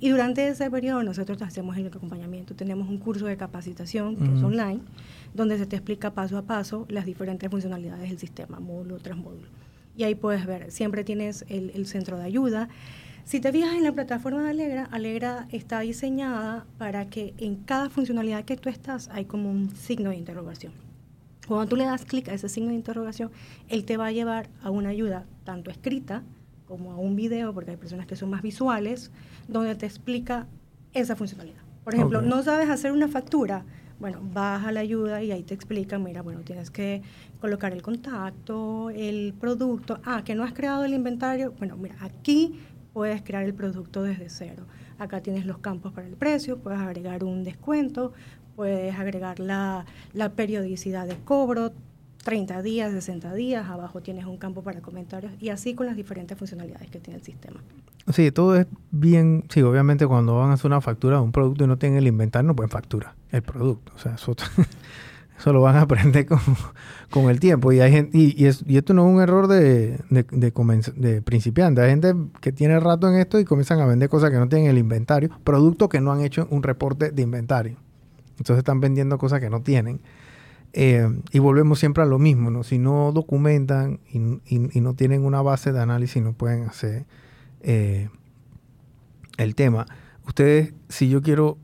Y 0.00 0.08
durante 0.08 0.46
ese 0.48 0.70
periodo 0.70 1.02
nosotros 1.02 1.40
hacemos 1.42 1.76
el 1.76 1.86
acompañamiento. 1.86 2.54
Tenemos 2.54 2.88
un 2.88 2.98
curso 2.98 3.26
de 3.26 3.36
capacitación 3.36 4.16
que 4.16 4.24
es 4.24 4.30
Ujú. 4.30 4.46
online, 4.46 4.80
donde 5.34 5.58
se 5.58 5.66
te 5.66 5.76
explica 5.76 6.12
paso 6.12 6.36
a 6.36 6.42
paso 6.42 6.86
las 6.88 7.06
diferentes 7.06 7.48
funcionalidades 7.50 8.08
del 8.08 8.18
sistema, 8.18 8.58
módulo 8.60 8.98
tras 8.98 9.16
módulo. 9.16 9.48
Y 9.96 10.04
ahí 10.04 10.14
puedes 10.14 10.46
ver, 10.46 10.70
siempre 10.72 11.04
tienes 11.04 11.44
el, 11.48 11.70
el 11.74 11.86
centro 11.86 12.18
de 12.18 12.24
ayuda. 12.24 12.68
Si 13.24 13.40
te 13.40 13.52
fijas 13.52 13.74
en 13.74 13.84
la 13.84 13.92
plataforma 13.92 14.42
de 14.42 14.50
Alegra, 14.50 14.84
Alegra 14.90 15.46
está 15.52 15.80
diseñada 15.80 16.66
para 16.78 17.08
que 17.08 17.34
en 17.38 17.56
cada 17.56 17.88
funcionalidad 17.90 18.44
que 18.44 18.56
tú 18.56 18.68
estás 18.68 19.08
hay 19.12 19.26
como 19.26 19.50
un 19.50 19.74
signo 19.76 20.10
de 20.10 20.16
interrogación. 20.16 20.72
Cuando 21.46 21.68
tú 21.68 21.76
le 21.76 21.84
das 21.84 22.04
clic 22.04 22.28
a 22.28 22.34
ese 22.34 22.48
signo 22.48 22.70
de 22.70 22.76
interrogación, 22.76 23.30
él 23.68 23.84
te 23.84 23.96
va 23.96 24.06
a 24.06 24.12
llevar 24.12 24.48
a 24.62 24.70
una 24.70 24.88
ayuda 24.88 25.26
tanto 25.44 25.70
escrita 25.70 26.22
como 26.72 26.92
a 26.92 26.96
un 26.96 27.16
video, 27.16 27.52
porque 27.52 27.72
hay 27.72 27.76
personas 27.76 28.06
que 28.06 28.16
son 28.16 28.30
más 28.30 28.40
visuales, 28.40 29.10
donde 29.46 29.74
te 29.74 29.84
explica 29.84 30.46
esa 30.94 31.14
funcionalidad. 31.16 31.60
Por 31.84 31.94
ejemplo, 31.94 32.22
no 32.22 32.42
sabes 32.42 32.70
hacer 32.70 32.92
una 32.92 33.08
factura, 33.08 33.66
bueno, 34.00 34.20
vas 34.32 34.64
a 34.64 34.72
la 34.72 34.80
ayuda 34.80 35.22
y 35.22 35.32
ahí 35.32 35.42
te 35.42 35.52
explican, 35.52 36.02
mira, 36.02 36.22
bueno, 36.22 36.40
tienes 36.40 36.70
que 36.70 37.02
colocar 37.42 37.74
el 37.74 37.82
contacto, 37.82 38.88
el 38.88 39.34
producto, 39.38 40.00
ah, 40.06 40.22
que 40.24 40.34
no 40.34 40.44
has 40.44 40.54
creado 40.54 40.86
el 40.86 40.94
inventario, 40.94 41.52
bueno, 41.58 41.76
mira, 41.76 41.94
aquí 42.00 42.58
puedes 42.94 43.20
crear 43.20 43.44
el 43.44 43.52
producto 43.52 44.02
desde 44.02 44.30
cero. 44.30 44.64
Acá 44.98 45.20
tienes 45.20 45.44
los 45.44 45.58
campos 45.58 45.92
para 45.92 46.06
el 46.06 46.14
precio, 46.14 46.56
puedes 46.56 46.80
agregar 46.80 47.22
un 47.22 47.44
descuento, 47.44 48.14
puedes 48.56 48.98
agregar 48.98 49.40
la, 49.40 49.84
la 50.14 50.30
periodicidad 50.30 51.06
de 51.06 51.16
cobro, 51.16 51.74
30 52.22 52.62
días, 52.62 52.92
60 52.92 53.34
días, 53.34 53.68
abajo 53.68 54.00
tienes 54.00 54.26
un 54.26 54.36
campo 54.36 54.62
para 54.62 54.80
comentarios 54.80 55.32
y 55.40 55.48
así 55.50 55.74
con 55.74 55.86
las 55.86 55.96
diferentes 55.96 56.38
funcionalidades 56.38 56.90
que 56.90 56.98
tiene 57.00 57.18
el 57.18 57.24
sistema. 57.24 57.60
Sí, 58.12 58.30
todo 58.32 58.56
es 58.56 58.66
bien. 58.90 59.44
Sí, 59.48 59.62
obviamente 59.62 60.06
cuando 60.06 60.36
van 60.38 60.50
a 60.50 60.54
hacer 60.54 60.66
una 60.66 60.80
factura 60.80 61.16
de 61.16 61.22
un 61.22 61.32
producto 61.32 61.64
y 61.64 61.66
no 61.66 61.78
tienen 61.78 61.98
el 61.98 62.06
inventario, 62.06 62.46
no 62.48 62.56
pueden 62.56 62.70
facturar 62.70 63.14
el 63.30 63.42
producto. 63.42 63.92
O 63.94 63.98
sea, 63.98 64.14
eso, 64.14 64.34
eso 65.38 65.52
lo 65.52 65.60
van 65.62 65.76
a 65.76 65.82
aprender 65.82 66.26
con, 66.26 66.40
con 67.10 67.30
el 67.30 67.38
tiempo. 67.40 67.72
Y 67.72 67.80
hay 67.80 67.92
gente, 67.92 68.16
y, 68.18 68.46
es- 68.46 68.64
y 68.66 68.76
esto 68.76 68.92
no 68.94 69.06
es 69.08 69.14
un 69.14 69.20
error 69.20 69.46
de, 69.46 69.98
de, 70.10 70.22
de, 70.24 70.52
de 70.96 71.22
principiante. 71.22 71.80
Hay 71.80 71.90
gente 71.90 72.14
que 72.40 72.50
tiene 72.52 72.78
rato 72.80 73.08
en 73.08 73.16
esto 73.20 73.38
y 73.38 73.44
comienzan 73.44 73.80
a 73.80 73.86
vender 73.86 74.08
cosas 74.08 74.30
que 74.30 74.36
no 74.38 74.48
tienen 74.48 74.68
el 74.68 74.78
inventario, 74.78 75.30
productos 75.44 75.88
que 75.88 76.00
no 76.00 76.12
han 76.12 76.20
hecho 76.22 76.46
un 76.50 76.62
reporte 76.62 77.10
de 77.12 77.22
inventario. 77.22 77.76
Entonces 78.38 78.58
están 78.58 78.80
vendiendo 78.80 79.18
cosas 79.18 79.40
que 79.40 79.50
no 79.50 79.62
tienen. 79.62 80.00
Eh, 80.74 81.06
y 81.32 81.38
volvemos 81.38 81.78
siempre 81.78 82.02
a 82.02 82.06
lo 82.06 82.18
mismo, 82.18 82.50
¿no? 82.50 82.62
Si 82.62 82.78
no 82.78 83.12
documentan 83.12 84.00
y, 84.10 84.80
no 84.80 84.94
tienen 84.94 85.24
una 85.24 85.42
base 85.42 85.72
de 85.72 85.80
análisis, 85.80 86.22
no 86.22 86.32
pueden 86.32 86.64
hacer 86.64 87.04
eh, 87.60 88.08
el 89.36 89.54
tema. 89.54 89.86
Ustedes, 90.26 90.72
si 90.88 91.08
yo 91.08 91.20
quiero 91.20 91.58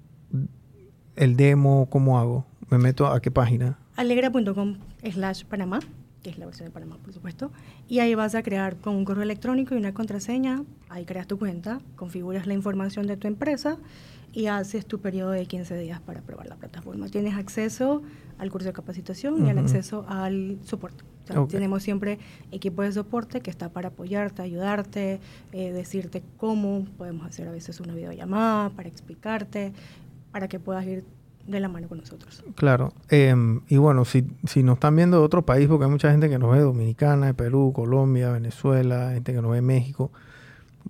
el 1.16 1.36
demo, 1.36 1.88
¿cómo 1.90 2.18
hago? 2.18 2.46
¿Me 2.70 2.78
meto 2.78 3.06
a 3.06 3.20
qué 3.20 3.30
página? 3.30 3.78
Alegra.com 3.96 4.76
slash 5.10 5.44
Panamá, 5.44 5.80
que 6.22 6.30
es 6.30 6.38
la 6.38 6.44
versión 6.44 6.68
de 6.68 6.72
Panamá, 6.72 6.98
por 7.02 7.14
supuesto. 7.14 7.50
Y 7.88 8.00
ahí 8.00 8.14
vas 8.14 8.34
a 8.34 8.42
crear 8.42 8.76
con 8.76 8.94
un 8.94 9.04
correo 9.06 9.22
electrónico 9.22 9.74
y 9.74 9.78
una 9.78 9.94
contraseña. 9.94 10.64
Ahí 10.90 11.06
creas 11.06 11.26
tu 11.26 11.38
cuenta, 11.38 11.80
configuras 11.96 12.46
la 12.46 12.52
información 12.52 13.06
de 13.06 13.16
tu 13.16 13.26
empresa 13.26 13.78
y 14.32 14.46
haces 14.46 14.84
tu 14.84 15.00
periodo 15.00 15.30
de 15.30 15.46
15 15.46 15.78
días 15.78 16.00
para 16.00 16.20
probar 16.20 16.46
la 16.46 16.56
plataforma. 16.56 17.08
Tienes 17.08 17.34
acceso 17.34 18.02
al 18.38 18.50
curso 18.50 18.68
de 18.68 18.72
capacitación 18.72 19.46
y 19.46 19.50
al 19.50 19.58
acceso 19.58 20.04
al 20.08 20.58
soporte. 20.64 21.04
Tenemos 21.48 21.82
siempre 21.82 22.18
equipo 22.52 22.82
de 22.82 22.92
soporte 22.92 23.40
que 23.40 23.50
está 23.50 23.68
para 23.68 23.88
apoyarte, 23.88 24.42
ayudarte, 24.42 25.20
eh, 25.52 25.72
decirte 25.72 26.22
cómo 26.38 26.86
podemos 26.96 27.26
hacer 27.26 27.48
a 27.48 27.50
veces 27.50 27.80
una 27.80 27.94
videollamada 27.94 28.70
para 28.70 28.88
explicarte, 28.88 29.72
para 30.32 30.48
que 30.48 30.58
puedas 30.58 30.86
ir 30.86 31.04
de 31.46 31.60
la 31.60 31.68
mano 31.68 31.88
con 31.88 31.98
nosotros. 31.98 32.44
Claro. 32.54 32.92
Em, 33.08 33.62
y 33.68 33.78
bueno, 33.78 34.04
si, 34.04 34.26
si 34.44 34.62
nos 34.62 34.74
están 34.74 34.96
viendo 34.96 35.18
de 35.18 35.24
otro 35.24 35.44
país, 35.44 35.66
porque 35.66 35.86
hay 35.86 35.90
mucha 35.90 36.10
gente 36.10 36.28
que 36.28 36.38
nos 36.38 36.52
ve 36.52 36.60
Dominicana, 36.60 37.26
de 37.26 37.34
Perú, 37.34 37.72
Colombia, 37.74 38.30
Venezuela, 38.30 39.12
gente 39.12 39.32
que 39.32 39.42
nos 39.42 39.50
ve 39.50 39.62
México, 39.62 40.10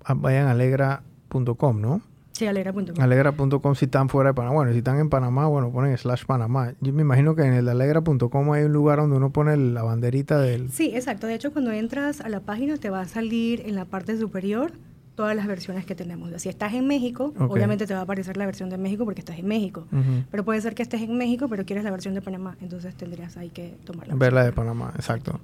ah, 0.04 0.14
vayan 0.14 0.46
a 0.46 0.52
alegra.com, 0.52 1.80
¿no? 1.80 2.02
Sí, 2.38 2.46
alegra.com. 2.46 2.84
Alegra.com 3.00 3.74
si 3.74 3.86
están 3.86 4.08
fuera 4.08 4.30
de 4.30 4.34
Panamá. 4.34 4.54
Bueno, 4.54 4.70
si 4.70 4.78
están 4.78 5.00
en 5.00 5.08
Panamá, 5.10 5.48
bueno, 5.48 5.72
ponen 5.72 5.98
slash 5.98 6.24
Panamá. 6.24 6.72
Yo 6.80 6.92
me 6.92 7.02
imagino 7.02 7.34
que 7.34 7.42
en 7.42 7.52
el 7.52 7.68
alegra.com 7.68 8.52
hay 8.52 8.62
un 8.62 8.72
lugar 8.72 9.00
donde 9.00 9.16
uno 9.16 9.32
pone 9.32 9.56
la 9.56 9.82
banderita 9.82 10.38
del... 10.38 10.70
Sí, 10.70 10.92
exacto. 10.94 11.26
De 11.26 11.34
hecho, 11.34 11.52
cuando 11.52 11.72
entras 11.72 12.20
a 12.20 12.28
la 12.28 12.38
página 12.38 12.76
te 12.76 12.90
va 12.90 13.00
a 13.00 13.06
salir 13.06 13.62
en 13.66 13.74
la 13.74 13.86
parte 13.86 14.16
superior 14.16 14.70
todas 15.16 15.34
las 15.34 15.48
versiones 15.48 15.84
que 15.84 15.96
tenemos. 15.96 16.30
Si 16.40 16.48
estás 16.48 16.74
en 16.74 16.86
México, 16.86 17.34
obviamente 17.40 17.88
te 17.88 17.94
va 17.94 17.98
a 17.98 18.02
aparecer 18.04 18.36
la 18.36 18.46
versión 18.46 18.70
de 18.70 18.78
México 18.78 19.04
porque 19.04 19.20
estás 19.20 19.36
en 19.40 19.48
México. 19.48 19.88
Pero 20.30 20.44
puede 20.44 20.60
ser 20.60 20.76
que 20.76 20.84
estés 20.84 21.02
en 21.02 21.18
México, 21.18 21.48
pero 21.48 21.64
quieres 21.64 21.84
la 21.84 21.90
versión 21.90 22.14
de 22.14 22.22
Panamá. 22.22 22.56
Entonces 22.60 22.94
tendrías 22.94 23.36
ahí 23.36 23.50
que 23.50 23.74
tomarla. 23.84 24.14
Ver 24.14 24.32
la 24.32 24.44
de 24.44 24.52
Panamá, 24.52 24.92
exacto. 24.94 25.40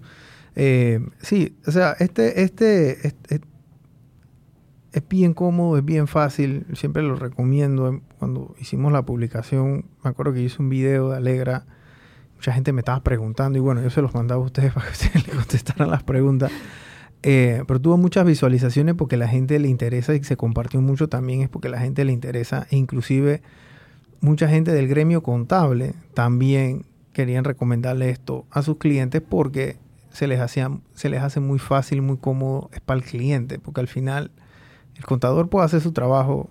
Eh, 0.54 1.04
sí, 1.20 1.56
o 1.66 1.72
sea, 1.72 1.96
este, 1.98 2.42
este, 2.42 3.04
este, 3.04 3.40
es 4.94 5.02
bien 5.08 5.34
cómodo, 5.34 5.76
es 5.76 5.84
bien 5.84 6.06
fácil. 6.06 6.66
Siempre 6.74 7.02
lo 7.02 7.16
recomiendo. 7.16 8.00
Cuando 8.18 8.54
hicimos 8.60 8.92
la 8.92 9.04
publicación, 9.04 9.86
me 10.04 10.10
acuerdo 10.10 10.32
que 10.32 10.40
hice 10.40 10.62
un 10.62 10.68
video 10.68 11.10
de 11.10 11.16
Alegra. 11.16 11.66
Mucha 12.36 12.52
gente 12.52 12.72
me 12.72 12.80
estaba 12.80 13.02
preguntando 13.02 13.58
y 13.58 13.60
bueno, 13.60 13.82
yo 13.82 13.90
se 13.90 14.02
los 14.02 14.14
mandaba 14.14 14.40
a 14.40 14.44
ustedes 14.44 14.72
para 14.74 14.86
que 14.86 14.92
ustedes 14.92 15.26
le 15.26 15.32
contestaran 15.32 15.90
las 15.90 16.04
preguntas. 16.04 16.52
Eh, 17.24 17.64
pero 17.66 17.80
tuvo 17.80 17.96
muchas 17.96 18.24
visualizaciones 18.24 18.94
porque 18.94 19.16
la 19.16 19.26
gente 19.26 19.58
le 19.58 19.68
interesa 19.68 20.14
y 20.14 20.22
se 20.22 20.36
compartió 20.36 20.80
mucho 20.80 21.08
también 21.08 21.40
es 21.40 21.48
porque 21.48 21.70
la 21.70 21.80
gente 21.80 22.04
le 22.04 22.12
interesa 22.12 22.66
e 22.70 22.76
inclusive 22.76 23.40
mucha 24.20 24.46
gente 24.46 24.72
del 24.72 24.88
gremio 24.88 25.22
contable 25.22 25.94
también 26.12 26.84
querían 27.14 27.44
recomendarle 27.44 28.10
esto 28.10 28.44
a 28.50 28.60
sus 28.60 28.76
clientes 28.76 29.22
porque 29.26 29.78
se 30.12 30.26
les, 30.26 30.38
hacía, 30.38 30.70
se 30.92 31.08
les 31.08 31.22
hace 31.22 31.40
muy 31.40 31.58
fácil, 31.58 32.02
muy 32.02 32.18
cómodo, 32.18 32.68
es 32.74 32.80
para 32.80 32.98
el 32.98 33.04
cliente, 33.04 33.58
porque 33.58 33.80
al 33.80 33.88
final 33.88 34.30
el 34.96 35.04
contador 35.04 35.48
puede 35.48 35.66
hacer 35.66 35.80
su 35.80 35.92
trabajo 35.92 36.48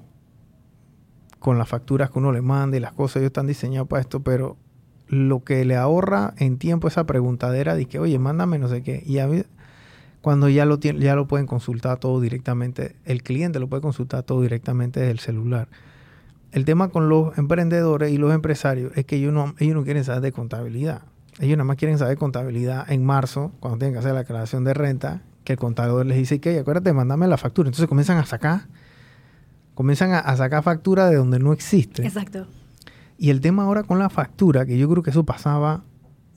con 1.39 1.58
las 1.58 1.68
facturas 1.68 2.10
que 2.10 2.20
uno 2.20 2.32
le 2.32 2.41
manda 2.41 2.78
y 2.78 2.80
las 2.80 2.94
cosas, 2.94 3.18
ellos 3.18 3.28
están 3.28 3.48
diseñados 3.48 3.88
para 3.88 4.02
esto, 4.02 4.22
pero 4.22 4.58
lo 5.08 5.44
que 5.44 5.66
le 5.66 5.76
ahorra 5.76 6.34
en 6.38 6.58
tiempo 6.58 6.88
esa 6.88 7.06
preguntadera 7.06 7.76
de 7.76 7.86
que, 7.86 8.00
oye, 8.00 8.18
mándame 8.18 8.60
no 8.60 8.68
sé 8.68 8.82
qué, 8.82 9.04
y 9.06 9.20
a 9.20 9.28
mí, 9.28 9.44
cuando 10.22 10.48
ya 10.48 10.66
lo, 10.66 10.80
tiene, 10.80 11.00
ya 11.00 11.16
lo 11.16 11.28
pueden 11.28 11.46
consultar 11.46 12.00
todo 12.00 12.22
directamente, 12.22 12.96
el 13.04 13.24
cliente 13.24 13.60
lo 13.60 13.68
puede 13.68 13.82
consultar 13.82 14.24
todo 14.24 14.41
directamente 14.41 15.02
desde 15.02 15.12
el 15.12 15.20
celular. 15.20 15.68
El 16.54 16.66
tema 16.66 16.89
con 16.89 17.10
los 17.10 17.38
emprendedores 17.38 18.12
y 18.12 18.18
los 18.18 18.34
empresarios 18.34 18.96
es 18.96 19.06
que 19.06 19.18
ellos 19.18 19.34
no, 19.34 19.56
ellos 19.60 19.76
no 19.76 19.84
quieren 19.84 20.04
saber 20.04 20.22
de 20.22 20.32
contabilidad. 20.32 21.02
Ellos 21.39 21.58
nada 21.58 21.66
más 21.66 21.78
quieren 21.78 21.98
saber 21.98 22.18
contabilidad 22.18 22.89
en 22.91 23.04
marzo, 23.04 23.52
cuando 23.60 23.80
tienen 23.80 23.94
que 23.94 24.00
hacer 24.00 24.14
la 24.14 24.20
declaración 24.20 24.64
de 24.64 24.74
renta, 24.74 25.24
que 25.44 25.54
el 25.54 25.60
contador 25.60 26.06
les 26.06 26.18
dice 26.18 26.39
que, 26.39 26.60
acuérdate, 26.60 26.94
mándame 26.94 27.28
la 27.28 27.38
factura. 27.38 27.68
Entonces 27.68 27.88
comienzan 27.88 28.18
a 28.18 28.26
sacar, 28.26 28.68
comienzan 29.74 30.14
a, 30.14 30.36
sacar 30.36 30.64
factura 30.64 31.10
de 31.10 31.16
donde 31.16 31.39
no 31.39 31.54
existe. 31.54 32.06
Exacto. 32.06 32.48
Y 33.18 33.30
el 33.30 33.41
tema 33.41 33.64
ahora 33.64 33.84
con 33.84 34.00
la 34.00 34.10
factura, 34.10 34.66
que 34.66 34.78
yo 34.78 34.89
creo 34.89 35.04
que 35.04 35.12
eso 35.12 35.24
pasaba 35.24 35.84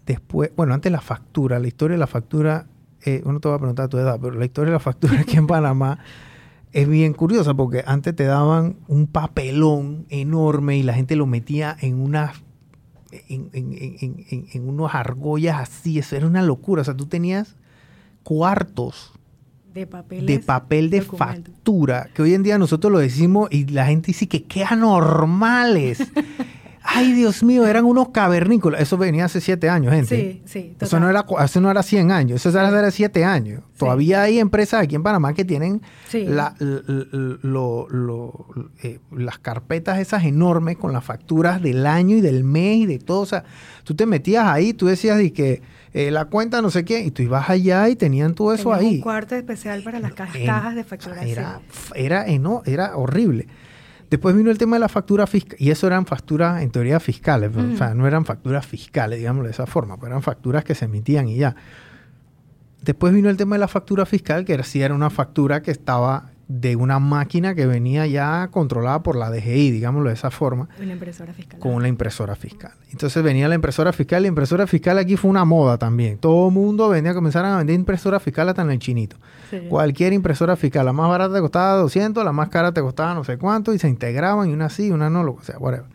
después, 0.06 0.50
bueno, 0.56 0.74
antes 0.74 0.90
la 0.92 1.00
factura, 1.00 1.58
la 1.58 1.66
historia 1.66 1.94
de 1.94 2.00
la 2.00 2.06
factura 2.06 2.66
eh, 3.04 3.22
uno 3.24 3.40
te 3.40 3.48
va 3.48 3.54
a 3.54 3.58
preguntar 3.58 3.88
tu 3.88 3.98
edad, 3.98 4.18
pero 4.20 4.34
la 4.34 4.44
historia 4.44 4.70
de 4.70 4.74
la 4.74 4.80
factura 4.80 5.20
aquí 5.20 5.36
en 5.36 5.46
Panamá 5.46 5.98
es 6.72 6.88
bien 6.88 7.14
curiosa 7.14 7.54
porque 7.54 7.84
antes 7.86 8.14
te 8.14 8.24
daban 8.24 8.76
un 8.88 9.06
papelón 9.06 10.06
enorme 10.10 10.76
y 10.76 10.82
la 10.82 10.94
gente 10.94 11.16
lo 11.16 11.26
metía 11.26 11.76
en 11.80 12.00
unas 12.00 12.42
en, 13.28 13.50
en, 13.52 14.68
unos 14.68 14.94
argollas 14.94 15.60
así, 15.60 15.98
eso 15.98 16.16
era 16.16 16.26
una 16.26 16.42
locura. 16.42 16.82
O 16.82 16.84
sea, 16.84 16.94
tú 16.94 17.06
tenías 17.06 17.55
cuartos 18.26 19.12
de, 19.72 19.86
de 19.86 20.40
papel 20.40 20.90
de 20.90 21.00
factura, 21.00 22.08
que 22.12 22.22
hoy 22.22 22.34
en 22.34 22.42
día 22.42 22.58
nosotros 22.58 22.92
lo 22.92 22.98
decimos 22.98 23.48
y 23.52 23.66
la 23.66 23.86
gente 23.86 24.08
dice 24.08 24.26
que 24.26 24.42
qué 24.42 24.64
anormales. 24.64 26.02
Ay, 26.82 27.12
Dios 27.12 27.44
mío, 27.44 27.64
eran 27.66 27.84
unos 27.84 28.08
cavernícolas. 28.08 28.80
Eso 28.80 28.96
venía 28.96 29.26
hace 29.26 29.40
siete 29.40 29.68
años, 29.68 29.92
gente. 29.92 30.16
Sí, 30.16 30.42
sí. 30.44 30.76
Eso 30.80 30.98
no, 30.98 31.08
era, 31.08 31.24
eso 31.44 31.60
no 31.60 31.70
era 31.70 31.84
100 31.84 32.10
años, 32.10 32.44
eso 32.44 32.58
era 32.58 32.70
de 32.70 32.90
siete 32.90 33.24
años. 33.24 33.62
Todavía 33.76 34.22
hay 34.22 34.40
empresas 34.40 34.82
aquí 34.82 34.96
en 34.96 35.04
Panamá 35.04 35.32
que 35.32 35.44
tienen 35.44 35.82
la, 36.12 36.54
eh, 38.82 38.98
las 39.12 39.38
carpetas 39.38 39.98
esas 39.98 40.24
enormes 40.24 40.78
con 40.78 40.92
las 40.92 41.04
facturas 41.04 41.62
del 41.62 41.86
año 41.86 42.16
y 42.16 42.20
del 42.20 42.42
mes 42.42 42.78
y 42.78 42.86
de 42.86 42.98
todo. 42.98 43.20
O 43.20 43.26
sea, 43.26 43.44
tú 43.84 43.94
te 43.94 44.04
metías 44.04 44.46
ahí, 44.46 44.72
tú 44.72 44.86
decías 44.86 45.16
de 45.16 45.32
que 45.32 45.75
eh, 45.96 46.10
la 46.10 46.26
cuenta 46.26 46.60
no 46.60 46.68
sé 46.68 46.84
qué, 46.84 47.00
y 47.00 47.10
tú 47.10 47.22
ibas 47.22 47.48
allá 47.48 47.88
y 47.88 47.96
tenían 47.96 48.34
todo 48.34 48.52
eso 48.52 48.74
ahí. 48.74 48.96
un 48.96 49.00
cuarto 49.00 49.34
especial 49.34 49.82
para 49.82 49.98
las 49.98 50.12
cajas 50.12 50.74
de 50.74 50.84
facturación. 50.84 51.26
Era, 51.30 51.60
era, 51.94 52.26
era 52.66 52.96
horrible. 52.98 53.46
Después 54.10 54.36
vino 54.36 54.50
el 54.50 54.58
tema 54.58 54.76
de 54.76 54.80
la 54.80 54.90
factura 54.90 55.26
fiscal, 55.26 55.56
y 55.58 55.70
eso 55.70 55.86
eran 55.86 56.04
facturas 56.04 56.62
en 56.62 56.70
teoría 56.70 57.00
fiscales, 57.00 57.50
o 57.56 57.76
sea, 57.78 57.94
no 57.94 58.06
eran 58.06 58.26
facturas 58.26 58.66
fiscales, 58.66 59.18
digámoslo 59.20 59.46
de 59.46 59.52
esa 59.52 59.64
forma, 59.64 59.96
pero 59.96 60.08
eran 60.08 60.22
facturas 60.22 60.64
que 60.64 60.74
se 60.74 60.84
emitían 60.84 61.28
y 61.28 61.38
ya. 61.38 61.56
Después 62.82 63.14
vino 63.14 63.30
el 63.30 63.38
tema 63.38 63.56
de 63.56 63.60
la 63.60 63.68
factura 63.68 64.04
fiscal, 64.04 64.44
que 64.44 64.62
sí 64.64 64.82
era 64.82 64.94
una 64.94 65.08
factura 65.08 65.62
que 65.62 65.70
estaba 65.70 66.30
de 66.48 66.76
una 66.76 67.00
máquina 67.00 67.56
que 67.56 67.66
venía 67.66 68.06
ya 68.06 68.48
controlada 68.52 69.02
por 69.02 69.16
la 69.16 69.30
DGI, 69.30 69.72
digámoslo 69.72 70.10
de 70.10 70.14
esa 70.14 70.30
forma. 70.30 70.68
Una 70.80 70.92
impresora 70.92 71.32
fiscal. 71.32 71.58
Con 71.58 71.74
una 71.74 71.88
impresora 71.88 72.36
fiscal. 72.36 72.72
Entonces 72.92 73.22
venía 73.22 73.48
la 73.48 73.56
impresora 73.56 73.92
fiscal. 73.92 74.22
La 74.22 74.28
impresora 74.28 74.66
fiscal 74.66 74.98
aquí 74.98 75.16
fue 75.16 75.30
una 75.30 75.44
moda 75.44 75.76
también. 75.76 76.18
Todo 76.18 76.48
el 76.48 76.54
mundo 76.54 76.88
venía 76.88 77.10
a 77.10 77.14
comenzar 77.14 77.44
a 77.44 77.56
vender 77.56 77.74
impresora 77.74 78.20
fiscal 78.20 78.48
hasta 78.48 78.62
en 78.62 78.70
el 78.70 78.78
chinito. 78.78 79.16
Cualquier 79.68 80.12
impresora 80.12 80.54
fiscal. 80.56 80.86
La 80.86 80.92
más 80.92 81.08
barata 81.08 81.34
te 81.34 81.40
costaba 81.40 81.74
200, 81.78 82.24
la 82.24 82.32
más 82.32 82.48
cara 82.48 82.72
te 82.72 82.80
costaba 82.80 83.14
no 83.14 83.24
sé 83.24 83.38
cuánto 83.38 83.74
y 83.74 83.78
se 83.78 83.88
integraban 83.88 84.48
y 84.48 84.52
una 84.52 84.68
sí, 84.68 84.90
una 84.90 85.10
no, 85.10 85.24
lo 85.24 85.36
que 85.36 85.44
sea, 85.44 85.58
whatever. 85.58 85.86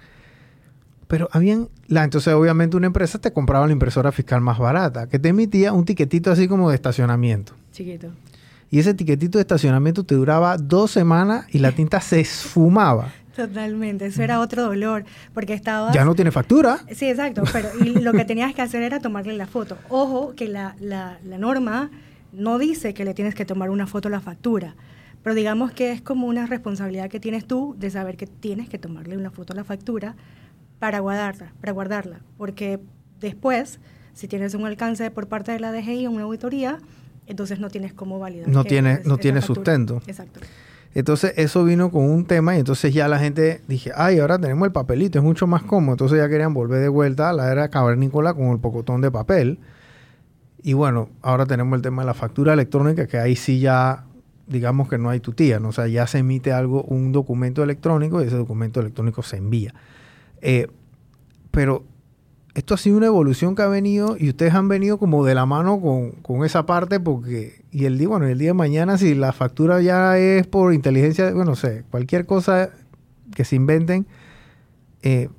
Pero 1.07 1.29
habían, 1.31 1.69
la, 1.87 2.03
entonces 2.05 2.33
obviamente 2.33 2.77
una 2.77 2.87
empresa 2.87 3.19
te 3.19 3.31
compraba 3.31 3.67
la 3.67 3.73
impresora 3.73 4.11
fiscal 4.11 4.39
más 4.39 4.59
barata, 4.59 5.07
que 5.07 5.19
te 5.19 5.29
emitía 5.29 5.73
un 5.73 5.83
tiquetito 5.83 6.31
así 6.31 6.47
como 6.47 6.69
de 6.69 6.75
estacionamiento. 6.75 7.53
Chiquito. 7.73 8.09
Y 8.71 8.79
ese 8.79 8.93
tiquetito 8.93 9.37
de 9.37 9.41
estacionamiento 9.41 10.05
te 10.05 10.15
duraba 10.15 10.55
dos 10.57 10.91
semanas 10.91 11.45
y 11.51 11.59
la 11.59 11.73
tinta 11.73 11.99
se 11.99 12.21
esfumaba. 12.21 13.11
Totalmente, 13.35 14.05
eso 14.05 14.23
era 14.23 14.39
otro 14.39 14.63
dolor, 14.63 15.03
porque 15.33 15.53
estaba... 15.53 15.91
Ya 15.91 16.05
no 16.05 16.15
tiene 16.15 16.31
factura. 16.31 16.79
Sí, 16.89 17.09
exacto, 17.09 17.43
pero 17.51 17.69
y 17.83 17.99
lo 17.99 18.13
que 18.13 18.23
tenías 18.23 18.55
que 18.55 18.61
hacer 18.61 18.81
era 18.81 19.01
tomarle 19.01 19.33
la 19.33 19.45
foto. 19.45 19.77
Ojo 19.89 20.33
que 20.35 20.47
la, 20.47 20.75
la, 20.79 21.17
la 21.25 21.37
norma 21.37 21.91
no 22.31 22.57
dice 22.57 22.93
que 22.93 23.03
le 23.03 23.13
tienes 23.13 23.35
que 23.35 23.43
tomar 23.43 23.69
una 23.69 23.87
foto 23.87 24.07
a 24.07 24.11
la 24.11 24.21
factura, 24.21 24.75
pero 25.21 25.35
digamos 25.35 25.71
que 25.71 25.91
es 25.91 26.01
como 26.01 26.27
una 26.27 26.45
responsabilidad 26.45 27.09
que 27.09 27.19
tienes 27.19 27.45
tú 27.45 27.75
de 27.77 27.89
saber 27.89 28.15
que 28.15 28.25
tienes 28.25 28.69
que 28.69 28.77
tomarle 28.77 29.17
una 29.17 29.31
foto 29.31 29.51
a 29.51 29.55
la 29.57 29.65
factura 29.65 30.15
para 30.79 30.99
guardarla, 30.99 31.53
para 31.59 31.73
guardarla, 31.73 32.21
porque 32.37 32.79
después, 33.19 33.79
si 34.13 34.29
tienes 34.29 34.53
un 34.55 34.65
alcance 34.65 35.11
por 35.11 35.27
parte 35.27 35.51
de 35.51 35.59
la 35.59 35.73
DGI 35.73 36.07
o 36.07 36.11
una 36.11 36.23
auditoría, 36.23 36.79
entonces 37.31 37.59
no 37.59 37.69
tienes 37.69 37.93
cómo 37.93 38.19
validar. 38.19 38.47
No 38.47 38.63
tiene, 38.63 39.01
no 39.05 39.17
tiene 39.17 39.41
sustento. 39.41 40.01
Exacto. 40.05 40.39
Entonces 40.93 41.33
eso 41.37 41.63
vino 41.63 41.89
con 41.89 42.03
un 42.03 42.25
tema 42.25 42.55
y 42.55 42.59
entonces 42.59 42.93
ya 42.93 43.07
la 43.07 43.17
gente 43.17 43.61
dije, 43.67 43.91
ay, 43.95 44.19
ahora 44.19 44.37
tenemos 44.37 44.65
el 44.65 44.73
papelito, 44.73 45.19
es 45.19 45.23
mucho 45.23 45.47
más 45.47 45.63
cómodo. 45.63 45.93
Entonces 45.93 46.17
ya 46.17 46.27
querían 46.27 46.53
volver 46.53 46.81
de 46.81 46.89
vuelta 46.89 47.29
a 47.29 47.33
la 47.33 47.51
era 47.51 47.69
cavernícola 47.69 48.33
con 48.33 48.47
el 48.47 48.59
pocotón 48.59 49.01
de 49.01 49.09
papel. 49.09 49.59
Y 50.61 50.73
bueno, 50.73 51.09
ahora 51.21 51.45
tenemos 51.45 51.75
el 51.77 51.81
tema 51.81 52.01
de 52.01 52.07
la 52.07 52.13
factura 52.13 52.53
electrónica, 52.53 53.07
que 53.07 53.17
ahí 53.17 53.35
sí 53.35 53.59
ya, 53.59 54.03
digamos 54.47 54.89
que 54.89 54.97
no 54.97 55.09
hay 55.09 55.19
tutía, 55.21 55.59
¿no? 55.59 55.69
o 55.69 55.71
sea, 55.71 55.87
ya 55.87 56.05
se 56.07 56.19
emite 56.19 56.51
algo, 56.51 56.83
un 56.83 57.11
documento 57.11 57.63
electrónico 57.63 58.21
y 58.21 58.27
ese 58.27 58.35
documento 58.35 58.81
electrónico 58.81 59.23
se 59.23 59.37
envía. 59.37 59.73
Eh, 60.41 60.67
pero 61.51 61.83
esto 62.53 62.73
ha 62.73 62.77
sido 62.77 62.97
una 62.97 63.05
evolución 63.05 63.55
que 63.55 63.61
ha 63.61 63.67
venido 63.67 64.17
y 64.19 64.29
ustedes 64.29 64.53
han 64.53 64.67
venido 64.67 64.97
como 64.97 65.25
de 65.25 65.35
la 65.35 65.45
mano 65.45 65.79
con, 65.79 66.45
esa 66.45 66.65
parte 66.65 66.99
porque 66.99 67.63
y 67.71 67.85
el 67.85 67.97
día, 67.97 68.09
bueno, 68.09 68.27
el 68.27 68.37
día 68.37 68.49
de 68.49 68.53
mañana, 68.53 68.97
si 68.97 69.15
la 69.15 69.31
factura 69.31 69.81
ya 69.81 70.17
es 70.17 70.47
por 70.47 70.73
inteligencia, 70.73 71.31
bueno, 71.31 71.51
no 71.51 71.55
sé, 71.55 71.85
cualquier 71.89 72.25
cosa 72.25 72.69
que 73.33 73.45
se 73.45 73.55
inventen, 73.55 74.05
eh, 75.01 75.29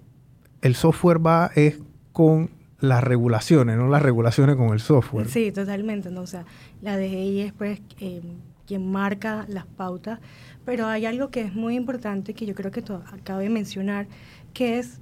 el 0.63 0.75
software 0.75 1.25
va 1.25 1.51
es 1.55 1.79
con 2.13 2.51
las 2.81 3.05
regulaciones, 3.05 3.77
no 3.77 3.89
las 3.89 4.03
regulaciones 4.03 4.57
con 4.57 4.71
el 4.71 4.81
software. 4.81 5.29
Sí, 5.29 5.53
totalmente. 5.53 6.11
¿no? 6.11 6.23
O 6.23 6.27
sea, 6.27 6.45
la 6.81 6.97
DGI 6.97 7.41
es 7.43 7.53
pues 7.53 7.81
eh, 8.01 8.23
quien 8.67 8.91
marca 8.91 9.45
las 9.49 9.67
pautas, 9.67 10.19
pero 10.65 10.87
hay 10.87 11.07
algo 11.07 11.31
que 11.31 11.43
es 11.43 11.55
muy 11.55 11.77
importante 11.77 12.35
que 12.35 12.47
yo 12.47 12.55
creo 12.55 12.71
que 12.71 12.83
cabe 13.23 13.49
mencionar, 13.51 14.07
que 14.53 14.79
es, 14.79 14.99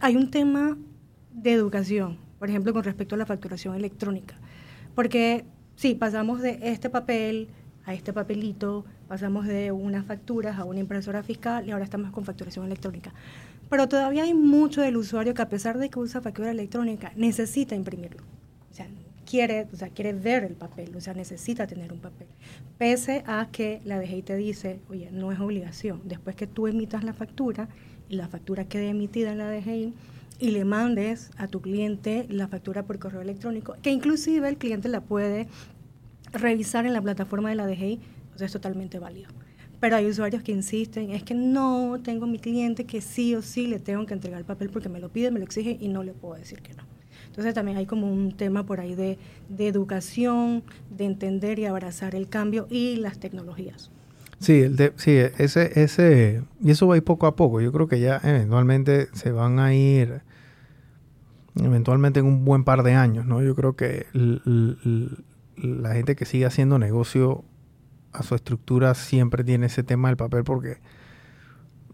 hay 0.00 0.16
un 0.16 0.30
tema 0.30 0.76
de 1.34 1.52
educación, 1.52 2.16
por 2.38 2.48
ejemplo, 2.48 2.72
con 2.72 2.84
respecto 2.84 3.14
a 3.14 3.18
la 3.18 3.26
facturación 3.26 3.74
electrónica, 3.74 4.36
porque 4.94 5.44
sí, 5.76 5.94
pasamos 5.94 6.40
de 6.40 6.58
este 6.62 6.88
papel 6.88 7.48
a 7.84 7.92
este 7.92 8.12
papelito, 8.12 8.84
pasamos 9.08 9.46
de 9.46 9.70
unas 9.72 10.06
facturas 10.06 10.58
a 10.58 10.64
una 10.64 10.80
impresora 10.80 11.22
fiscal 11.22 11.68
y 11.68 11.72
ahora 11.72 11.84
estamos 11.84 12.10
con 12.12 12.24
facturación 12.24 12.64
electrónica. 12.64 13.12
Pero 13.68 13.88
todavía 13.88 14.22
hay 14.22 14.34
mucho 14.34 14.80
del 14.80 14.96
usuario 14.96 15.34
que 15.34 15.42
a 15.42 15.48
pesar 15.48 15.78
de 15.78 15.90
que 15.90 15.98
usa 15.98 16.20
factura 16.20 16.50
electrónica, 16.50 17.12
necesita 17.16 17.74
imprimirlo. 17.74 18.22
O 18.70 18.74
sea, 18.74 18.86
quiere, 19.26 19.68
o 19.72 19.76
sea, 19.76 19.88
quiere 19.88 20.12
ver 20.12 20.44
el 20.44 20.54
papel, 20.54 20.94
o 20.96 21.00
sea, 21.00 21.14
necesita 21.14 21.66
tener 21.66 21.92
un 21.92 21.98
papel. 21.98 22.26
Pese 22.78 23.22
a 23.26 23.48
que 23.50 23.80
la 23.84 23.98
DGI 23.98 24.22
te 24.22 24.36
dice, 24.36 24.80
oye, 24.88 25.10
no 25.12 25.32
es 25.32 25.40
obligación. 25.40 26.00
Después 26.04 26.36
que 26.36 26.46
tú 26.46 26.66
emitas 26.66 27.04
la 27.04 27.12
factura 27.12 27.68
y 28.08 28.16
la 28.16 28.28
factura 28.28 28.64
quede 28.64 28.90
emitida 28.90 29.32
en 29.32 29.38
la 29.38 29.50
DGI, 29.50 29.94
y 30.44 30.50
le 30.50 30.66
mandes 30.66 31.30
a 31.38 31.48
tu 31.48 31.62
cliente 31.62 32.26
la 32.28 32.48
factura 32.48 32.82
por 32.82 32.98
correo 32.98 33.22
electrónico, 33.22 33.76
que 33.80 33.90
inclusive 33.90 34.46
el 34.46 34.58
cliente 34.58 34.90
la 34.90 35.00
puede 35.00 35.48
revisar 36.34 36.84
en 36.84 36.92
la 36.92 37.00
plataforma 37.00 37.48
de 37.48 37.54
la 37.54 37.66
DGI, 37.66 37.98
o 38.34 38.38
sea, 38.38 38.46
es 38.46 38.52
totalmente 38.52 38.98
válido. 38.98 39.30
Pero 39.80 39.96
hay 39.96 40.04
usuarios 40.04 40.42
que 40.42 40.52
insisten, 40.52 41.12
es 41.12 41.22
que 41.22 41.32
no, 41.32 41.98
tengo 42.02 42.26
mi 42.26 42.38
cliente 42.38 42.84
que 42.84 43.00
sí 43.00 43.34
o 43.34 43.40
sí 43.40 43.66
le 43.66 43.78
tengo 43.78 44.04
que 44.04 44.12
entregar 44.12 44.38
el 44.38 44.44
papel 44.44 44.68
porque 44.68 44.90
me 44.90 45.00
lo 45.00 45.08
pide, 45.08 45.30
me 45.30 45.38
lo 45.38 45.46
exige 45.46 45.78
y 45.80 45.88
no 45.88 46.02
le 46.02 46.12
puedo 46.12 46.34
decir 46.34 46.60
que 46.60 46.74
no. 46.74 46.82
Entonces 47.28 47.54
también 47.54 47.78
hay 47.78 47.86
como 47.86 48.12
un 48.12 48.36
tema 48.36 48.66
por 48.66 48.80
ahí 48.80 48.94
de, 48.94 49.16
de 49.48 49.66
educación, 49.66 50.62
de 50.94 51.06
entender 51.06 51.58
y 51.58 51.64
abrazar 51.64 52.14
el 52.14 52.28
cambio 52.28 52.66
y 52.68 52.96
las 52.96 53.18
tecnologías. 53.18 53.90
Sí, 54.44 54.64
sí, 54.96 55.12
ese, 55.38 55.80
ese, 55.80 56.42
y 56.62 56.70
eso 56.70 56.86
va 56.86 56.94
a 56.94 56.96
ir 56.98 57.04
poco 57.04 57.26
a 57.26 57.34
poco. 57.34 57.62
Yo 57.62 57.72
creo 57.72 57.88
que 57.88 57.98
ya 57.98 58.20
eventualmente 58.22 59.08
se 59.14 59.32
van 59.32 59.58
a 59.58 59.74
ir, 59.74 60.20
eventualmente 61.56 62.20
en 62.20 62.26
un 62.26 62.44
buen 62.44 62.64
par 62.64 62.82
de 62.82 62.94
años, 62.94 63.26
¿no? 63.26 63.42
Yo 63.42 63.54
creo 63.54 63.76
que 63.76 64.06
la 65.56 65.94
gente 65.94 66.16
que 66.16 66.24
sigue 66.24 66.46
haciendo 66.46 66.78
negocio 66.78 67.44
a 68.12 68.22
su 68.22 68.34
estructura 68.34 68.94
siempre 68.94 69.44
tiene 69.44 69.66
ese 69.66 69.82
tema 69.82 70.08
del 70.08 70.16
papel 70.16 70.44
porque 70.44 70.78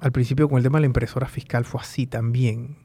al 0.01 0.13
principio 0.13 0.49
con 0.49 0.59
el 0.59 0.65
tema 0.65 0.79
de 0.79 0.83
la 0.83 0.87
impresora 0.87 1.27
fiscal 1.27 1.65
fue 1.65 1.81
así 1.81 2.07
también. 2.07 2.77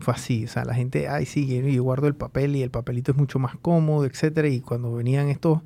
Fue 0.00 0.12
así, 0.12 0.44
o 0.44 0.48
sea, 0.48 0.64
la 0.64 0.74
gente, 0.74 1.08
ay, 1.08 1.24
sí, 1.24 1.46
yo 1.46 1.82
guardo 1.82 2.08
el 2.08 2.16
papel 2.16 2.56
y 2.56 2.62
el 2.62 2.70
papelito 2.70 3.12
es 3.12 3.16
mucho 3.16 3.38
más 3.38 3.56
cómodo, 3.56 4.04
etcétera, 4.04 4.48
y 4.48 4.60
cuando 4.60 4.92
venían 4.92 5.28
estas 5.28 5.60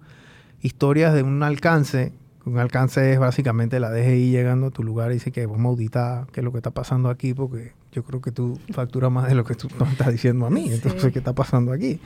historias 0.61 1.15
de 1.15 1.23
un 1.23 1.43
alcance 1.43 2.13
un 2.49 2.59
alcance 2.59 3.13
es 3.13 3.19
básicamente 3.19 3.79
la 3.79 3.91
DGI 3.91 4.31
llegando 4.31 4.69
a 4.69 4.71
tu 4.71 4.83
lugar 4.83 5.11
y 5.11 5.15
dice 5.15 5.31
que 5.31 5.47
vamos 5.47 5.67
a 5.67 5.69
auditar 5.69 6.27
qué 6.33 6.41
es 6.41 6.45
lo 6.45 6.51
que 6.53 6.59
está 6.59 6.71
pasando 6.71 7.11
aquí, 7.11 7.35
porque 7.35 7.73
yo 7.93 8.05
creo 8.05 8.21
que 8.21 8.33
tú 8.33 8.59
facturas 8.73 9.11
más 9.11 9.29
de 9.29 9.35
lo 9.35 9.45
que 9.45 9.55
tú 9.55 9.69
me 9.79 9.91
estás 9.91 10.13
diciendo 10.13 10.47
a 10.47 10.51
mí. 10.51 10.71
Entonces, 10.71 11.13
¿qué 11.13 11.19
está 11.19 11.33
pasando 11.33 11.73
aquí? 11.73 12.01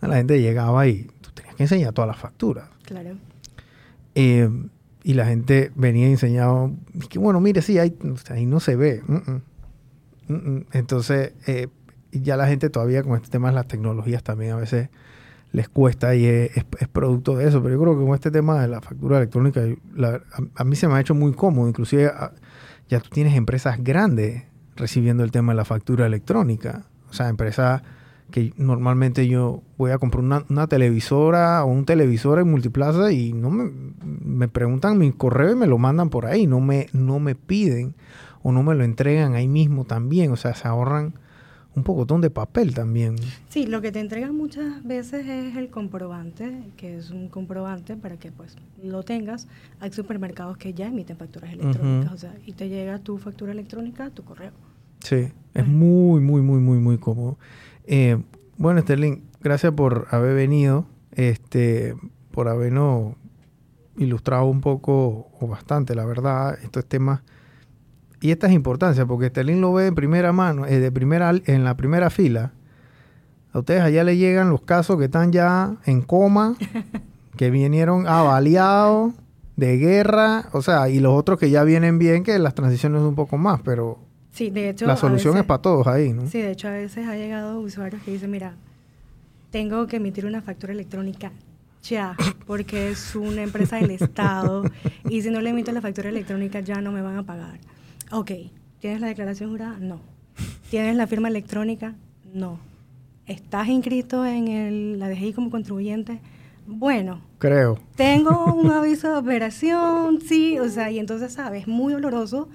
La 0.00 0.16
gente 0.16 0.40
llegaba 0.40 0.86
y 0.86 1.04
tú 1.20 1.30
tenías 1.34 1.54
que 1.54 1.64
enseñar 1.64 1.92
todas 1.92 2.08
las 2.08 2.18
facturas. 2.18 2.68
Claro. 2.84 3.16
Eh, 4.14 4.48
y 5.04 5.14
la 5.14 5.26
gente 5.26 5.72
venía 5.74 6.08
y 6.08 6.12
enseñaba, 6.12 6.70
que 7.08 7.18
bueno, 7.18 7.40
mire, 7.40 7.62
sí, 7.62 7.78
ahí, 7.78 7.96
ahí 8.30 8.46
no 8.46 8.60
se 8.60 8.76
ve. 8.76 9.02
Entonces, 10.72 11.32
eh, 11.46 11.68
ya 12.12 12.36
la 12.36 12.46
gente 12.46 12.70
todavía 12.70 13.02
con 13.02 13.16
este 13.16 13.28
tema 13.28 13.48
de 13.48 13.54
las 13.54 13.68
tecnologías 13.68 14.22
también 14.22 14.52
a 14.52 14.56
veces 14.56 14.88
les 15.52 15.68
cuesta 15.68 16.14
y 16.14 16.26
es, 16.26 16.50
producto 16.92 17.36
de 17.36 17.48
eso. 17.48 17.62
Pero 17.62 17.74
yo 17.74 17.80
creo 17.80 17.98
que 17.98 18.04
con 18.04 18.14
este 18.14 18.30
tema 18.30 18.60
de 18.60 18.68
la 18.68 18.80
factura 18.80 19.18
electrónica, 19.18 19.62
a, 20.54 20.64
mí 20.64 20.76
se 20.76 20.88
me 20.88 20.94
ha 20.94 21.00
hecho 21.00 21.14
muy 21.14 21.32
cómodo. 21.32 21.68
Inclusive 21.68 22.12
ya 22.88 23.00
tú 23.00 23.08
tienes 23.10 23.34
empresas 23.34 23.82
grandes 23.82 24.44
recibiendo 24.78 25.24
el 25.24 25.30
tema 25.30 25.52
de 25.52 25.56
la 25.56 25.64
factura 25.64 26.06
electrónica. 26.06 26.84
O 27.10 27.12
sea, 27.12 27.28
empresas 27.28 27.82
que 28.30 28.52
normalmente 28.56 29.26
yo 29.26 29.62
voy 29.76 29.90
a 29.90 29.98
comprar 29.98 30.44
una, 30.48 30.66
televisora 30.66 31.64
o 31.64 31.68
un 31.68 31.84
televisor 31.84 32.38
en 32.38 32.50
multiplaza 32.50 33.10
y 33.12 33.32
no 33.32 33.50
me, 33.50 33.70
me, 34.04 34.48
preguntan 34.48 34.98
mi 34.98 35.12
correo 35.12 35.52
y 35.52 35.56
me 35.56 35.66
lo 35.66 35.78
mandan 35.78 36.10
por 36.10 36.26
ahí. 36.26 36.46
No 36.46 36.60
me, 36.60 36.88
no 36.92 37.18
me 37.20 37.34
piden 37.34 37.94
o 38.42 38.52
no 38.52 38.62
me 38.62 38.74
lo 38.74 38.84
entregan 38.84 39.34
ahí 39.34 39.48
mismo 39.48 39.84
también. 39.84 40.30
O 40.30 40.36
sea, 40.36 40.54
se 40.54 40.68
ahorran 40.68 41.14
un 41.74 41.84
pocotón 41.84 42.20
de 42.20 42.28
papel 42.28 42.74
también. 42.74 43.16
Sí, 43.48 43.66
lo 43.66 43.80
que 43.80 43.92
te 43.92 44.00
entregan 44.00 44.36
muchas 44.36 44.84
veces 44.84 45.26
es 45.26 45.56
el 45.56 45.70
comprobante, 45.70 46.64
que 46.76 46.96
es 46.96 47.10
un 47.10 47.28
comprobante 47.28 47.96
para 47.96 48.16
que 48.16 48.30
pues 48.32 48.56
lo 48.82 49.02
tengas. 49.04 49.48
Hay 49.80 49.92
supermercados 49.92 50.58
que 50.58 50.74
ya 50.74 50.88
emiten 50.88 51.16
facturas 51.16 51.52
electrónicas, 51.52 52.12
o 52.12 52.18
sea, 52.18 52.34
y 52.44 52.52
te 52.52 52.68
llega 52.68 52.98
tu 52.98 53.16
factura 53.18 53.52
electrónica 53.52 54.06
a 54.06 54.10
tu 54.10 54.24
correo. 54.24 54.52
Sí, 55.00 55.32
es 55.54 55.66
muy, 55.66 56.20
muy, 56.20 56.42
muy, 56.42 56.60
muy, 56.60 56.78
muy 56.78 56.98
cómodo. 56.98 57.38
Eh, 57.86 58.22
bueno, 58.56 58.80
Sterling, 58.80 59.22
gracias 59.40 59.72
por 59.72 60.06
haber 60.10 60.34
venido, 60.34 60.86
este, 61.12 61.94
por 62.30 62.48
habernos 62.48 63.14
ilustrado 63.96 64.46
un 64.46 64.60
poco 64.60 65.28
o 65.40 65.46
bastante, 65.46 65.94
la 65.94 66.04
verdad, 66.04 66.58
estos 66.62 66.84
temas 66.86 67.22
y 68.20 68.32
esta 68.32 68.48
es 68.48 68.52
importancia 68.52 69.06
porque 69.06 69.28
Sterling 69.28 69.60
lo 69.60 69.72
ve 69.72 69.86
en 69.86 69.94
primera 69.94 70.32
mano, 70.32 70.66
eh, 70.66 70.80
de 70.80 70.90
primera, 70.90 71.32
en 71.44 71.64
la 71.64 71.76
primera 71.76 72.10
fila. 72.10 72.52
A 73.52 73.60
ustedes 73.60 73.82
allá 73.82 74.04
le 74.04 74.16
llegan 74.16 74.50
los 74.50 74.62
casos 74.62 74.98
que 74.98 75.04
están 75.04 75.32
ya 75.32 75.76
en 75.84 76.02
coma, 76.02 76.56
que 77.36 77.50
vinieron 77.50 78.06
avaliados 78.06 79.14
de 79.56 79.76
guerra, 79.76 80.46
o 80.52 80.62
sea, 80.62 80.88
y 80.88 81.00
los 81.00 81.12
otros 81.14 81.38
que 81.38 81.50
ya 81.50 81.64
vienen 81.64 81.98
bien, 81.98 82.24
que 82.24 82.38
las 82.38 82.54
transiciones 82.54 83.02
un 83.02 83.14
poco 83.14 83.38
más, 83.38 83.60
pero 83.64 83.98
sí, 84.38 84.50
de 84.50 84.70
hecho, 84.70 84.86
la 84.86 84.96
solución 84.96 85.36
es 85.36 85.44
para 85.44 85.60
todos 85.60 85.86
ahí, 85.88 86.12
¿no? 86.12 86.28
Sí, 86.28 86.40
de 86.40 86.52
hecho 86.52 86.68
a 86.68 86.72
veces 86.72 87.08
ha 87.08 87.16
llegado 87.16 87.58
usuarios 87.58 88.00
que 88.02 88.12
dicen, 88.12 88.30
mira, 88.30 88.54
tengo 89.50 89.86
que 89.88 89.96
emitir 89.96 90.26
una 90.26 90.42
factura 90.42 90.72
electrónica 90.72 91.32
ya, 91.82 92.16
porque 92.46 92.90
es 92.90 93.16
una 93.16 93.42
empresa 93.42 93.76
del 93.76 93.90
Estado 93.90 94.64
y 95.08 95.22
si 95.22 95.30
no 95.30 95.40
le 95.40 95.50
emito 95.50 95.72
la 95.72 95.80
factura 95.80 96.08
electrónica 96.08 96.60
ya 96.60 96.80
no 96.80 96.92
me 96.92 97.02
van 97.02 97.16
a 97.16 97.24
pagar. 97.24 97.58
Ok, 98.12 98.30
¿tienes 98.78 99.00
la 99.00 99.08
declaración 99.08 99.50
jurada? 99.50 99.76
No. 99.80 100.00
¿Tienes 100.70 100.96
la 100.96 101.06
firma 101.06 101.28
electrónica? 101.28 101.94
No. 102.32 102.60
¿Estás 103.26 103.68
inscrito 103.68 104.24
en 104.24 104.48
el, 104.48 104.98
la 104.98 105.08
DGI 105.08 105.32
como 105.32 105.50
contribuyente? 105.50 106.20
Bueno. 106.66 107.22
Creo. 107.38 107.78
Tengo 107.96 108.54
un 108.54 108.70
aviso 108.72 109.08
de 109.10 109.16
operación, 109.16 110.20
sí, 110.20 110.58
o 110.58 110.68
sea, 110.68 110.90
y 110.90 110.98
entonces, 110.98 111.32
¿sabes? 111.32 111.66
Muy 111.66 111.92
doloroso 111.92 112.48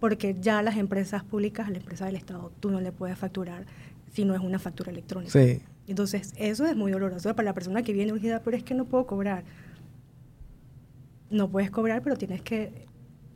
porque 0.00 0.36
ya 0.40 0.62
las 0.62 0.76
empresas 0.76 1.22
públicas, 1.22 1.68
a 1.68 1.70
la 1.70 1.78
empresa 1.78 2.06
del 2.06 2.16
Estado, 2.16 2.50
tú 2.60 2.70
no 2.70 2.80
le 2.80 2.90
puedes 2.90 3.18
facturar 3.18 3.66
si 4.12 4.24
no 4.24 4.34
es 4.34 4.40
una 4.40 4.58
factura 4.58 4.90
electrónica. 4.90 5.32
Sí. 5.32 5.62
Entonces, 5.86 6.32
eso 6.36 6.66
es 6.66 6.74
muy 6.74 6.90
doloroso 6.90 7.34
para 7.34 7.46
la 7.46 7.54
persona 7.54 7.82
que 7.82 7.92
viene 7.92 8.12
urgida, 8.12 8.40
pero 8.42 8.56
es 8.56 8.62
que 8.62 8.74
no 8.74 8.86
puedo 8.86 9.06
cobrar. 9.06 9.44
No 11.30 11.48
puedes 11.48 11.70
cobrar, 11.70 12.02
pero 12.02 12.16
tienes 12.16 12.42
que 12.42 12.86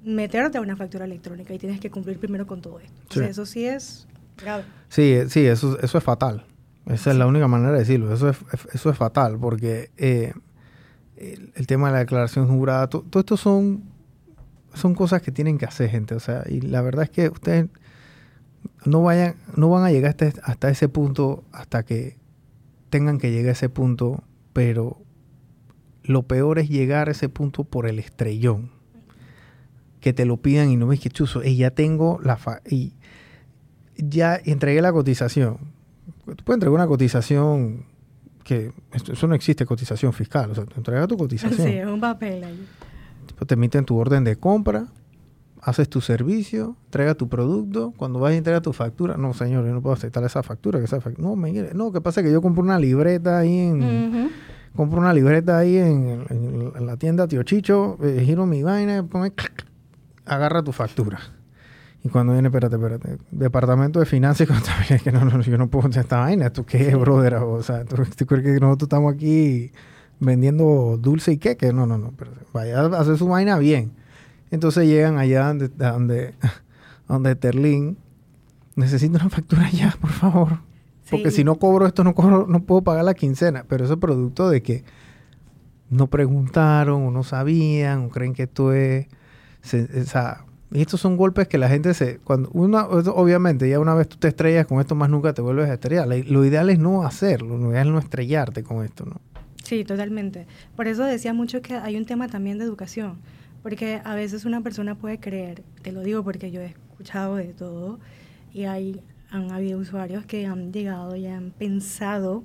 meterte 0.04 0.58
a 0.58 0.60
una 0.60 0.76
factura 0.76 1.04
electrónica 1.04 1.54
y 1.54 1.58
tienes 1.58 1.80
que 1.80 1.90
cumplir 1.90 2.18
primero 2.18 2.46
con 2.46 2.60
todo 2.60 2.80
esto. 2.80 3.22
eso 3.22 3.46
sí 3.46 3.64
es 3.66 4.06
grave. 4.36 4.64
Sí, 4.88 5.18
sí, 5.28 5.46
eso, 5.46 5.78
eso 5.80 5.98
es 5.98 6.04
fatal. 6.04 6.44
Esa 6.86 7.12
es 7.12 7.16
la 7.16 7.26
única 7.26 7.48
manera 7.48 7.72
de 7.72 7.78
decirlo. 7.78 8.12
Eso 8.12 8.28
es, 8.28 8.36
eso 8.72 8.90
es 8.90 8.96
fatal 8.96 9.38
porque 9.38 9.90
eh, 9.96 10.34
el, 11.16 11.66
tema 11.66 11.88
de 11.88 11.94
la 11.94 11.98
declaración 12.00 12.46
jurada, 12.48 12.88
todo, 12.88 13.20
esto 13.20 13.36
son, 13.36 13.84
son 14.74 14.94
cosas 14.94 15.22
que 15.22 15.32
tienen 15.32 15.58
que 15.58 15.64
hacer 15.64 15.90
gente. 15.90 16.14
O 16.14 16.20
sea, 16.20 16.44
y 16.48 16.60
la 16.60 16.82
verdad 16.82 17.04
es 17.04 17.10
que 17.10 17.28
ustedes 17.28 17.68
no, 18.84 19.02
vayan, 19.02 19.36
no 19.56 19.70
van 19.70 19.84
a 19.84 19.90
llegar 19.90 20.10
hasta, 20.10 20.32
hasta 20.42 20.70
ese 20.70 20.88
punto 20.88 21.44
hasta 21.52 21.84
que 21.84 22.16
tengan 22.90 23.18
que 23.18 23.30
llegar 23.32 23.50
a 23.50 23.52
ese 23.52 23.68
punto, 23.68 24.22
pero 24.52 25.00
lo 26.02 26.24
peor 26.24 26.58
es 26.58 26.68
llegar 26.68 27.08
a 27.08 27.12
ese 27.12 27.28
punto 27.28 27.64
por 27.64 27.86
el 27.86 27.98
estrellón 27.98 28.70
que 30.00 30.12
te 30.12 30.26
lo 30.26 30.36
pidan 30.36 30.70
y 30.70 30.76
no 30.76 30.86
ves 30.86 31.00
que 31.00 31.08
chuzo, 31.08 31.42
y 31.42 31.56
ya 31.56 31.70
tengo 31.70 32.20
la 32.22 32.36
fa 32.36 32.60
y 32.68 32.92
ya 33.96 34.38
entregué 34.44 34.82
la 34.82 34.92
cotización. 34.92 35.56
Tú 36.26 36.44
puedes 36.44 36.56
entregar 36.56 36.74
una 36.74 36.86
cotización 36.86 37.86
que 38.44 38.70
eso 38.92 39.26
no 39.26 39.34
existe 39.34 39.64
cotización 39.64 40.12
fiscal, 40.12 40.50
o 40.50 40.54
sea, 40.54 40.66
te 40.66 40.74
entrega 40.76 41.06
tu 41.06 41.16
cotización. 41.16 41.66
Sí, 41.66 41.74
es 41.74 41.86
un 41.86 42.00
papel 42.00 42.44
ahí. 42.44 42.66
Después 43.34 43.48
te 43.48 43.54
emiten 43.54 43.84
tu 43.84 43.98
orden 43.98 44.22
de 44.22 44.36
compra, 44.36 44.86
haces 45.60 45.88
tu 45.88 46.00
servicio, 46.00 46.76
entrega 46.84 47.14
tu 47.14 47.28
producto, 47.28 47.92
cuando 47.96 48.20
vas 48.20 48.32
a 48.32 48.36
entregar 48.36 48.62
tu 48.62 48.72
factura, 48.72 49.16
no 49.16 49.34
señor, 49.34 49.66
yo 49.66 49.72
no 49.72 49.82
puedo 49.82 49.94
aceptar 49.94 50.22
esa 50.22 50.44
factura, 50.44 50.78
que 50.78 50.84
esa 50.84 51.00
factura, 51.00 51.28
no, 51.28 51.36
me, 51.36 51.52
no, 51.74 51.90
que 51.90 52.00
pasa 52.00 52.22
que 52.22 52.30
yo 52.30 52.40
compré 52.40 52.62
una 52.62 52.78
libreta 52.78 53.38
ahí 53.38 53.58
en 53.58 54.30
compro 54.76 55.00
una 55.00 55.12
libreta 55.12 55.58
ahí 55.58 55.76
en, 55.78 56.72
la 56.80 56.96
tienda 56.96 57.26
Tío 57.28 57.42
Chicho, 57.42 57.98
eh, 58.02 58.22
giro 58.24 58.46
mi 58.46 58.62
vaina, 58.62 59.02
pone, 59.04 59.32
agarra 60.26 60.62
tu 60.62 60.72
factura. 60.72 61.18
Y 62.02 62.10
cuando 62.10 62.34
viene, 62.34 62.48
espérate, 62.48 62.76
espérate, 62.76 63.18
departamento 63.30 63.98
de 63.98 64.06
finanzas 64.06 64.46
y 64.46 64.52
contabilidad, 64.52 65.00
que 65.00 65.10
no, 65.10 65.24
no, 65.24 65.40
yo 65.40 65.56
no 65.56 65.68
puedo 65.68 65.88
hacer 65.88 66.02
esta 66.02 66.20
vaina, 66.20 66.50
¿tú 66.50 66.64
qué 66.64 66.94
brother? 66.96 67.36
O 67.36 67.62
sea, 67.62 67.84
¿tú, 67.84 67.96
crees 67.96 68.44
que 68.44 68.60
nosotros 68.60 68.86
estamos 68.86 69.14
aquí 69.14 69.72
vendiendo 70.24 70.98
dulce 71.00 71.32
y 71.32 71.38
qué? 71.38 71.56
Que 71.56 71.72
no, 71.72 71.86
no, 71.86 71.98
no, 71.98 72.12
pero 72.16 72.32
vaya 72.52 72.80
a 72.80 73.00
hacer 73.00 73.18
su 73.18 73.28
vaina 73.28 73.58
bien. 73.58 73.92
Entonces 74.50 74.86
llegan 74.86 75.18
allá 75.18 75.48
donde, 75.48 75.68
donde, 75.68 76.34
donde 77.08 77.36
Terlín, 77.36 77.96
necesito 78.76 79.16
una 79.16 79.28
factura 79.28 79.70
ya, 79.70 79.96
por 80.00 80.10
favor. 80.10 80.58
Porque 81.10 81.30
si 81.30 81.44
no 81.44 81.56
cobro 81.56 81.86
esto, 81.86 82.02
no, 82.02 82.14
cobro, 82.14 82.46
no 82.48 82.62
puedo 82.62 82.82
pagar 82.82 83.04
la 83.04 83.14
quincena. 83.14 83.64
Pero 83.68 83.84
eso 83.84 83.94
es 83.94 84.00
producto 84.00 84.48
de 84.48 84.62
que 84.62 84.84
no 85.90 86.06
preguntaron 86.08 87.06
o 87.06 87.10
no 87.10 87.22
sabían 87.24 88.06
o 88.06 88.08
creen 88.08 88.32
que 88.32 88.44
esto 88.44 88.72
es... 88.72 89.06
o 89.62 90.04
sea, 90.04 90.44
y 90.72 90.80
estos 90.80 91.00
son 91.00 91.16
golpes 91.16 91.46
que 91.46 91.58
la 91.58 91.68
gente 91.68 91.94
se... 91.94 92.18
cuando 92.18 92.48
una 92.52 92.86
Obviamente, 92.86 93.68
ya 93.68 93.78
una 93.78 93.94
vez 93.94 94.08
tú 94.08 94.16
te 94.16 94.28
estrellas 94.28 94.66
con 94.66 94.80
esto, 94.80 94.94
más 94.94 95.10
nunca 95.10 95.34
te 95.34 95.42
vuelves 95.42 95.68
a 95.68 95.74
estrellar. 95.74 96.08
Lo 96.08 96.44
ideal 96.44 96.70
es 96.70 96.78
no 96.78 97.02
hacerlo, 97.02 97.58
lo 97.58 97.70
ideal 97.70 97.88
es 97.88 97.92
no 97.92 97.98
estrellarte 97.98 98.62
con 98.62 98.84
esto, 98.84 99.04
¿no? 99.04 99.20
Sí, 99.64 99.84
totalmente. 99.84 100.46
Por 100.76 100.88
eso 100.88 101.04
decía 101.04 101.34
mucho 101.34 101.60
que 101.60 101.74
hay 101.74 101.96
un 101.96 102.06
tema 102.06 102.28
también 102.28 102.58
de 102.58 102.64
educación. 102.64 103.18
Porque 103.62 104.00
a 104.04 104.14
veces 104.14 104.44
una 104.44 104.60
persona 104.60 104.94
puede 104.94 105.18
creer, 105.18 105.62
te 105.82 105.90
lo 105.90 106.02
digo 106.02 106.22
porque 106.22 106.50
yo 106.50 106.60
he 106.60 106.66
escuchado 106.66 107.36
de 107.36 107.54
todo, 107.54 107.98
y 108.52 108.64
hay 108.64 109.02
han 109.34 109.50
habido 109.50 109.78
usuarios 109.78 110.24
que 110.24 110.46
han 110.46 110.72
llegado 110.72 111.16
y 111.16 111.26
han 111.26 111.50
pensado 111.50 112.44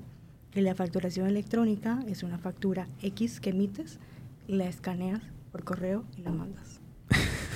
que 0.51 0.61
la 0.61 0.73
facturación 0.73 1.27
electrónica 1.27 1.99
es 2.07 2.23
una 2.23 2.39
factura 2.39 2.87
X 3.03 3.39
que 3.39 3.51
emites, 3.51 3.99
la 4.47 4.65
escaneas 4.65 5.21
por 5.51 5.63
correo 5.63 6.03
y 6.17 6.23
la 6.23 6.31
mandas. 6.31 6.79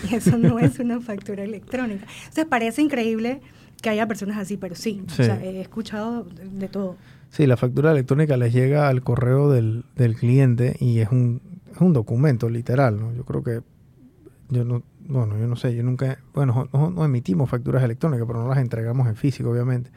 Y 0.09 0.15
eso 0.15 0.37
no 0.37 0.59
es 0.59 0.77
una 0.79 0.99
factura 0.99 1.43
electrónica. 1.43 2.05
O 2.29 2.31
sea, 2.31 2.45
parece 2.45 2.81
increíble 2.81 3.41
que 3.81 3.89
haya 3.89 4.07
personas 4.07 4.37
así, 4.37 4.57
pero 4.57 4.75
sí, 4.75 5.01
O 5.07 5.11
sea, 5.11 5.43
he 5.43 5.59
escuchado 5.61 6.23
de 6.23 6.67
todo. 6.67 6.97
Sí, 7.33 7.47
la 7.47 7.57
factura 7.57 7.89
electrónica 7.89 8.37
les 8.37 8.53
llega 8.53 8.87
al 8.87 9.01
correo 9.01 9.49
del, 9.49 9.85
del 9.95 10.15
cliente 10.15 10.75
y 10.79 10.99
es 10.99 11.09
un, 11.09 11.41
es 11.73 11.81
un 11.81 11.91
documento 11.91 12.47
literal, 12.47 12.99
¿no? 12.99 13.11
Yo 13.11 13.25
creo 13.25 13.41
que 13.41 13.61
yo 14.49 14.63
no, 14.63 14.83
bueno, 15.07 15.39
yo 15.39 15.47
no 15.47 15.55
sé, 15.55 15.73
yo 15.73 15.81
nunca, 15.81 16.19
bueno, 16.35 16.69
no, 16.71 17.03
emitimos 17.03 17.49
facturas 17.49 17.81
electrónicas, 17.81 18.27
pero 18.27 18.43
no 18.43 18.49
las 18.49 18.59
entregamos 18.59 19.07
en 19.07 19.15
físico, 19.15 19.49
obviamente. 19.49 19.89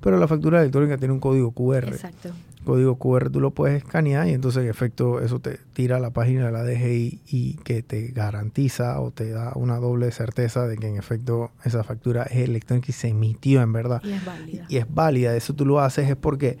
Pero 0.00 0.16
la 0.16 0.28
factura 0.28 0.60
electrónica 0.60 0.96
tiene 0.96 1.12
un 1.12 1.18
código 1.18 1.50
QR. 1.50 1.88
Exacto. 1.88 2.30
Código 2.66 2.98
QR 2.98 3.30
tú 3.30 3.40
lo 3.40 3.52
puedes 3.52 3.78
escanear 3.82 4.28
y 4.28 4.32
entonces 4.32 4.64
en 4.64 4.68
efecto 4.68 5.20
eso 5.20 5.38
te 5.38 5.58
tira 5.72 5.96
a 5.96 6.00
la 6.00 6.10
página 6.10 6.46
de 6.46 6.52
la 6.52 6.64
DGI 6.64 7.22
y 7.26 7.54
que 7.64 7.82
te 7.82 8.08
garantiza 8.08 9.00
o 9.00 9.12
te 9.12 9.30
da 9.30 9.52
una 9.54 9.76
doble 9.76 10.10
certeza 10.10 10.66
de 10.66 10.76
que 10.76 10.88
en 10.88 10.96
efecto 10.96 11.52
esa 11.64 11.84
factura 11.84 12.24
es 12.24 12.36
electrónica 12.36 12.88
y 12.90 12.92
se 12.92 13.08
emitió 13.08 13.62
en 13.62 13.72
verdad. 13.72 14.02
Y 14.04 14.12
es 14.12 14.24
válida. 14.24 14.66
Y 14.68 14.76
es 14.76 14.86
válida. 14.92 15.36
Eso 15.36 15.54
tú 15.54 15.64
lo 15.64 15.80
haces 15.80 16.10
es 16.10 16.16
porque 16.16 16.58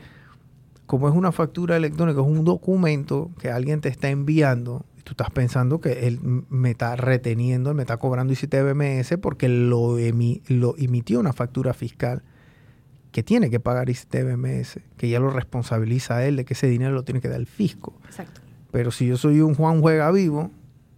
como 0.86 1.08
es 1.08 1.14
una 1.14 1.32
factura 1.32 1.76
electrónica, 1.76 2.20
es 2.20 2.26
un 2.26 2.44
documento 2.44 3.32
que 3.40 3.50
alguien 3.50 3.80
te 3.80 3.88
está 3.88 4.08
enviando 4.08 4.86
tú 5.06 5.12
estás 5.12 5.30
pensando 5.30 5.80
que 5.80 6.08
él 6.08 6.18
me 6.48 6.72
está 6.72 6.96
reteniendo, 6.96 7.72
me 7.74 7.84
está 7.84 7.96
cobrando 7.96 8.32
ICTBMS 8.32 9.18
porque 9.22 9.48
lo, 9.48 9.96
lo 10.48 10.74
emitió 10.78 11.20
una 11.20 11.32
factura 11.32 11.74
fiscal 11.74 12.24
que 13.16 13.22
tiene 13.22 13.48
que 13.48 13.60
pagar 13.60 13.88
ICTBMS, 13.88 14.78
que 14.98 15.08
ya 15.08 15.20
lo 15.20 15.30
responsabiliza 15.30 16.16
a 16.16 16.26
él 16.26 16.36
de 16.36 16.44
que 16.44 16.52
ese 16.52 16.66
dinero 16.66 16.92
lo 16.92 17.02
tiene 17.02 17.22
que 17.22 17.30
dar 17.30 17.40
el 17.40 17.46
fisco. 17.46 17.94
Exacto. 18.04 18.42
Pero 18.70 18.90
si 18.90 19.06
yo 19.06 19.16
soy 19.16 19.40
un 19.40 19.54
Juan 19.54 19.80
Juega 19.80 20.10
Vivo, 20.10 20.50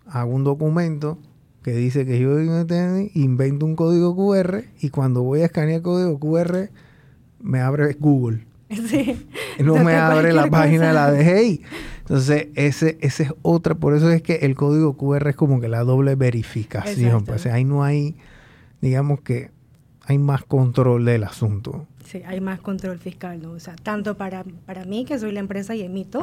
hago 0.04 0.32
un 0.32 0.42
documento 0.42 1.16
que 1.62 1.70
dice 1.70 2.04
que 2.04 2.18
yo 2.18 2.36
invento 2.40 3.66
un 3.66 3.76
código 3.76 4.16
QR 4.16 4.64
y 4.80 4.88
cuando 4.88 5.22
voy 5.22 5.42
a 5.42 5.44
escanear 5.44 5.76
el 5.76 5.82
código 5.82 6.18
QR 6.18 6.70
me 7.40 7.60
abre 7.60 7.96
Google. 8.00 8.44
Sí. 8.68 9.28
No 9.60 9.76
me 9.76 9.94
abre 9.94 10.32
la 10.32 10.48
página 10.48 10.88
de 10.88 10.94
la 10.94 11.12
DGI. 11.12 11.62
Entonces, 12.00 12.48
ese, 12.56 12.98
ese 13.00 13.22
es 13.22 13.34
otra, 13.42 13.76
por 13.76 13.94
eso 13.94 14.10
es 14.10 14.22
que 14.22 14.38
el 14.42 14.56
código 14.56 14.96
QR 14.96 15.28
es 15.28 15.36
como 15.36 15.60
que 15.60 15.68
la 15.68 15.84
doble 15.84 16.16
verificación. 16.16 17.24
Pues 17.24 17.46
ahí 17.46 17.64
no 17.64 17.84
hay, 17.84 18.16
digamos 18.80 19.20
que 19.20 19.52
hay 20.08 20.16
más 20.16 20.42
control 20.42 21.04
del 21.04 21.22
asunto. 21.22 21.86
Sí, 22.02 22.22
hay 22.26 22.40
más 22.40 22.60
control 22.60 22.98
fiscal, 22.98 23.42
¿no? 23.42 23.50
O 23.50 23.60
sea, 23.60 23.76
tanto 23.76 24.16
para, 24.16 24.42
para 24.64 24.86
mí, 24.86 25.04
que 25.04 25.18
soy 25.18 25.32
la 25.32 25.40
empresa 25.40 25.74
y 25.74 25.82
emito, 25.82 26.22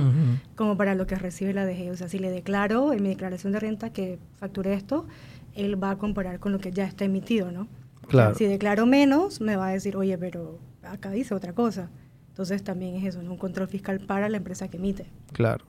como 0.56 0.76
para 0.76 0.96
lo 0.96 1.06
que 1.06 1.14
recibe 1.14 1.54
la 1.54 1.68
DGI. 1.68 1.92
O 1.92 1.96
sea, 1.96 2.10
si 2.10 2.18
le 2.18 2.32
declaro 2.32 2.94
en 2.94 3.04
mi 3.04 3.10
declaración 3.10 3.54
de 3.54 3.60
renta 3.60 3.92
que 3.92 4.18
facture 4.40 4.74
esto, 4.74 5.06
él 5.54 5.82
va 5.82 5.92
a 5.92 5.98
comparar 6.00 6.40
con 6.40 6.52
lo 6.52 6.58
que 6.58 6.72
ya 6.72 6.86
está 6.86 7.06
emitido, 7.06 7.52
¿no? 7.52 7.68
Claro. 8.08 8.34
Si 8.34 8.46
declaro 8.46 8.88
menos, 8.88 9.40
me 9.40 9.56
va 9.56 9.68
a 9.68 9.72
decir, 9.72 9.96
oye, 9.96 10.18
pero 10.18 10.58
acá 10.82 11.12
dice 11.12 11.36
otra 11.36 11.54
cosa. 11.54 11.92
Entonces 12.30 12.64
también 12.64 12.96
es 12.96 13.06
eso, 13.06 13.20
un 13.20 13.38
control 13.38 13.68
fiscal 13.68 14.00
para 14.00 14.30
la 14.30 14.38
empresa 14.38 14.68
que 14.68 14.78
emite. 14.78 15.06
Claro. 15.32 15.64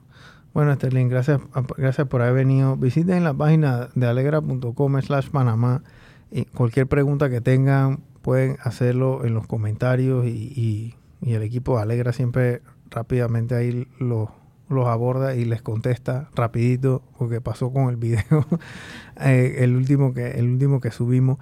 Bueno, 0.55 0.73
Sterling, 0.73 1.07
gracias, 1.07 1.39
gracias 1.77 2.07
por 2.07 2.23
haber 2.23 2.33
venido. 2.33 2.77
Visiten 2.77 3.23
la 3.23 3.35
página 3.35 3.89
de 3.93 4.07
alegra.com 4.07 5.01
slash 5.03 5.29
Panamá. 5.29 5.83
Y 6.31 6.45
cualquier 6.45 6.87
pregunta 6.87 7.29
que 7.29 7.41
tengan 7.41 7.99
pueden 8.21 8.57
hacerlo 8.61 9.25
en 9.25 9.33
los 9.33 9.47
comentarios 9.47 10.25
y, 10.25 10.95
el 11.21 11.41
equipo 11.41 11.79
Alegra 11.79 12.13
siempre 12.13 12.61
rápidamente 12.91 13.55
ahí 13.55 13.87
los, 13.99 14.29
aborda 14.69 15.35
y 15.35 15.45
les 15.45 15.61
contesta 15.61 16.29
rapidito 16.35 17.01
porque 17.17 17.41
pasó 17.41 17.71
con 17.71 17.89
el 17.89 17.95
video, 17.95 18.45
eh, 19.21 19.55
el, 19.59 19.75
último 19.75 20.13
que, 20.13 20.31
el 20.31 20.49
último 20.49 20.79
que 20.79 20.91
subimos. 20.91 21.37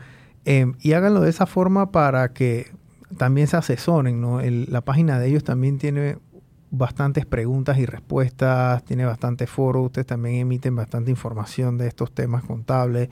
Em, 0.45 0.75
y 0.79 0.93
háganlo 0.93 1.21
de 1.21 1.29
esa 1.29 1.45
forma 1.45 1.91
para 1.91 2.33
que 2.33 2.71
también 3.17 3.47
se 3.47 3.57
asesoren, 3.57 4.21
¿no? 4.21 4.39
la 4.41 4.81
página 4.81 5.19
de 5.19 5.27
ellos 5.27 5.43
también 5.43 5.77
tiene 5.77 6.17
bastantes 6.71 7.25
preguntas 7.25 7.77
y 7.77 7.85
respuestas, 7.85 8.83
tiene 8.83 9.05
bastante 9.05 9.47
foro, 9.47 9.81
ustedes 9.81 10.07
también 10.07 10.35
emiten 10.35 10.75
bastante 10.75 11.11
información 11.11 11.77
de 11.77 11.87
estos 11.87 12.11
temas 12.11 12.43
contables. 12.43 13.09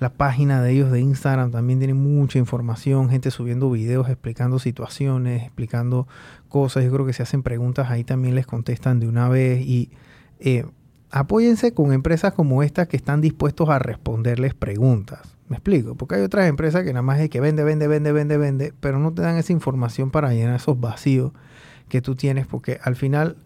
La 0.00 0.08
página 0.08 0.62
de 0.62 0.72
ellos 0.72 0.90
de 0.90 1.00
Instagram 1.00 1.50
también 1.50 1.78
tiene 1.78 1.92
mucha 1.92 2.38
información, 2.38 3.10
gente 3.10 3.30
subiendo 3.30 3.70
videos, 3.70 4.08
explicando 4.08 4.58
situaciones, 4.58 5.42
explicando 5.42 6.08
cosas. 6.48 6.84
Yo 6.84 6.90
creo 6.90 7.04
que 7.04 7.12
si 7.12 7.22
hacen 7.22 7.42
preguntas 7.42 7.90
ahí 7.90 8.02
también 8.02 8.34
les 8.34 8.46
contestan 8.46 8.98
de 8.98 9.06
una 9.06 9.28
vez 9.28 9.60
y 9.60 9.90
eh, 10.38 10.64
apóyense 11.10 11.74
con 11.74 11.92
empresas 11.92 12.32
como 12.32 12.62
estas 12.62 12.88
que 12.88 12.96
están 12.96 13.20
dispuestos 13.20 13.68
a 13.68 13.78
responderles 13.78 14.54
preguntas. 14.54 15.36
Me 15.48 15.56
explico, 15.56 15.94
porque 15.94 16.14
hay 16.14 16.22
otras 16.22 16.48
empresas 16.48 16.82
que 16.82 16.94
nada 16.94 17.02
más 17.02 17.20
es 17.20 17.28
que 17.28 17.40
vende, 17.40 17.62
vende, 17.62 17.86
vende, 17.86 18.12
vende, 18.12 18.38
vende, 18.38 18.72
pero 18.80 18.98
no 19.00 19.12
te 19.12 19.20
dan 19.20 19.36
esa 19.36 19.52
información 19.52 20.10
para 20.10 20.32
llenar 20.32 20.56
esos 20.56 20.80
vacíos 20.80 21.32
que 21.90 22.00
tú 22.00 22.14
tienes, 22.14 22.46
porque 22.46 22.78
al 22.82 22.96
final 22.96 23.36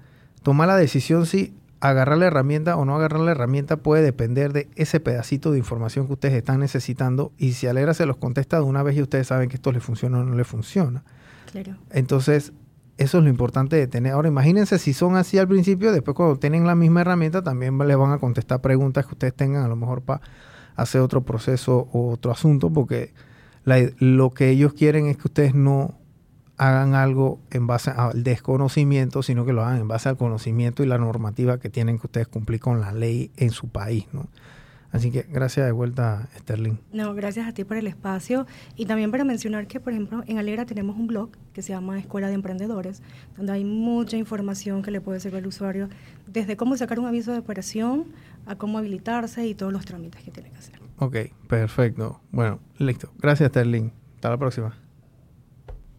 tomar 0.45 0.69
la 0.69 0.77
decisión 0.77 1.27
si 1.27 1.53
agarrar 1.91 2.17
la 2.17 2.27
herramienta 2.27 2.77
o 2.77 2.87
no 2.87 2.97
agarrar 2.97 3.21
la 3.21 3.33
herramienta 3.33 3.77
puede 3.77 4.03
depender 4.03 4.55
de 4.55 4.71
ese 4.75 5.01
pedacito 5.01 5.53
de 5.53 5.59
información 5.59 6.07
que 6.07 6.15
ustedes 6.15 6.35
están 6.35 6.61
necesitando 6.61 7.33
y 7.37 7.53
si 7.53 7.67
Alegra 7.67 7.93
se 7.93 8.07
los 8.07 8.17
contesta 8.17 8.57
de 8.57 8.63
una 8.63 8.83
vez 8.83 8.97
y 8.97 9.03
ustedes 9.03 9.27
saben 9.27 9.51
que 9.51 9.57
esto 9.57 9.71
le 9.71 9.81
funciona 9.81 10.21
o 10.21 10.25
no 10.25 10.35
le 10.35 10.45
funciona. 10.45 11.05
Claro. 11.53 11.77
Entonces, 11.91 12.55
eso 12.97 13.19
es 13.19 13.25
lo 13.25 13.29
importante 13.29 13.77
de 13.77 13.87
tener. 13.87 14.13
Ahora, 14.13 14.29
imagínense 14.29 14.79
si 14.79 14.95
son 14.95 15.17
así 15.17 15.37
al 15.37 15.47
principio, 15.47 15.93
después 15.93 16.17
cuando 16.17 16.39
tienen 16.39 16.67
la 16.67 16.75
misma 16.75 17.03
herramienta 17.03 17.43
también 17.43 17.77
les 17.77 17.97
van 17.99 18.13
a 18.13 18.19
contestar 18.19 18.63
preguntas 18.63 19.05
que 19.05 19.13
ustedes 19.13 19.35
tengan 19.35 19.63
a 19.65 19.69
lo 19.69 19.77
mejor 19.77 20.01
para 20.01 20.23
hacer 20.77 21.03
otro 21.03 21.23
proceso 21.23 21.89
o 21.93 22.11
otro 22.11 22.33
asunto, 22.33 22.71
porque 22.71 23.13
lo 23.99 24.31
que 24.31 24.49
ellos 24.49 24.73
quieren 24.73 25.07
es 25.07 25.19
que 25.19 25.29
ustedes 25.29 25.55
no 25.55 25.99
hagan 26.57 26.95
algo 26.95 27.41
en 27.51 27.67
base 27.67 27.91
al 27.91 28.23
desconocimiento, 28.23 29.23
sino 29.23 29.45
que 29.45 29.53
lo 29.53 29.65
hagan 29.65 29.81
en 29.81 29.89
base 29.89 30.09
al 30.09 30.17
conocimiento 30.17 30.83
y 30.83 30.87
la 30.87 30.99
normativa 30.99 31.59
que 31.59 31.71
tienen 31.71 31.99
que 31.99 32.07
ustedes 32.07 32.29
cumplir 32.29 32.61
con 32.61 32.81
la 32.81 32.93
ley 32.93 33.31
en 33.37 33.51
su 33.51 33.69
país, 33.69 34.07
¿no? 34.13 34.29
Así 34.95 35.11
que 35.11 35.27
gracias 35.29 35.67
de 35.67 35.73
vuelta, 35.73 36.29
Sterling. 36.39 36.77
No, 36.93 37.15
gracias 37.15 37.49
a 37.49 37.53
ti 37.53 37.65
por 37.65 37.77
el 37.77 37.89
espacio 37.89 38.47
y 38.77 38.87
también 38.87 39.11
para 39.11 39.25
mencionar 39.25 39.67
que, 39.67 39.81
por 39.81 39.93
ejemplo, 39.93 40.23
en 40.29 40.39
Alegra 40.39 40.67
tenemos 40.67 40.97
un 40.97 41.09
blog 41.09 41.31
que 41.53 41.63
se 41.63 41.73
llama 41.73 41.99
Escuela 41.99 42.29
de 42.29 42.35
Emprendedores, 42.35 43.03
donde 43.37 43.55
hay 43.55 43.65
mucha 43.65 44.17
información 44.17 44.83
que 44.83 44.93
le 44.93 45.01
puede 45.01 45.19
servir 45.19 45.41
al 45.41 45.49
usuario, 45.49 45.89
desde 46.29 46.57
cómo 46.57 46.77
sacar 46.77 47.01
un 47.01 47.07
aviso 47.07 47.33
de 47.33 47.39
operación 47.39 48.05
a 48.47 48.55
cómo 48.55 48.79
habilitarse 48.79 49.45
y 49.45 49.57
todos 49.57 49.73
los 49.73 49.85
trámites 49.85 50.23
que 50.23 50.31
tiene 50.31 50.51
que 50.51 50.59
hacer. 50.59 50.79
Ok, 50.99 51.17
perfecto. 51.49 52.21
Bueno, 52.31 52.61
listo. 52.79 53.13
Gracias, 53.19 53.49
Sterling. 53.49 53.91
Hasta 54.15 54.31
la 54.31 54.37
próxima. 54.39 54.84